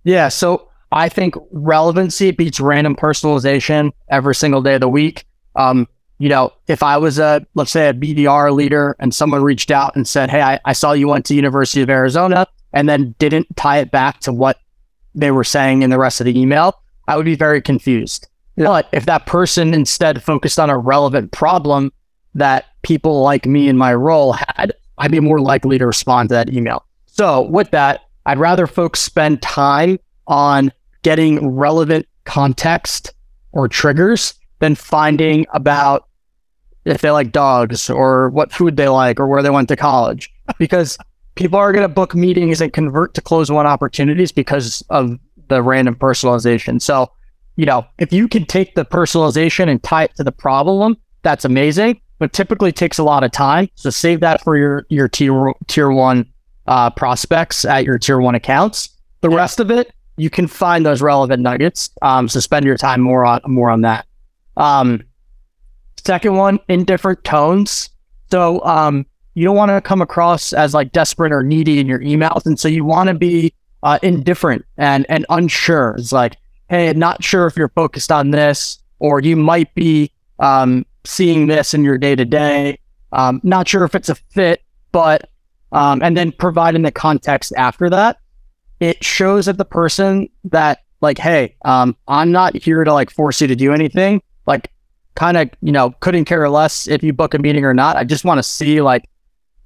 Yeah, 0.03 0.29
so 0.29 0.69
I 0.91 1.09
think 1.09 1.35
relevancy 1.51 2.31
beats 2.31 2.59
random 2.59 2.95
personalization 2.95 3.91
every 4.09 4.35
single 4.35 4.61
day 4.61 4.75
of 4.75 4.81
the 4.81 4.89
week. 4.89 5.25
Um, 5.55 5.87
you 6.19 6.29
know, 6.29 6.51
if 6.67 6.83
I 6.83 6.97
was 6.97 7.19
a, 7.19 7.45
let's 7.55 7.71
say 7.71 7.89
a 7.89 7.93
BDR 7.93 8.53
leader 8.53 8.95
and 8.99 9.13
someone 9.13 9.41
reached 9.41 9.71
out 9.71 9.95
and 9.95 10.07
said, 10.07 10.29
Hey, 10.29 10.41
I, 10.41 10.59
I 10.65 10.73
saw 10.73 10.91
you 10.91 11.07
went 11.07 11.25
to 11.25 11.35
University 11.35 11.81
of 11.81 11.89
Arizona 11.89 12.47
and 12.73 12.89
then 12.89 13.15
didn't 13.19 13.47
tie 13.55 13.79
it 13.79 13.91
back 13.91 14.19
to 14.21 14.33
what 14.33 14.59
they 15.15 15.31
were 15.31 15.43
saying 15.43 15.81
in 15.81 15.89
the 15.89 15.97
rest 15.97 16.19
of 16.21 16.25
the 16.25 16.39
email, 16.39 16.81
I 17.07 17.15
would 17.15 17.25
be 17.25 17.35
very 17.35 17.61
confused. 17.61 18.27
Yeah. 18.55 18.65
But 18.65 18.89
if 18.91 19.05
that 19.05 19.25
person 19.25 19.73
instead 19.73 20.21
focused 20.21 20.59
on 20.59 20.69
a 20.69 20.77
relevant 20.77 21.31
problem 21.31 21.91
that 22.35 22.65
people 22.83 23.21
like 23.21 23.45
me 23.45 23.67
in 23.67 23.77
my 23.77 23.93
role 23.93 24.33
had, 24.33 24.73
I'd 24.97 25.11
be 25.11 25.19
more 25.19 25.39
likely 25.39 25.77
to 25.77 25.87
respond 25.87 26.29
to 26.29 26.35
that 26.35 26.53
email. 26.53 26.85
So 27.05 27.41
with 27.41 27.71
that, 27.71 28.01
I'd 28.29 28.37
rather 28.37 28.67
folks 28.67 28.99
spend 28.99 29.41
time 29.41 29.97
on 30.27 30.71
getting 31.01 31.47
relevant 31.47 32.07
context 32.25 33.11
or 33.53 33.67
triggers 33.67 34.35
than 34.59 34.75
finding 34.75 35.47
about 35.51 36.07
if 36.85 37.01
they 37.01 37.09
like 37.09 37.31
dogs 37.31 37.89
or 37.89 38.29
what 38.29 38.51
food 38.51 38.77
they 38.77 38.87
like 38.87 39.19
or 39.19 39.25
where 39.25 39.41
they 39.41 39.49
went 39.49 39.67
to 39.69 39.75
college. 39.75 40.31
Because 40.59 40.95
people 41.33 41.57
are 41.57 41.71
going 41.73 41.81
to 41.81 41.91
book 41.91 42.13
meetings 42.13 42.61
and 42.61 42.71
convert 42.71 43.15
to 43.15 43.21
closed 43.21 43.49
won 43.49 43.65
opportunities 43.65 44.31
because 44.31 44.83
of 44.91 45.17
the 45.47 45.63
random 45.63 45.95
personalization. 45.95 46.79
So, 46.79 47.11
you 47.55 47.65
know, 47.65 47.83
if 47.97 48.13
you 48.13 48.27
can 48.27 48.45
take 48.45 48.75
the 48.75 48.85
personalization 48.85 49.69
and 49.69 49.81
tie 49.81 50.03
it 50.03 50.15
to 50.17 50.23
the 50.23 50.31
problem, 50.31 50.97
that's 51.23 51.45
amazing. 51.45 51.99
But 52.19 52.33
typically 52.33 52.73
takes 52.73 52.99
a 52.99 53.03
lot 53.03 53.23
of 53.23 53.31
time. 53.31 53.69
So 53.73 53.89
save 53.89 54.19
that 54.19 54.43
for 54.43 54.55
your 54.55 54.85
your 54.89 55.07
tier 55.07 55.51
tier 55.65 55.89
one 55.89 56.31
uh, 56.69 56.89
prospects 56.91 57.65
at 57.65 57.83
your 57.83 57.97
tier 57.97 58.21
one 58.21 58.35
accounts. 58.35 58.89
The 59.21 59.29
rest 59.29 59.59
of 59.59 59.71
it, 59.71 59.91
you 60.17 60.29
can 60.29 60.47
find 60.47 60.85
those 60.85 61.01
relevant 61.01 61.41
nuggets. 61.41 61.89
Um, 62.03 62.29
so 62.29 62.39
spend 62.39 62.65
your 62.65 62.77
time 62.77 63.01
more 63.01 63.25
on 63.25 63.41
more 63.45 63.69
on 63.69 63.81
that. 63.81 64.05
Um, 64.55 65.03
second 65.97 66.35
one, 66.35 66.59
in 66.67 66.85
different 66.85 67.23
tones. 67.23 67.89
So 68.29 68.63
um, 68.63 69.05
you 69.33 69.43
don't 69.43 69.55
want 69.55 69.71
to 69.71 69.81
come 69.81 70.01
across 70.01 70.53
as 70.53 70.73
like 70.73 70.91
desperate 70.91 71.31
or 71.31 71.41
needy 71.41 71.79
in 71.79 71.87
your 71.87 71.99
emails, 71.99 72.45
and 72.45 72.59
so 72.59 72.67
you 72.67 72.85
want 72.85 73.09
to 73.09 73.15
be 73.15 73.51
uh, 73.81 73.97
indifferent 74.03 74.63
and 74.77 75.05
and 75.09 75.25
unsure. 75.29 75.95
It's 75.97 76.11
like, 76.11 76.37
hey, 76.69 76.93
not 76.93 77.23
sure 77.23 77.47
if 77.47 77.57
you're 77.57 77.69
focused 77.69 78.11
on 78.11 78.29
this, 78.29 78.77
or 78.99 79.21
you 79.21 79.35
might 79.35 79.73
be 79.73 80.11
um, 80.37 80.85
seeing 81.03 81.47
this 81.47 81.73
in 81.73 81.83
your 81.83 81.97
day 81.97 82.15
to 82.15 82.25
day. 82.25 82.77
Not 83.11 83.67
sure 83.67 83.83
if 83.85 83.95
it's 83.95 84.09
a 84.09 84.15
fit, 84.15 84.61
but 84.91 85.29
um, 85.71 86.01
and 86.01 86.17
then 86.17 86.31
providing 86.31 86.81
the 86.81 86.91
context 86.91 87.53
after 87.57 87.89
that, 87.89 88.17
it 88.79 89.03
shows 89.03 89.45
that 89.45 89.57
the 89.57 89.65
person 89.65 90.29
that 90.45 90.79
like, 91.01 91.17
hey, 91.17 91.55
um, 91.63 91.95
I'm 92.07 92.31
not 92.31 92.55
here 92.55 92.83
to 92.83 92.93
like 92.93 93.09
force 93.09 93.41
you 93.41 93.47
to 93.47 93.55
do 93.55 93.73
anything. 93.73 94.21
Like, 94.45 94.71
kind 95.15 95.37
of, 95.37 95.49
you 95.61 95.71
know, 95.71 95.91
couldn't 95.99 96.25
care 96.25 96.49
less 96.49 96.87
if 96.87 97.03
you 97.03 97.13
book 97.13 97.33
a 97.33 97.39
meeting 97.39 97.65
or 97.65 97.73
not. 97.73 97.97
I 97.97 98.03
just 98.03 98.25
want 98.25 98.37
to 98.39 98.43
see 98.43 98.81
like 98.81 99.07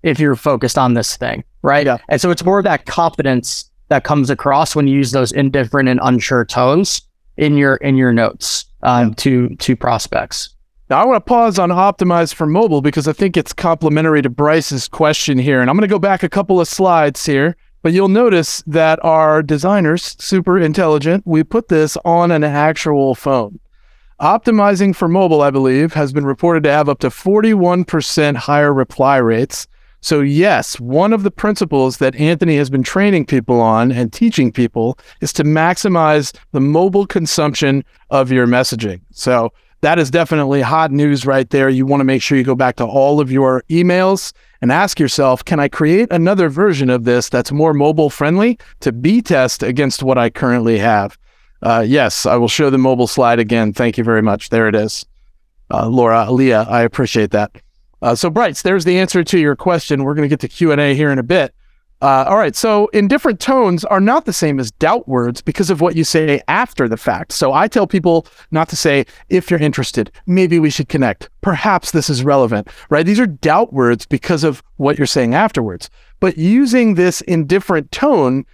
if 0.02 0.20
you're 0.20 0.36
focused 0.36 0.78
on 0.78 0.96
this 0.96 1.16
thing, 1.16 1.44
right? 1.62 1.86
Yeah. 1.86 1.98
And 2.10 2.20
so 2.20 2.32
it's 2.32 2.44
more 2.44 2.60
of 2.60 2.64
that 2.66 2.86
confidence 2.86 3.70
that 3.90 4.04
comes 4.04 4.30
across 4.30 4.76
when 4.76 4.88
you 4.88 4.96
use 4.96 5.12
those 5.12 5.32
indifferent 5.32 5.90
and 5.90 6.00
unsure 6.04 6.46
tones 6.46 7.02
in 7.38 7.58
your 7.58 7.76
in 7.78 7.96
your 7.96 8.14
notes 8.14 8.66
um, 8.84 9.10
yeah. 9.10 9.14
to 9.18 9.56
to 9.56 9.76
prospects. 9.76 10.50
Now 10.94 11.02
I 11.02 11.06
want 11.06 11.26
to 11.26 11.28
pause 11.28 11.58
on 11.58 11.70
optimize 11.70 12.36
for 12.36 12.46
mobile 12.46 12.80
because 12.80 13.08
I 13.08 13.14
think 13.14 13.36
it's 13.36 13.52
complementary 13.52 14.22
to 14.22 14.30
Bryce's 14.30 14.88
question 14.88 15.40
here, 15.40 15.60
and 15.60 15.68
I'm 15.68 15.76
going 15.76 15.90
to 15.90 15.92
go 15.92 15.98
back 15.98 16.22
a 16.22 16.30
couple 16.30 16.62
of 16.62 16.68
slides 16.68 17.26
here. 17.26 17.58
But 17.82 17.94
you'll 17.94 18.10
notice 18.10 18.64
that 18.68 19.04
our 19.04 19.42
designers, 19.42 20.16
super 20.20 20.60
intelligent, 20.60 21.24
we 21.26 21.44
put 21.44 21.70
this 21.70 21.98
on 22.06 22.30
an 22.30 22.44
actual 22.44 23.16
phone. 23.16 23.60
Optimizing 24.22 24.96
for 24.96 25.08
mobile, 25.08 25.42
I 25.42 25.50
believe, 25.50 25.94
has 25.94 26.14
been 26.14 26.28
reported 26.28 26.62
to 26.66 26.72
have 26.72 26.88
up 26.88 27.00
to 27.00 27.10
41% 27.10 28.36
higher 28.36 28.72
reply 28.72 29.18
rates 29.18 29.68
so, 30.04 30.20
yes, 30.20 30.82
one 30.82 31.14
of 31.14 31.24
the 31.24 31.32
principles 31.32 32.00
that 32.00 32.14
Anthony 32.16 32.58
has 32.58 32.70
been 32.70 32.84
training 32.84 33.26
people 33.26 33.62
on 33.62 33.90
and 33.90 34.12
teaching 34.12 34.52
people 34.52 35.00
is 35.22 35.32
to 35.32 35.46
maximize 35.46 36.36
the 36.52 36.60
mobile 36.60 37.08
consumption 37.08 37.86
of 38.10 38.30
your 38.30 38.46
messaging. 38.46 39.00
So, 39.12 39.54
that 39.84 40.00
is 40.00 40.10
definitely 40.10 40.62
hot 40.62 40.92
news 40.92 41.26
right 41.26 41.50
there. 41.50 41.68
You 41.68 41.86
want 41.86 42.00
to 42.00 42.06
make 42.06 42.22
sure 42.22 42.38
you 42.38 42.46
go 42.46 42.56
back 42.56 42.78
to 42.78 42.86
all 42.86 43.20
of 43.20 43.30
your 43.30 43.64
emails 43.70 44.32
and 44.62 44.72
ask 44.72 44.98
yourself, 44.98 45.44
can 45.44 45.60
I 45.60 45.68
create 45.68 46.08
another 46.10 46.48
version 46.48 46.90
of 46.90 47.04
this 47.04 47.28
that's 47.28 47.52
more 47.52 47.74
mobile 47.74 48.10
friendly 48.10 48.58
to 48.80 48.94
B 48.94 49.22
test 49.22 49.62
against 49.62 50.02
what 50.02 50.18
I 50.18 50.30
currently 50.30 50.78
have? 50.78 51.18
Uh, 51.62 51.84
yes, 51.86 52.26
I 52.26 52.38
will 52.38 52.48
show 52.48 52.70
the 52.70 52.78
mobile 52.78 53.08
slide 53.08 53.40
again. 53.40 53.74
Thank 53.74 53.98
you 53.98 54.06
very 54.06 54.22
much. 54.22 54.50
There 54.50 54.70
it 54.70 54.76
is. 54.76 55.06
Uh, 55.70 55.90
Laura, 55.90 56.32
Leah, 56.32 56.66
I 56.70 56.84
appreciate 56.84 57.32
that. 57.32 57.52
Uh, 58.02 58.16
so, 58.16 58.30
Bryce, 58.30 58.62
there's 58.62 58.86
the 58.86 58.98
answer 58.98 59.22
to 59.22 59.38
your 59.38 59.58
question. 59.58 60.06
We're 60.06 60.14
going 60.14 60.28
to 60.28 60.34
get 60.34 60.40
to 60.42 60.48
Q 60.48 60.72
and 60.72 60.80
A 60.80 60.96
here 60.96 61.12
in 61.12 61.20
a 61.20 61.24
bit. 61.24 61.54
Uh, 62.04 62.26
all 62.28 62.36
right. 62.36 62.54
So, 62.54 62.88
indifferent 62.88 63.40
tones 63.40 63.86
are 63.86 64.02
not 64.02 64.26
the 64.26 64.34
same 64.34 64.60
as 64.60 64.72
doubt 64.72 65.08
words 65.08 65.42
because 65.42 65.70
of 65.70 65.80
what 65.80 65.96
you 65.96 66.04
say 66.04 66.42
after 66.50 66.90
the 66.90 66.98
fact. 66.98 67.32
So, 67.32 67.54
I 67.54 67.70
tell 67.70 67.88
people 67.88 68.28
not 68.52 68.68
to 68.70 68.76
say, 68.76 69.06
if 69.30 69.50
you're 69.50 69.62
interested, 69.62 70.12
maybe 70.28 70.60
we 70.60 70.70
should 70.70 70.90
connect. 70.90 71.30
Perhaps 71.40 71.92
this 71.92 72.10
is 72.10 72.22
relevant, 72.22 72.68
right? 72.90 73.06
These 73.06 73.22
are 73.22 73.26
doubt 73.26 73.72
words 73.72 74.06
because 74.06 74.44
of 74.44 74.62
what 74.76 74.98
you're 74.98 75.08
saying 75.08 75.34
afterwards. 75.34 75.90
But 76.20 76.38
using 76.38 76.96
this 76.96 77.22
indifferent 77.22 77.90
tone 77.94 78.46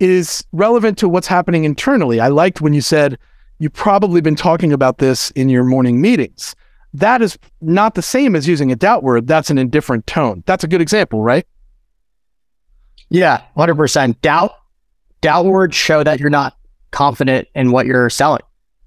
is 0.00 0.44
relevant 0.50 0.98
to 0.98 1.08
what's 1.08 1.28
happening 1.28 1.62
internally. 1.62 2.18
I 2.18 2.26
liked 2.26 2.60
when 2.60 2.74
you 2.74 2.80
said, 2.80 3.18
you've 3.60 3.72
probably 3.72 4.20
been 4.20 4.34
talking 4.34 4.72
about 4.72 4.98
this 4.98 5.30
in 5.30 5.48
your 5.48 5.62
morning 5.62 6.00
meetings 6.00 6.56
that 6.96 7.20
is 7.20 7.38
not 7.60 7.94
the 7.94 8.02
same 8.02 8.34
as 8.34 8.48
using 8.48 8.72
a 8.72 8.76
doubt 8.76 9.02
word. 9.02 9.26
That's 9.26 9.50
an 9.50 9.58
indifferent 9.58 10.06
tone. 10.06 10.42
That's 10.46 10.64
a 10.64 10.68
good 10.68 10.80
example, 10.80 11.22
right? 11.22 11.46
Yeah, 13.10 13.42
100%. 13.56 14.20
Doubt, 14.20 14.52
doubt 15.20 15.44
words 15.46 15.76
show 15.76 16.02
that 16.02 16.20
you're 16.20 16.30
not 16.30 16.56
confident 16.90 17.48
in 17.54 17.70
what 17.70 17.86
you're 17.86 18.10
selling. 18.10 18.42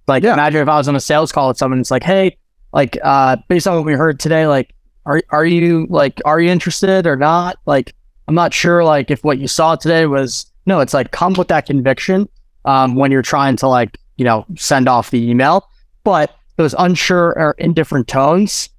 Like, 0.08 0.24
yeah. 0.24 0.34
imagine 0.34 0.62
if 0.62 0.68
I 0.68 0.78
was 0.78 0.88
on 0.88 0.96
a 0.96 1.00
sales 1.00 1.32
call 1.32 1.48
with 1.50 1.58
someone, 1.58 1.80
it's 1.80 1.92
like, 1.92 2.04
hey, 2.04 2.38
like, 2.74 2.98
uh, 3.04 3.38
based 3.48 3.68
on 3.68 3.76
what 3.76 3.86
we 3.86 3.94
heard 3.94 4.20
today, 4.20 4.48
like, 4.48 4.74
are, 5.06 5.22
are 5.30 5.46
you 5.46 5.88
like, 5.90 6.22
are 6.26 6.40
you 6.40 6.50
interested 6.50 7.08
or 7.08 7.16
not? 7.16 7.58
Like, 7.66 7.94
I'm 8.28 8.36
not 8.36 8.54
sure, 8.54 8.84
like, 8.84 9.10
if 9.10 9.24
what 9.24 9.40
you 9.40 9.48
saw 9.48 9.76
today 9.76 10.06
was 10.06 10.46
No, 10.66 10.82
it's 10.82 10.94
like 10.94 11.12
come 11.12 11.34
with 11.34 11.48
that 11.48 11.66
conviction 11.66 12.28
um, 12.66 12.96
when 12.96 13.12
you're 13.12 13.22
trying 13.22 13.56
to 13.58 13.68
like, 13.68 13.98
you 14.18 14.26
know, 14.26 14.46
send 14.56 14.88
off 14.88 15.12
the 15.12 15.30
email. 15.30 15.68
But 16.04 16.36
those 16.58 16.76
unsure 16.78 17.30
or 17.38 17.56
indifferent 17.58 18.08
tones, 18.08 18.70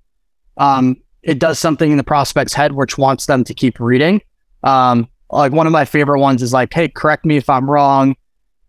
um, 0.57 0.97
it 1.23 1.39
does 1.39 1.59
something 1.59 1.91
in 1.91 1.97
the 1.97 2.05
prospect's 2.05 2.55
head 2.55 2.73
which 2.73 2.97
wants 2.99 3.27
them 3.27 3.43
to 3.45 3.55
keep 3.55 3.81
reading. 3.81 4.21
Um, 4.63 5.09
like 5.33 5.53
one 5.53 5.67
of 5.67 5.73
my 5.73 5.85
favorite 5.85 6.21
ones 6.21 6.43
is 6.43 6.53
like, 6.53 6.73
hey, 6.73 6.89
correct 6.89 7.25
me 7.25 7.37
if 7.37 7.49
I'm 7.49 7.71
wrong, 7.71 8.17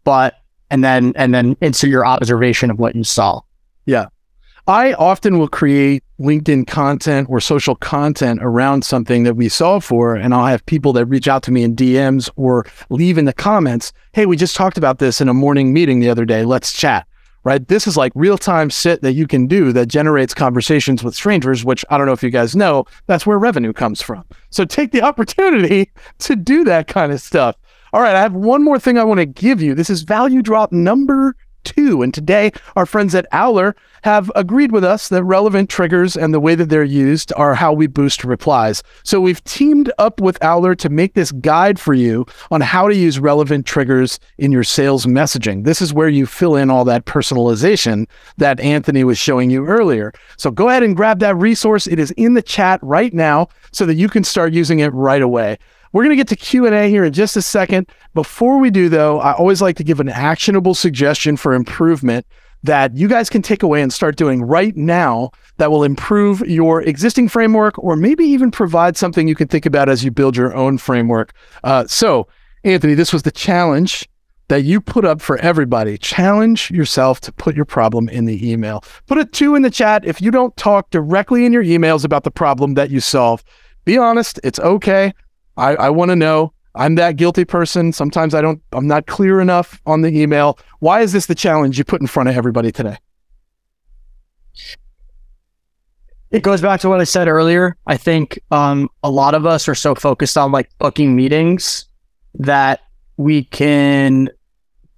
but 0.04 0.36
and 0.70 0.84
then 0.84 1.14
and 1.16 1.34
then 1.34 1.58
insert 1.62 1.90
your 1.90 2.06
observation 2.06 2.72
of 2.72 2.80
what 2.80 2.96
you 2.96 3.04
saw. 3.04 3.42
Yeah. 3.86 4.08
I 4.68 4.94
often 4.94 5.40
will 5.40 5.48
create 5.48 6.04
LinkedIn 6.20 6.68
content 6.68 7.28
or 7.32 7.40
social 7.40 7.76
content 7.76 8.40
around 8.44 8.86
something 8.86 9.24
that 9.24 9.36
we 9.36 9.50
saw 9.50 9.80
for, 9.80 10.16
and 10.16 10.36
I'll 10.36 10.46
have 10.46 10.66
people 10.68 10.94
that 10.94 11.08
reach 11.08 11.28
out 11.28 11.42
to 11.44 11.52
me 11.52 11.64
in 11.64 11.76
DMs 11.76 12.30
or 12.36 12.66
leave 12.90 13.18
in 13.18 13.26
the 13.26 13.34
comments, 13.34 13.92
Hey, 14.14 14.28
we 14.28 14.38
just 14.38 14.56
talked 14.56 14.78
about 14.78 15.00
this 15.00 15.20
in 15.20 15.30
a 15.30 15.34
morning 15.34 15.74
meeting 15.74 16.00
the 16.00 16.10
other 16.10 16.26
day. 16.26 16.46
Let's 16.46 16.74
chat. 16.74 17.08
Right. 17.44 17.68
This 17.68 17.88
is 17.88 17.98
like 17.98 18.12
real 18.14 18.38
time 18.38 18.70
sit 18.70 19.02
that 19.02 19.14
you 19.14 19.26
can 19.26 19.48
do 19.48 19.74
that 19.74 19.88
generates 19.88 20.34
conversations 20.34 21.04
with 21.04 21.16
strangers, 21.16 21.66
which 21.66 21.84
I 21.90 21.98
don't 21.98 22.06
know 22.06 22.14
if 22.14 22.22
you 22.22 22.30
guys 22.30 22.56
know, 22.56 22.86
that's 23.08 23.26
where 23.26 23.40
revenue 23.40 23.74
comes 23.74 24.00
from. 24.00 24.26
So 24.52 24.64
take 24.64 24.92
the 24.92 25.02
opportunity 25.02 25.92
to 26.20 26.36
do 26.36 26.64
that 26.66 26.88
kind 26.88 27.12
of 27.12 27.20
stuff. 27.20 27.56
All 27.94 28.02
right. 28.02 28.16
I 28.16 28.22
have 28.22 28.34
one 28.34 28.64
more 28.64 28.78
thing 28.80 29.00
I 29.00 29.04
want 29.04 29.20
to 29.20 29.26
give 29.26 29.60
you. 29.60 29.74
This 29.74 29.90
is 29.90 30.04
value 30.04 30.44
drop 30.44 30.72
number 30.72 31.36
two. 31.64 32.02
And 32.02 32.14
today, 32.14 32.52
our 32.76 32.86
friends 32.86 33.16
at 33.16 33.26
Owler 33.32 33.76
have 34.04 34.32
agreed 34.36 34.72
with 34.72 34.84
us 34.84 35.10
that 35.10 35.24
relevant 35.24 35.70
triggers 35.70 36.18
and 36.18 36.34
the 36.34 36.40
way 36.40 36.56
that 36.56 36.70
they're 36.70 36.84
used 36.84 37.32
are 37.36 37.54
how 37.54 37.72
we 37.72 37.88
boost 37.88 38.24
replies. 38.24 38.82
So 39.04 39.22
we've 39.22 39.44
teamed 39.44 39.92
up 39.98 40.20
with 40.20 40.44
Owler 40.44 40.76
to 40.76 40.90
make 40.90 41.14
this 41.14 41.32
guide 41.32 41.80
for 41.80 41.94
you 41.94 42.26
on 42.50 42.62
how 42.62 42.88
to 42.88 42.96
use 42.96 43.20
relevant 43.20 43.66
triggers 43.66 44.20
in 44.38 44.52
your 44.52 44.64
sales 44.64 45.06
messaging. 45.06 45.64
This 45.64 45.82
is 45.82 45.94
where 45.94 46.10
you 46.10 46.26
fill 46.26 46.56
in 46.56 46.70
all 46.70 46.86
that 46.86 47.06
personalization 47.06 48.08
that 48.38 48.60
Anthony 48.60 49.04
was 49.04 49.18
showing 49.18 49.50
you 49.50 49.66
earlier. 49.66 50.14
So 50.38 50.50
go 50.50 50.70
ahead 50.70 50.84
and 50.84 50.96
grab 50.96 51.20
that 51.20 51.36
resource. 51.36 51.86
It 51.88 52.00
is 52.00 52.12
in 52.12 52.34
the 52.34 52.42
chat 52.42 52.80
right 52.82 53.14
now 53.14 53.50
so 53.72 53.86
that 53.86 53.96
you 53.96 54.10
can 54.10 54.24
start 54.24 54.54
using 54.54 54.80
it 54.80 54.94
right 54.94 55.22
away. 55.22 55.58
We're 55.94 56.04
going 56.04 56.12
to 56.12 56.16
get 56.16 56.30
to 56.30 56.36
Q&A 56.36 56.90
here 56.90 57.04
in 57.04 57.14
just 57.14 57.36
a 57.36 57.42
second. 57.42 57.88
Before 58.14 58.60
we 58.60 58.70
do 58.70 58.90
though, 58.90 59.20
I 59.20 59.34
always 59.34 59.62
like 59.62 59.76
to 59.78 59.84
give 59.84 60.00
an 60.00 60.10
actionable 60.10 60.74
suggestion 60.74 61.38
for 61.38 61.54
improvement 61.54 62.26
that 62.64 62.96
you 62.96 63.08
guys 63.08 63.30
can 63.30 63.42
take 63.42 63.64
away 63.64 63.82
and 63.82 63.92
start 63.92 64.16
doing 64.16 64.44
right 64.44 64.76
now 64.78 65.32
that 65.58 65.72
will 65.72 65.84
improve 65.84 66.42
your 66.42 66.82
existing 66.84 67.28
framework 67.28 67.78
or 67.80 67.96
maybe 67.96 68.24
even 68.24 68.52
provide 68.52 68.96
something 68.96 69.28
you 69.28 69.36
can 69.36 69.48
think 69.48 69.66
about 69.66 69.90
as 69.90 70.04
you 70.04 70.12
build 70.12 70.38
your 70.38 70.56
own 70.56 70.78
framework. 70.78 71.34
Uh, 71.64 71.86
so, 71.88 72.28
Anthony, 72.64 72.94
this 72.94 73.12
was 73.12 73.24
the 73.24 73.32
challenge 73.32 74.08
that 74.48 74.64
you 74.64 74.82
put 74.82 75.06
up 75.06 75.22
for 75.22 75.38
everybody. 75.38 75.98
Challenge 75.98 76.70
yourself 76.72 77.22
to 77.22 77.32
put 77.32 77.56
your 77.56 77.66
problem 77.66 78.10
in 78.10 78.26
the 78.26 78.52
email. 78.52 78.84
Put 79.08 79.18
a 79.18 79.26
two 79.26 79.56
in 79.56 79.62
the 79.62 79.70
chat 79.70 80.06
if 80.06 80.22
you 80.22 80.30
don't 80.30 80.56
talk 80.58 80.90
directly 80.90 81.46
in 81.46 81.54
your 81.54 81.64
emails 81.64 82.06
about 82.06 82.24
the 82.24 82.32
problem 82.32 82.76
that 82.76 82.92
you 82.92 83.00
solve. 83.00 83.44
Be 83.86 83.98
honest, 83.98 84.40
it's 84.44 84.60
okay. 84.60 85.14
I, 85.62 85.76
I 85.76 85.90
want 85.92 86.10
to 86.10 86.16
know. 86.16 86.54
I'm 86.74 86.96
that 86.96 87.18
guilty 87.18 87.46
person. 87.46 87.94
Sometimes 87.94 88.34
I 88.34 88.42
don't, 88.42 88.62
I'm 88.72 88.88
not 88.88 89.06
clear 89.06 89.40
enough 89.40 89.80
on 89.86 90.02
the 90.02 90.10
email. 90.10 90.58
Why 90.80 91.02
is 91.02 91.12
this 91.12 91.28
the 91.28 91.36
challenge 91.36 91.78
you 91.78 91.84
put 91.84 92.02
in 92.02 92.08
front 92.08 92.30
of 92.30 92.36
everybody 92.36 92.72
today? 92.72 92.98
It 96.32 96.44
goes 96.44 96.62
back 96.62 96.80
to 96.80 96.90
what 96.90 97.02
I 97.02 97.04
said 97.04 97.28
earlier. 97.28 97.78
I 97.86 97.98
think 97.98 98.40
um, 98.52 98.90
a 99.04 99.12
lot 99.12 99.36
of 99.36 99.46
us 99.46 99.68
are 99.68 99.76
so 99.76 99.94
focused 99.94 100.38
on 100.38 100.52
like 100.52 100.70
booking 100.80 101.16
meetings 101.16 101.86
that 102.36 102.80
we 103.18 103.44
can 103.44 104.30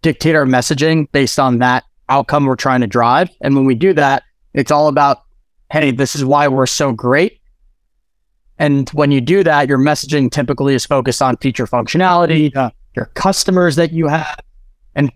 dictate 0.04 0.36
our 0.36 0.46
messaging 0.46 1.12
based 1.12 1.40
on 1.40 1.58
that 1.60 1.84
outcome 2.08 2.46
we're 2.46 2.56
trying 2.56 2.82
to 2.82 2.88
drive. 2.88 3.30
And 3.42 3.56
when 3.56 3.66
we 3.66 3.76
do 3.76 3.94
that, 3.94 4.24
it's 4.54 4.72
all 4.72 4.88
about, 4.88 5.24
hey, 5.72 5.92
this 5.92 6.16
is 6.16 6.24
why 6.24 6.48
we're 6.48 6.68
so 6.68 6.92
great. 6.92 7.40
And 8.64 8.88
when 8.92 9.12
you 9.12 9.20
do 9.20 9.44
that, 9.44 9.68
your 9.68 9.78
messaging 9.78 10.32
typically 10.32 10.74
is 10.74 10.86
focused 10.86 11.22
on 11.22 11.36
feature 11.36 11.68
functionality, 11.68 12.50
yeah. 12.56 12.70
your 12.96 13.08
customers 13.08 13.76
that 13.76 13.92
you 13.92 14.08
have. 14.08 14.40
And 14.96 15.12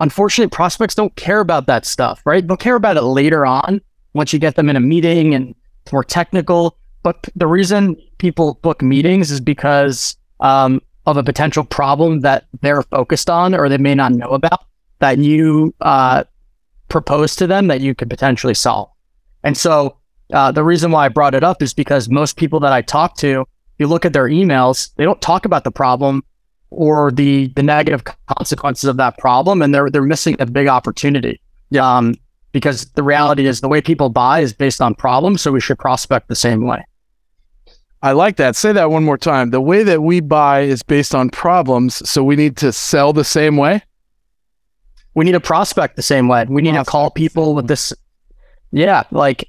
unfortunately, 0.00 0.54
prospects 0.54 0.94
don't 0.96 1.16
care 1.16 1.40
about 1.40 1.66
that 1.66 1.86
stuff, 1.86 2.20
right? 2.26 2.46
They'll 2.46 2.58
care 2.58 2.74
about 2.74 2.98
it 2.98 3.02
later 3.02 3.46
on 3.46 3.80
once 4.12 4.34
you 4.34 4.38
get 4.38 4.56
them 4.56 4.68
in 4.68 4.76
a 4.76 4.80
meeting 4.80 5.34
and 5.34 5.54
it's 5.82 5.94
more 5.94 6.04
technical. 6.04 6.76
But 7.02 7.26
the 7.34 7.46
reason 7.46 7.96
people 8.18 8.58
book 8.60 8.82
meetings 8.82 9.30
is 9.30 9.40
because 9.40 10.14
um, 10.40 10.82
of 11.06 11.16
a 11.16 11.22
potential 11.22 11.64
problem 11.64 12.20
that 12.20 12.48
they're 12.60 12.82
focused 12.82 13.30
on 13.30 13.54
or 13.54 13.70
they 13.70 13.78
may 13.78 13.94
not 13.94 14.12
know 14.12 14.28
about 14.28 14.66
that 14.98 15.16
you 15.16 15.74
uh, 15.80 16.24
propose 16.90 17.34
to 17.36 17.46
them 17.46 17.68
that 17.68 17.80
you 17.80 17.94
could 17.94 18.10
potentially 18.10 18.52
solve. 18.52 18.90
And 19.42 19.56
so 19.56 19.96
uh, 20.32 20.52
the 20.52 20.64
reason 20.64 20.90
why 20.90 21.06
I 21.06 21.08
brought 21.08 21.34
it 21.34 21.44
up 21.44 21.62
is 21.62 21.74
because 21.74 22.08
most 22.08 22.36
people 22.36 22.60
that 22.60 22.72
I 22.72 22.82
talk 22.82 23.16
to, 23.18 23.46
you 23.78 23.86
look 23.86 24.04
at 24.04 24.12
their 24.12 24.28
emails, 24.28 24.90
they 24.96 25.04
don't 25.04 25.20
talk 25.20 25.44
about 25.44 25.64
the 25.64 25.70
problem 25.70 26.22
or 26.70 27.10
the 27.10 27.48
the 27.56 27.62
negative 27.62 28.04
consequences 28.28 28.84
of 28.84 28.96
that 28.96 29.18
problem, 29.18 29.62
and 29.62 29.74
they're 29.74 29.90
they're 29.90 30.02
missing 30.02 30.36
a 30.38 30.46
big 30.46 30.68
opportunity. 30.68 31.40
Um, 31.78 32.14
because 32.52 32.86
the 32.92 33.02
reality 33.02 33.46
is 33.46 33.60
the 33.60 33.68
way 33.68 33.80
people 33.80 34.08
buy 34.08 34.40
is 34.40 34.52
based 34.52 34.80
on 34.80 34.94
problems, 34.94 35.40
so 35.40 35.52
we 35.52 35.60
should 35.60 35.78
prospect 35.78 36.28
the 36.28 36.34
same 36.34 36.66
way. 36.66 36.84
I 38.02 38.12
like 38.12 38.36
that. 38.36 38.56
Say 38.56 38.72
that 38.72 38.90
one 38.90 39.04
more 39.04 39.18
time. 39.18 39.50
The 39.50 39.60
way 39.60 39.82
that 39.82 40.02
we 40.02 40.20
buy 40.20 40.62
is 40.62 40.82
based 40.82 41.14
on 41.14 41.30
problems, 41.30 42.08
so 42.08 42.24
we 42.24 42.34
need 42.34 42.56
to 42.58 42.72
sell 42.72 43.12
the 43.12 43.24
same 43.24 43.56
way. 43.56 43.82
We 45.14 45.24
need 45.24 45.32
to 45.32 45.40
prospect 45.40 45.96
the 45.96 46.02
same 46.02 46.28
way. 46.28 46.46
We 46.48 46.62
need 46.62 46.72
prospect 46.72 46.86
to 46.86 46.90
call 46.90 47.10
people 47.10 47.54
with 47.54 47.68
this. 47.68 47.92
Yeah, 48.72 49.02
like 49.10 49.48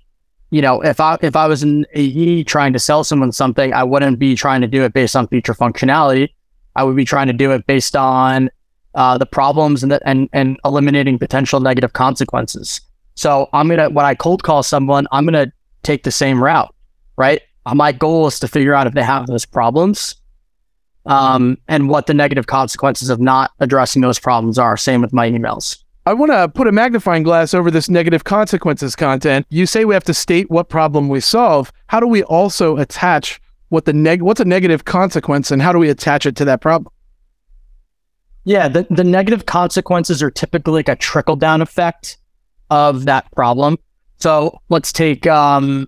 you 0.52 0.62
know, 0.62 0.82
if 0.82 1.00
I 1.00 1.18
if 1.22 1.36
I 1.36 1.48
was 1.48 1.64
an 1.64 1.86
AE 1.94 2.44
trying 2.44 2.74
to 2.74 2.80
sell 2.80 3.04
someone 3.04 3.32
something, 3.32 3.74
I 3.74 3.84
wouldn't 3.84 4.20
be 4.20 4.36
trying 4.36 4.62
to 4.62 4.68
do 4.68 4.84
it 4.84 4.94
based 4.94 5.16
on 5.16 5.28
feature 5.28 5.54
functionality. 5.54 6.30
I 6.76 6.84
would 6.84 6.96
be 6.96 7.06
trying 7.06 7.28
to 7.28 7.34
do 7.34 7.52
it 7.52 7.66
based 7.66 7.96
on 7.96 8.52
uh, 8.94 9.18
the 9.18 9.26
problems 9.26 9.82
and, 9.82 9.94
the, 9.94 10.08
and 10.08 10.30
and 10.34 10.60
eliminating 10.66 11.18
potential 11.18 11.62
negative 11.62 11.94
consequences. 11.94 12.82
So 13.16 13.50
I'm 13.54 13.70
gonna 13.70 13.90
when 13.90 14.06
I 14.06 14.14
cold 14.14 14.44
call 14.44 14.62
someone, 14.62 15.08
I'm 15.14 15.26
gonna 15.26 15.52
take 15.84 16.04
the 16.04 16.12
same 16.12 16.44
route, 16.44 16.74
right? 17.16 17.42
Uh, 17.66 17.76
my 17.76 17.94
goal 17.94 18.28
is 18.28 18.40
to 18.40 18.48
figure 18.48 18.74
out 18.74 18.88
if 18.88 18.94
they 18.94 19.04
have 19.04 19.28
those 19.28 19.46
problems, 19.46 20.16
um, 21.06 21.58
and 21.70 21.88
what 21.88 22.08
the 22.08 22.14
negative 22.14 22.48
consequences 22.48 23.10
of 23.10 23.22
not 23.22 23.52
addressing 23.62 24.02
those 24.02 24.20
problems 24.20 24.60
are. 24.60 24.76
Same 24.76 25.02
with 25.02 25.14
my 25.14 25.30
emails. 25.30 25.82
I 26.12 26.14
want 26.14 26.34
to 26.34 26.50
put 26.50 26.68
a 26.68 26.74
magnifying 26.74 27.24
glass 27.24 27.54
over 27.54 27.72
this 27.72 27.90
negative 27.90 28.26
consequences 28.26 28.98
content. 28.98 29.46
You 29.50 29.66
say 29.66 29.86
we 29.86 29.94
have 29.94 30.04
to 30.04 30.14
state 30.14 30.52
what 30.52 30.68
problem 30.68 31.08
we 31.08 31.22
solve. 31.22 31.72
How 31.88 32.02
do 32.02 32.06
we 32.08 32.22
also 32.24 32.76
attach 32.76 33.40
what 33.70 33.86
the 33.86 33.94
neg 33.94 34.22
what's 34.22 34.42
a 34.42 34.46
negative 34.46 34.84
consequence 34.84 35.52
and 35.52 35.62
how 35.62 35.72
do 35.72 35.80
we 35.80 35.90
attach 35.90 36.26
it 36.26 36.36
to 36.36 36.44
that 36.44 36.60
problem? 36.60 36.94
Yeah, 38.44 38.68
the, 38.68 38.86
the 38.90 39.06
negative 39.06 39.46
consequences 39.46 40.22
are 40.22 40.30
typically 40.30 40.74
like 40.74 40.90
a 40.90 40.98
trickle 40.98 41.38
down 41.38 41.62
effect 41.62 42.18
of 42.70 43.06
that 43.06 43.32
problem. 43.32 43.78
So 44.18 44.60
let's 44.68 44.92
take 44.92 45.26
um 45.28 45.88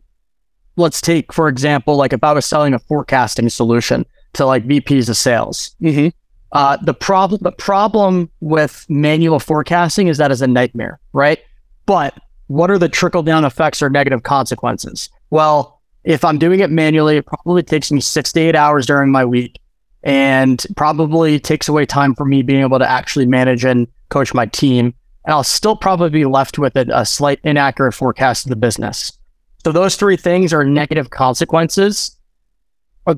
let's 0.77 1.01
take 1.01 1.33
for 1.33 1.49
example, 1.49 1.97
like 1.97 2.13
if 2.13 2.23
I 2.23 2.31
was 2.31 2.45
selling 2.45 2.73
a 2.73 2.79
forecasting 2.79 3.49
solution 3.49 4.05
to 4.35 4.45
like 4.45 4.65
VPs 4.65 5.09
of 5.09 5.17
sales. 5.17 5.75
Mm-hmm. 5.81 6.17
Uh, 6.53 6.77
the 6.77 6.93
problem 6.93 7.39
the 7.41 7.51
problem 7.51 8.29
with 8.39 8.85
manual 8.87 9.39
forecasting 9.39 10.07
is 10.07 10.17
that 10.17 10.31
is 10.31 10.41
a 10.41 10.47
nightmare, 10.47 10.99
right? 11.11 11.39
But 11.87 12.17
what 12.47 12.69
are 12.69 12.77
the 12.77 12.89
trickle 12.89 13.23
down 13.23 13.43
effects 13.43 13.81
or 13.81 13.89
negative 13.89 14.23
consequences? 14.23 15.09
Well, 15.31 15.81
if 16.03 16.23
I'm 16.23 16.37
doing 16.37 16.59
it 16.59 16.69
manually, 16.69 17.17
it 17.17 17.25
probably 17.25 17.63
takes 17.63 17.91
me 17.91 17.99
six 17.99 18.31
to 18.33 18.39
eight 18.39 18.55
hours 18.55 18.85
during 18.85 19.11
my 19.11 19.25
week 19.25 19.59
and 20.03 20.63
probably 20.75 21.39
takes 21.39 21.67
away 21.67 21.85
time 21.85 22.13
for 22.13 22.25
me 22.25 22.43
being 22.43 22.61
able 22.61 22.77
to 22.77 22.89
actually 22.89 23.25
manage 23.25 23.65
and 23.65 23.87
coach 24.09 24.33
my 24.33 24.45
team. 24.45 24.93
And 25.25 25.33
I'll 25.33 25.43
still 25.43 25.75
probably 25.75 26.09
be 26.09 26.25
left 26.25 26.59
with 26.59 26.75
a, 26.75 26.85
a 26.93 27.05
slight 27.05 27.39
inaccurate 27.43 27.93
forecast 27.93 28.45
of 28.45 28.49
the 28.49 28.55
business. 28.57 29.17
So 29.63 29.71
those 29.71 29.95
three 29.95 30.17
things 30.17 30.51
are 30.53 30.65
negative 30.65 31.09
consequences, 31.09 32.17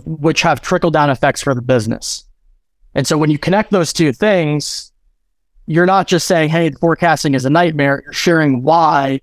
which 0.06 0.44
have 0.44 0.62
trickle 0.62 0.92
down 0.92 1.10
effects 1.10 1.42
for 1.42 1.56
the 1.56 1.62
business. 1.62 2.25
And 2.96 3.06
so 3.06 3.18
when 3.18 3.30
you 3.30 3.38
connect 3.38 3.72
those 3.72 3.93
two 3.93 4.14
things, 4.14 4.91
you're 5.68 5.86
not 5.86 6.08
just 6.08 6.28
saying, 6.28 6.50
hey, 6.50 6.72
forecasting 6.72 7.34
is 7.36 7.46
a 7.46 7.50
nightmare. 7.50 8.02
You're 8.06 8.14
sharing 8.14 8.64
why 8.64 9.22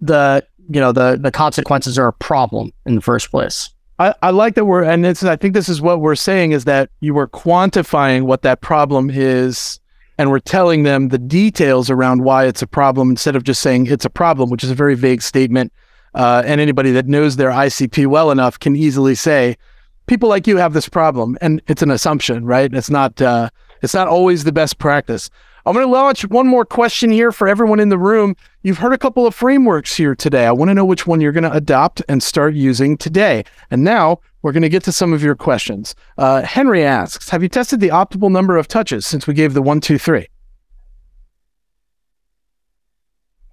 the 0.00 0.46
you 0.70 0.80
know 0.80 0.92
the 0.92 1.18
the 1.20 1.30
consequences 1.30 1.98
are 1.98 2.08
a 2.08 2.12
problem 2.12 2.72
in 2.86 2.94
the 2.94 3.00
first 3.00 3.30
place. 3.30 3.70
I, 3.98 4.14
I 4.22 4.30
like 4.30 4.54
that 4.54 4.66
we're 4.66 4.84
and 4.84 5.04
it's 5.04 5.24
I 5.24 5.36
think 5.36 5.54
this 5.54 5.68
is 5.68 5.80
what 5.80 6.00
we're 6.00 6.14
saying 6.14 6.52
is 6.52 6.64
that 6.66 6.90
you 7.00 7.14
were 7.14 7.26
quantifying 7.26 8.22
what 8.22 8.42
that 8.42 8.60
problem 8.60 9.10
is 9.10 9.80
and 10.18 10.30
we're 10.30 10.40
telling 10.40 10.82
them 10.82 11.08
the 11.08 11.18
details 11.18 11.88
around 11.88 12.22
why 12.22 12.46
it's 12.46 12.60
a 12.60 12.66
problem 12.66 13.10
instead 13.10 13.36
of 13.36 13.44
just 13.44 13.62
saying 13.62 13.86
it's 13.86 14.04
a 14.04 14.10
problem, 14.10 14.50
which 14.50 14.64
is 14.64 14.70
a 14.70 14.74
very 14.74 14.96
vague 14.96 15.22
statement. 15.22 15.72
Uh, 16.14 16.42
and 16.44 16.60
anybody 16.60 16.90
that 16.90 17.06
knows 17.06 17.36
their 17.36 17.50
ICP 17.50 18.06
well 18.08 18.32
enough 18.32 18.58
can 18.58 18.74
easily 18.74 19.14
say, 19.14 19.56
people 20.08 20.28
like 20.28 20.46
you 20.46 20.56
have 20.56 20.72
this 20.72 20.88
problem, 20.88 21.38
and 21.40 21.62
it's 21.68 21.82
an 21.82 21.90
assumption, 21.90 22.44
right? 22.44 22.72
It's 22.72 22.90
not 22.90 23.22
uh, 23.22 23.50
it's 23.82 23.94
not 23.94 24.08
always 24.08 24.44
the 24.44 24.52
best 24.52 24.78
practice. 24.78 25.30
I'm 25.66 25.74
going 25.74 25.86
to 25.86 25.92
launch 25.92 26.26
one 26.28 26.46
more 26.46 26.64
question 26.64 27.10
here 27.10 27.30
for 27.30 27.46
everyone 27.46 27.78
in 27.78 27.90
the 27.90 27.98
room. 27.98 28.34
You've 28.62 28.78
heard 28.78 28.94
a 28.94 28.98
couple 28.98 29.26
of 29.26 29.34
frameworks 29.34 29.94
here 29.94 30.14
today. 30.14 30.46
I 30.46 30.52
want 30.52 30.70
to 30.70 30.74
know 30.74 30.84
which 30.84 31.06
one 31.06 31.20
you're 31.20 31.32
going 31.32 31.44
to 31.44 31.52
adopt 31.52 32.00
and 32.08 32.22
start 32.22 32.54
using 32.54 32.96
today. 32.96 33.44
And 33.70 33.84
now 33.84 34.20
we're 34.40 34.52
going 34.52 34.62
to 34.62 34.70
get 34.70 34.82
to 34.84 34.92
some 34.92 35.12
of 35.12 35.22
your 35.22 35.34
questions. 35.34 35.94
Uh, 36.16 36.40
Henry 36.40 36.84
asks 36.84 37.28
Have 37.28 37.42
you 37.42 37.50
tested 37.50 37.80
the 37.80 37.88
optimal 37.88 38.30
number 38.30 38.56
of 38.56 38.66
touches 38.66 39.06
since 39.06 39.26
we 39.26 39.34
gave 39.34 39.52
the 39.52 39.60
one, 39.60 39.80
two, 39.80 39.98
three? 39.98 40.28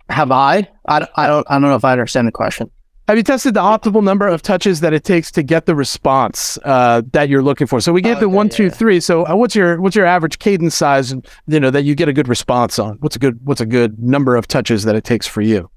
Have 0.10 0.32
I? 0.32 0.70
I, 0.88 1.08
I 1.16 1.28
don't 1.28 1.46
I 1.50 1.56
don't 1.56 1.64
know 1.64 1.76
if 1.76 1.84
I 1.84 1.92
understand 1.92 2.28
the 2.28 2.32
question. 2.32 2.72
Have 3.08 3.18
you 3.18 3.24
tested 3.24 3.54
the 3.54 3.62
optimal 3.62 4.04
number 4.04 4.28
of 4.28 4.42
touches 4.42 4.80
that 4.80 4.92
it 4.92 5.04
takes 5.04 5.32
to 5.34 5.44
get 5.44 5.68
the 5.68 5.76
response 5.76 6.58
uh, 6.64 7.04
that 7.12 7.30
you're 7.30 7.44
looking 7.44 7.68
for? 7.68 7.80
So 7.80 7.94
we 7.94 8.02
gave 8.02 8.20
the 8.20 8.28
one, 8.28 8.50
two, 8.50 8.72
three. 8.72 9.00
So 9.00 9.28
uh, 9.28 9.36
what's 9.36 9.56
your 9.56 9.80
what's 9.80 9.96
your 9.96 10.08
average 10.08 10.40
cadence 10.40 10.76
size? 10.76 11.14
You 11.46 11.60
know 11.60 11.70
that 11.70 11.84
you 11.84 11.94
get 11.94 12.10
a 12.10 12.14
good 12.14 12.28
response 12.28 12.80
on. 12.80 12.98
What's 13.02 13.16
a 13.16 13.20
good 13.20 13.40
what's 13.44 13.62
a 13.62 13.66
good 13.68 14.00
number 14.00 14.36
of 14.36 14.48
touches 14.48 14.86
that 14.86 14.96
it 14.96 15.04
takes 15.04 15.28
for 15.28 15.42
you? 15.42 15.70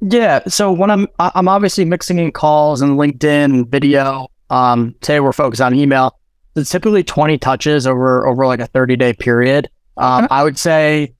Yeah. 0.00 0.42
So 0.48 0.72
when 0.72 0.90
I'm 0.90 1.06
I'm 1.20 1.46
obviously 1.46 1.84
mixing 1.84 2.18
in 2.18 2.32
calls 2.32 2.82
and 2.82 2.98
LinkedIn 2.98 3.44
and 3.44 3.68
video. 3.68 4.26
Um, 4.50 4.94
today 5.00 5.20
we're 5.20 5.32
focused 5.32 5.62
on 5.62 5.74
email. 5.74 6.18
It's 6.56 6.70
typically 6.70 7.04
20 7.04 7.38
touches 7.38 7.86
over 7.86 8.26
over 8.26 8.44
like 8.46 8.60
a 8.60 8.66
30 8.66 8.96
day 8.96 9.12
period. 9.12 9.70
Um, 9.96 10.24
okay. 10.24 10.34
I 10.34 10.42
would 10.42 10.58
say 10.58 11.14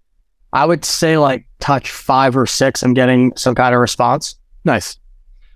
I 0.52 0.64
would 0.64 0.84
say 0.84 1.18
like 1.18 1.46
touch 1.60 1.92
five 1.92 2.36
or 2.36 2.46
six. 2.46 2.82
I'm 2.82 2.94
getting 2.94 3.32
some 3.36 3.54
kind 3.54 3.72
of 3.72 3.80
response. 3.80 4.34
Nice. 4.66 4.98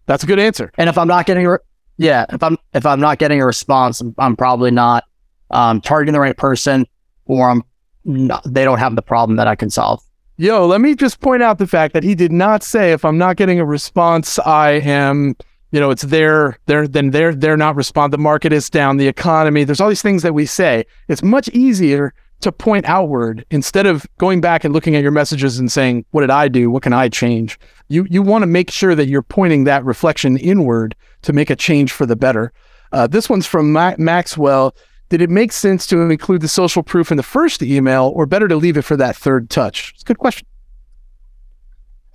That's 0.06 0.22
a 0.22 0.26
good 0.26 0.38
answer. 0.38 0.72
And 0.78 0.88
if 0.88 0.96
I'm 0.96 1.08
not 1.08 1.26
getting, 1.26 1.46
re- 1.46 1.58
yeah, 1.98 2.24
if 2.30 2.42
I'm 2.42 2.56
if 2.72 2.86
I'm 2.86 3.00
not 3.00 3.18
getting 3.18 3.42
a 3.42 3.44
response, 3.44 4.00
I'm, 4.00 4.14
I'm 4.18 4.36
probably 4.36 4.70
not 4.70 5.04
um, 5.50 5.80
targeting 5.80 6.14
the 6.14 6.20
right 6.20 6.36
person, 6.36 6.86
or 7.26 7.50
I'm 7.50 7.62
not, 8.04 8.42
they 8.46 8.64
don't 8.64 8.78
have 8.78 8.96
the 8.96 9.02
problem 9.02 9.36
that 9.36 9.48
I 9.48 9.56
can 9.56 9.68
solve. 9.68 10.00
Yo, 10.36 10.64
let 10.66 10.80
me 10.80 10.94
just 10.94 11.20
point 11.20 11.42
out 11.42 11.58
the 11.58 11.66
fact 11.66 11.92
that 11.92 12.02
he 12.02 12.14
did 12.14 12.32
not 12.32 12.62
say 12.62 12.92
if 12.92 13.04
I'm 13.04 13.18
not 13.18 13.36
getting 13.36 13.60
a 13.60 13.64
response, 13.64 14.38
I 14.38 14.70
am, 14.70 15.36
you 15.70 15.80
know, 15.80 15.90
it's 15.90 16.02
their, 16.02 16.56
they're, 16.64 16.88
then 16.88 17.10
they're, 17.10 17.34
they're 17.34 17.58
not 17.58 17.76
respond. 17.76 18.12
The 18.12 18.18
market 18.18 18.52
is 18.52 18.70
down, 18.70 18.96
the 18.96 19.08
economy. 19.08 19.64
There's 19.64 19.80
all 19.80 19.90
these 19.90 20.00
things 20.00 20.22
that 20.22 20.32
we 20.32 20.46
say. 20.46 20.86
It's 21.08 21.22
much 21.22 21.48
easier 21.50 22.14
to 22.40 22.50
point 22.50 22.86
outward 22.86 23.44
instead 23.50 23.86
of 23.86 24.06
going 24.18 24.40
back 24.40 24.64
and 24.64 24.72
looking 24.72 24.96
at 24.96 25.02
your 25.02 25.10
messages 25.10 25.58
and 25.58 25.70
saying, 25.70 26.04
what 26.10 26.22
did 26.22 26.30
I 26.30 26.48
do? 26.48 26.70
What 26.70 26.82
can 26.82 26.92
I 26.92 27.08
change? 27.08 27.58
You, 27.88 28.06
you 28.10 28.22
want 28.22 28.42
to 28.42 28.46
make 28.46 28.70
sure 28.70 28.94
that 28.94 29.08
you're 29.08 29.22
pointing 29.22 29.64
that 29.64 29.84
reflection 29.84 30.36
inward 30.38 30.96
to 31.22 31.32
make 31.32 31.50
a 31.50 31.56
change 31.56 31.92
for 31.92 32.06
the 32.06 32.16
better. 32.16 32.52
Uh, 32.92 33.06
this 33.06 33.28
one's 33.28 33.46
from 33.46 33.72
Ma- 33.72 33.94
Maxwell. 33.98 34.74
Did 35.10 35.20
it 35.20 35.30
make 35.30 35.52
sense 35.52 35.86
to 35.88 36.00
include 36.00 36.40
the 36.40 36.48
social 36.48 36.82
proof 36.82 37.10
in 37.10 37.16
the 37.16 37.22
first 37.22 37.62
email 37.62 38.12
or 38.14 38.26
better 38.26 38.48
to 38.48 38.56
leave 38.56 38.76
it 38.76 38.82
for 38.82 38.96
that 38.96 39.16
third 39.16 39.50
touch? 39.50 39.92
It's 39.94 40.02
a 40.02 40.06
good 40.06 40.18
question. 40.18 40.46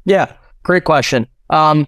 Yeah, 0.06 0.34
great 0.64 0.86
question. 0.86 1.28
Um, 1.50 1.88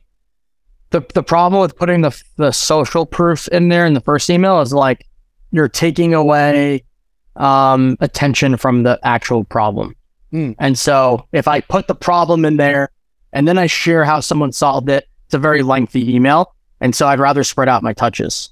the, 0.91 1.03
the 1.13 1.23
problem 1.23 1.61
with 1.61 1.75
putting 1.75 2.01
the, 2.01 2.21
the 2.37 2.51
social 2.51 3.05
proof 3.05 3.47
in 3.49 3.69
there 3.69 3.85
in 3.85 3.93
the 3.93 4.01
first 4.01 4.29
email 4.29 4.61
is 4.61 4.73
like 4.73 5.05
you're 5.51 5.69
taking 5.69 6.13
away 6.13 6.83
um, 7.37 7.97
attention 7.99 8.57
from 8.57 8.83
the 8.83 8.99
actual 9.03 9.43
problem. 9.43 9.95
Mm. 10.33 10.55
And 10.59 10.77
so 10.77 11.25
if 11.31 11.47
I 11.47 11.61
put 11.61 11.87
the 11.87 11.95
problem 11.95 12.45
in 12.45 12.57
there 12.57 12.89
and 13.33 13.47
then 13.47 13.57
I 13.57 13.67
share 13.67 14.03
how 14.03 14.19
someone 14.19 14.51
solved 14.51 14.89
it, 14.89 15.07
it's 15.25 15.33
a 15.33 15.39
very 15.39 15.63
lengthy 15.63 16.13
email. 16.13 16.53
And 16.79 16.95
so 16.95 17.07
I'd 17.07 17.19
rather 17.19 17.43
spread 17.43 17.69
out 17.69 17.83
my 17.83 17.93
touches. 17.93 18.49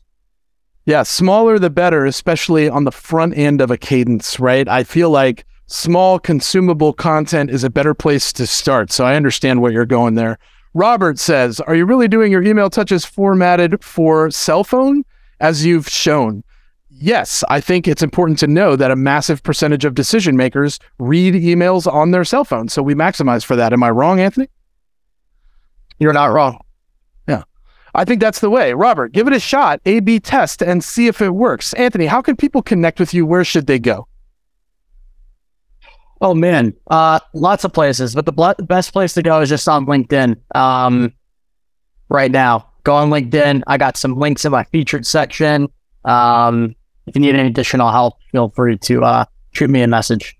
Yeah, 0.85 1.03
smaller 1.03 1.57
the 1.57 1.69
better, 1.69 2.05
especially 2.05 2.69
on 2.69 2.83
the 2.83 2.91
front 2.91 3.35
end 3.37 3.59
of 3.59 3.71
a 3.71 3.77
cadence, 3.77 4.39
right? 4.39 4.67
I 4.67 4.83
feel 4.83 5.09
like 5.09 5.45
small 5.67 6.19
consumable 6.19 6.93
content 6.93 7.49
is 7.49 7.63
a 7.63 7.69
better 7.69 7.93
place 7.93 8.31
to 8.33 8.45
start. 8.45 8.91
So 8.91 9.03
I 9.05 9.15
understand 9.15 9.61
what 9.61 9.73
you're 9.73 9.85
going 9.85 10.13
there. 10.13 10.37
Robert 10.75 11.17
says, 11.17 11.59
Are 11.61 11.75
you 11.75 11.85
really 11.85 12.07
doing 12.07 12.31
your 12.31 12.43
email 12.43 12.69
touches 12.69 13.05
formatted 13.05 13.83
for 13.83 14.29
cell 14.29 14.63
phone? 14.63 15.03
As 15.39 15.65
you've 15.65 15.89
shown 15.89 16.43
yes, 16.97 17.43
I 17.49 17.61
think 17.61 17.87
it's 17.87 18.01
important 18.01 18.39
to 18.39 18.47
know 18.47 18.75
that 18.75 18.91
a 18.91 18.95
massive 18.95 19.43
percentage 19.43 19.85
of 19.85 19.95
decision 19.95 20.37
makers 20.37 20.79
read 20.99 21.33
emails 21.33 21.91
on 21.91 22.11
their 22.11 22.23
cell 22.23 22.43
phone. 22.43 22.69
So 22.69 22.81
we 22.81 22.95
maximize 22.95 23.43
for 23.43 23.55
that. 23.55 23.73
Am 23.73 23.83
I 23.83 23.89
wrong, 23.89 24.19
Anthony? 24.19 24.49
You're 25.99 26.13
not 26.13 26.31
wrong. 26.31 26.59
Yeah. 27.27 27.43
I 27.93 28.05
think 28.05 28.19
that's 28.19 28.39
the 28.39 28.49
way. 28.49 28.73
Robert, 28.73 29.13
give 29.13 29.27
it 29.27 29.33
a 29.33 29.39
shot, 29.39 29.79
A 29.85 29.99
B 29.99 30.19
test, 30.19 30.61
and 30.61 30.83
see 30.83 31.07
if 31.07 31.21
it 31.21 31.29
works. 31.29 31.73
Anthony, 31.73 32.05
how 32.05 32.21
can 32.21 32.35
people 32.35 32.61
connect 32.61 32.99
with 32.99 33.13
you? 33.13 33.25
Where 33.25 33.45
should 33.45 33.67
they 33.67 33.79
go? 33.79 34.07
Oh, 36.21 36.33
man. 36.33 36.73
Uh, 36.87 37.19
lots 37.33 37.63
of 37.63 37.73
places, 37.73 38.15
but 38.15 38.25
the 38.25 38.31
bl- 38.31 38.63
best 38.63 38.93
place 38.93 39.13
to 39.13 39.21
go 39.21 39.41
is 39.41 39.49
just 39.49 39.67
on 39.67 39.85
LinkedIn 39.85 40.37
um, 40.55 41.13
right 42.09 42.31
now. 42.31 42.71
Go 42.83 42.95
on 42.95 43.09
LinkedIn. 43.09 43.63
I 43.67 43.77
got 43.77 43.97
some 43.97 44.17
links 44.17 44.45
in 44.45 44.51
my 44.51 44.63
featured 44.65 45.05
section. 45.05 45.67
Um, 46.03 46.75
if 47.07 47.15
you 47.15 47.21
need 47.21 47.35
any 47.35 47.47
additional 47.47 47.91
help, 47.91 48.17
feel 48.31 48.49
free 48.49 48.77
to 48.79 49.03
uh, 49.03 49.25
shoot 49.51 49.69
me 49.69 49.81
a 49.81 49.87
message. 49.87 50.37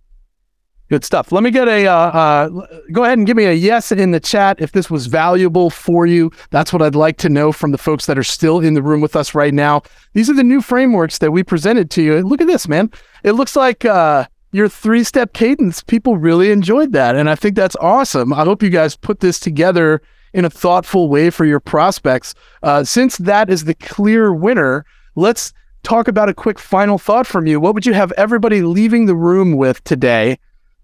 Good 0.88 1.04
stuff. 1.04 1.32
Let 1.32 1.42
me 1.42 1.50
get 1.50 1.68
a 1.68 1.88
uh, 1.88 1.94
uh, 1.94 2.50
go 2.92 3.06
ahead 3.06 3.18
and 3.18 3.26
give 3.26 3.36
me 3.36 3.46
a 3.46 3.54
yes 3.54 3.92
in 3.92 4.12
the 4.12 4.20
chat 4.20 4.62
if 4.62 4.72
this 4.72 4.88
was 4.88 5.08
valuable 5.08 5.72
for 5.72 6.06
you. 6.06 6.32
That's 6.52 6.72
what 6.72 6.84
I'd 6.84 6.94
like 6.94 7.18
to 7.18 7.30
know 7.30 7.52
from 7.52 7.72
the 7.72 7.80
folks 7.80 8.06
that 8.06 8.20
are 8.20 8.24
still 8.24 8.60
in 8.60 8.76
the 8.76 8.84
room 8.84 9.02
with 9.02 9.16
us 9.16 9.34
right 9.34 9.54
now. 9.54 9.82
These 10.14 10.30
are 10.30 10.36
the 10.36 10.44
new 10.44 10.62
frameworks 10.62 11.18
that 11.18 11.32
we 11.32 11.42
presented 11.42 11.90
to 11.92 12.04
you. 12.04 12.22
Look 12.22 12.40
at 12.40 12.46
this, 12.46 12.68
man. 12.68 12.92
It 13.24 13.32
looks 13.32 13.56
like 13.56 13.84
uh, 13.84 14.28
your 14.52 14.70
three 14.70 15.04
step 15.04 15.34
cadence. 15.34 15.82
People 15.82 16.18
really 16.18 16.52
enjoyed 16.52 16.92
that. 16.94 17.16
And 17.16 17.32
I 17.32 17.36
think 17.36 17.56
that's 17.56 17.76
awesome. 17.78 18.32
I 18.32 18.44
hope 18.44 18.62
you 18.62 18.70
guys 18.70 18.96
put 18.96 19.22
this 19.22 19.40
together 19.40 20.04
in 20.36 20.46
a 20.46 20.52
thoughtful 20.52 21.10
way 21.10 21.32
for 21.32 21.46
your 21.46 21.60
prospects. 21.60 22.36
Uh, 22.62 22.84
since 22.84 23.18
that 23.18 23.50
is 23.50 23.64
the 23.64 23.74
clear 23.74 24.32
winner, 24.34 24.86
let's 25.16 25.52
talk 25.86 26.08
about 26.08 26.30
a 26.30 26.34
quick 26.34 26.60
final 26.60 26.98
thought 26.98 27.28
from 27.28 27.48
you. 27.48 27.60
What 27.60 27.74
would 27.76 27.86
you 27.86 27.94
have 27.94 28.12
everybody 28.14 28.62
leaving 28.62 29.06
the 29.06 29.16
room 29.16 29.54
with 29.54 29.84
today 29.84 30.38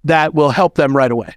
that 0.03 0.33
will 0.33 0.51
help 0.51 0.75
them 0.75 0.95
right 0.95 1.11
away? 1.11 1.35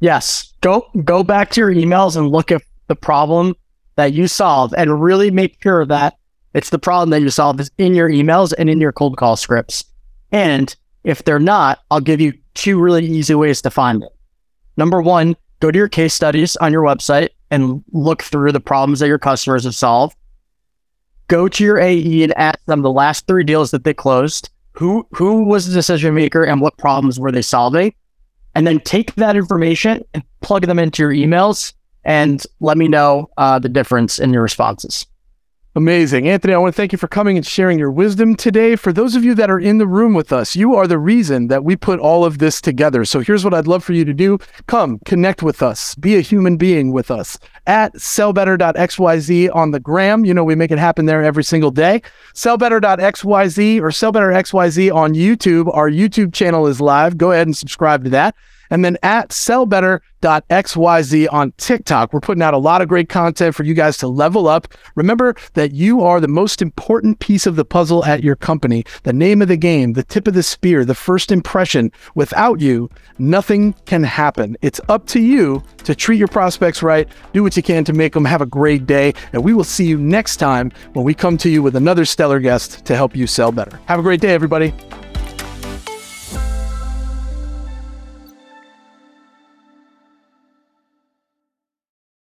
Yes. 0.00 0.52
Go 0.60 0.86
go 1.04 1.22
back 1.22 1.50
to 1.50 1.60
your 1.60 1.72
emails 1.72 2.16
and 2.16 2.28
look 2.28 2.52
at 2.52 2.62
the 2.86 2.96
problem 2.96 3.54
that 3.96 4.12
you 4.12 4.28
solved 4.28 4.74
and 4.76 5.02
really 5.02 5.30
make 5.30 5.62
sure 5.62 5.84
that 5.86 6.16
it's 6.54 6.70
the 6.70 6.78
problem 6.78 7.10
that 7.10 7.20
you 7.20 7.30
solved 7.30 7.60
is 7.60 7.70
in 7.78 7.94
your 7.94 8.08
emails 8.08 8.52
and 8.58 8.68
in 8.68 8.80
your 8.80 8.92
cold 8.92 9.16
call 9.16 9.36
scripts. 9.36 9.84
And 10.32 10.74
if 11.04 11.24
they're 11.24 11.38
not, 11.38 11.80
I'll 11.90 12.00
give 12.00 12.20
you 12.20 12.32
two 12.54 12.80
really 12.80 13.06
easy 13.06 13.34
ways 13.34 13.62
to 13.62 13.70
find 13.70 14.02
it. 14.02 14.10
Number 14.76 15.00
one, 15.00 15.36
go 15.60 15.70
to 15.70 15.78
your 15.78 15.88
case 15.88 16.14
studies 16.14 16.56
on 16.56 16.72
your 16.72 16.82
website 16.82 17.30
and 17.50 17.82
look 17.92 18.22
through 18.22 18.52
the 18.52 18.60
problems 18.60 19.00
that 19.00 19.06
your 19.06 19.18
customers 19.18 19.64
have 19.64 19.74
solved 19.74 20.16
go 21.30 21.48
to 21.48 21.64
your 21.64 21.78
AE 21.78 22.24
and 22.24 22.36
ask 22.36 22.58
them 22.66 22.82
the 22.82 22.90
last 22.90 23.26
three 23.26 23.44
deals 23.44 23.70
that 23.70 23.84
they 23.84 23.94
closed. 23.94 24.50
Who 24.72 25.06
who 25.12 25.44
was 25.44 25.66
the 25.66 25.72
decision 25.72 26.14
maker 26.14 26.44
and 26.44 26.60
what 26.60 26.76
problems 26.76 27.18
were 27.18 27.32
they 27.32 27.42
solving? 27.42 27.94
And 28.54 28.66
then 28.66 28.80
take 28.80 29.14
that 29.14 29.36
information 29.36 30.04
and 30.12 30.24
plug 30.40 30.66
them 30.66 30.78
into 30.78 31.02
your 31.02 31.12
emails 31.12 31.72
and 32.04 32.44
let 32.58 32.76
me 32.76 32.88
know 32.88 33.30
uh, 33.36 33.60
the 33.60 33.68
difference 33.68 34.18
in 34.18 34.32
your 34.32 34.42
responses. 34.42 35.06
Amazing. 35.76 36.28
Anthony, 36.28 36.52
I 36.52 36.58
want 36.58 36.74
to 36.74 36.76
thank 36.76 36.90
you 36.90 36.98
for 36.98 37.06
coming 37.06 37.36
and 37.36 37.46
sharing 37.46 37.78
your 37.78 37.92
wisdom 37.92 38.34
today. 38.34 38.74
For 38.74 38.92
those 38.92 39.14
of 39.14 39.22
you 39.22 39.36
that 39.36 39.48
are 39.48 39.60
in 39.60 39.78
the 39.78 39.86
room 39.86 40.14
with 40.14 40.32
us, 40.32 40.56
you 40.56 40.74
are 40.74 40.88
the 40.88 40.98
reason 40.98 41.46
that 41.46 41.62
we 41.62 41.76
put 41.76 42.00
all 42.00 42.24
of 42.24 42.38
this 42.38 42.60
together. 42.60 43.04
So 43.04 43.20
here's 43.20 43.44
what 43.44 43.54
I'd 43.54 43.68
love 43.68 43.84
for 43.84 43.92
you 43.92 44.04
to 44.04 44.12
do 44.12 44.38
come 44.66 44.98
connect 45.04 45.44
with 45.44 45.62
us, 45.62 45.94
be 45.94 46.16
a 46.16 46.22
human 46.22 46.56
being 46.56 46.90
with 46.90 47.08
us 47.08 47.38
at 47.68 47.94
sellbetter.xyz 47.94 49.54
on 49.54 49.70
the 49.70 49.78
gram. 49.78 50.24
You 50.24 50.34
know, 50.34 50.42
we 50.42 50.56
make 50.56 50.72
it 50.72 50.78
happen 50.78 51.06
there 51.06 51.22
every 51.22 51.44
single 51.44 51.70
day. 51.70 52.02
Sellbetter.xyz 52.34 53.80
or 53.80 53.90
sellbetterxyz 53.90 54.92
on 54.92 55.14
YouTube. 55.14 55.72
Our 55.72 55.88
YouTube 55.88 56.34
channel 56.34 56.66
is 56.66 56.80
live. 56.80 57.16
Go 57.16 57.30
ahead 57.30 57.46
and 57.46 57.56
subscribe 57.56 58.02
to 58.02 58.10
that 58.10 58.34
and 58.70 58.84
then 58.84 58.96
at 59.02 59.30
sellbetter.xyz 59.30 61.28
on 61.32 61.52
TikTok. 61.56 62.12
We're 62.12 62.20
putting 62.20 62.42
out 62.42 62.54
a 62.54 62.58
lot 62.58 62.80
of 62.82 62.88
great 62.88 63.08
content 63.08 63.54
for 63.54 63.64
you 63.64 63.74
guys 63.74 63.96
to 63.98 64.08
level 64.08 64.48
up. 64.48 64.68
Remember 64.94 65.34
that 65.54 65.72
you 65.72 66.02
are 66.02 66.20
the 66.20 66.28
most 66.28 66.62
important 66.62 67.18
piece 67.18 67.46
of 67.46 67.56
the 67.56 67.64
puzzle 67.64 68.04
at 68.04 68.22
your 68.22 68.36
company, 68.36 68.84
the 69.02 69.12
name 69.12 69.42
of 69.42 69.48
the 69.48 69.56
game, 69.56 69.94
the 69.94 70.02
tip 70.02 70.28
of 70.28 70.34
the 70.34 70.42
spear, 70.42 70.84
the 70.84 70.94
first 70.94 71.32
impression. 71.32 71.90
Without 72.14 72.60
you, 72.60 72.88
nothing 73.18 73.74
can 73.86 74.02
happen. 74.02 74.56
It's 74.62 74.80
up 74.88 75.06
to 75.08 75.20
you 75.20 75.62
to 75.84 75.94
treat 75.94 76.18
your 76.18 76.28
prospects 76.28 76.82
right, 76.82 77.08
do 77.32 77.42
what 77.42 77.56
you 77.56 77.62
can 77.62 77.84
to 77.84 77.92
make 77.92 78.12
them 78.12 78.24
have 78.24 78.40
a 78.40 78.46
great 78.46 78.86
day, 78.86 79.12
and 79.32 79.42
we 79.42 79.54
will 79.54 79.64
see 79.64 79.86
you 79.86 79.98
next 79.98 80.36
time 80.36 80.70
when 80.92 81.04
we 81.04 81.14
come 81.14 81.36
to 81.38 81.50
you 81.50 81.62
with 81.62 81.76
another 81.76 82.04
stellar 82.04 82.40
guest 82.40 82.84
to 82.84 82.94
help 82.94 83.16
you 83.16 83.26
sell 83.26 83.52
better. 83.52 83.80
Have 83.86 83.98
a 83.98 84.02
great 84.02 84.20
day, 84.20 84.32
everybody. 84.34 84.72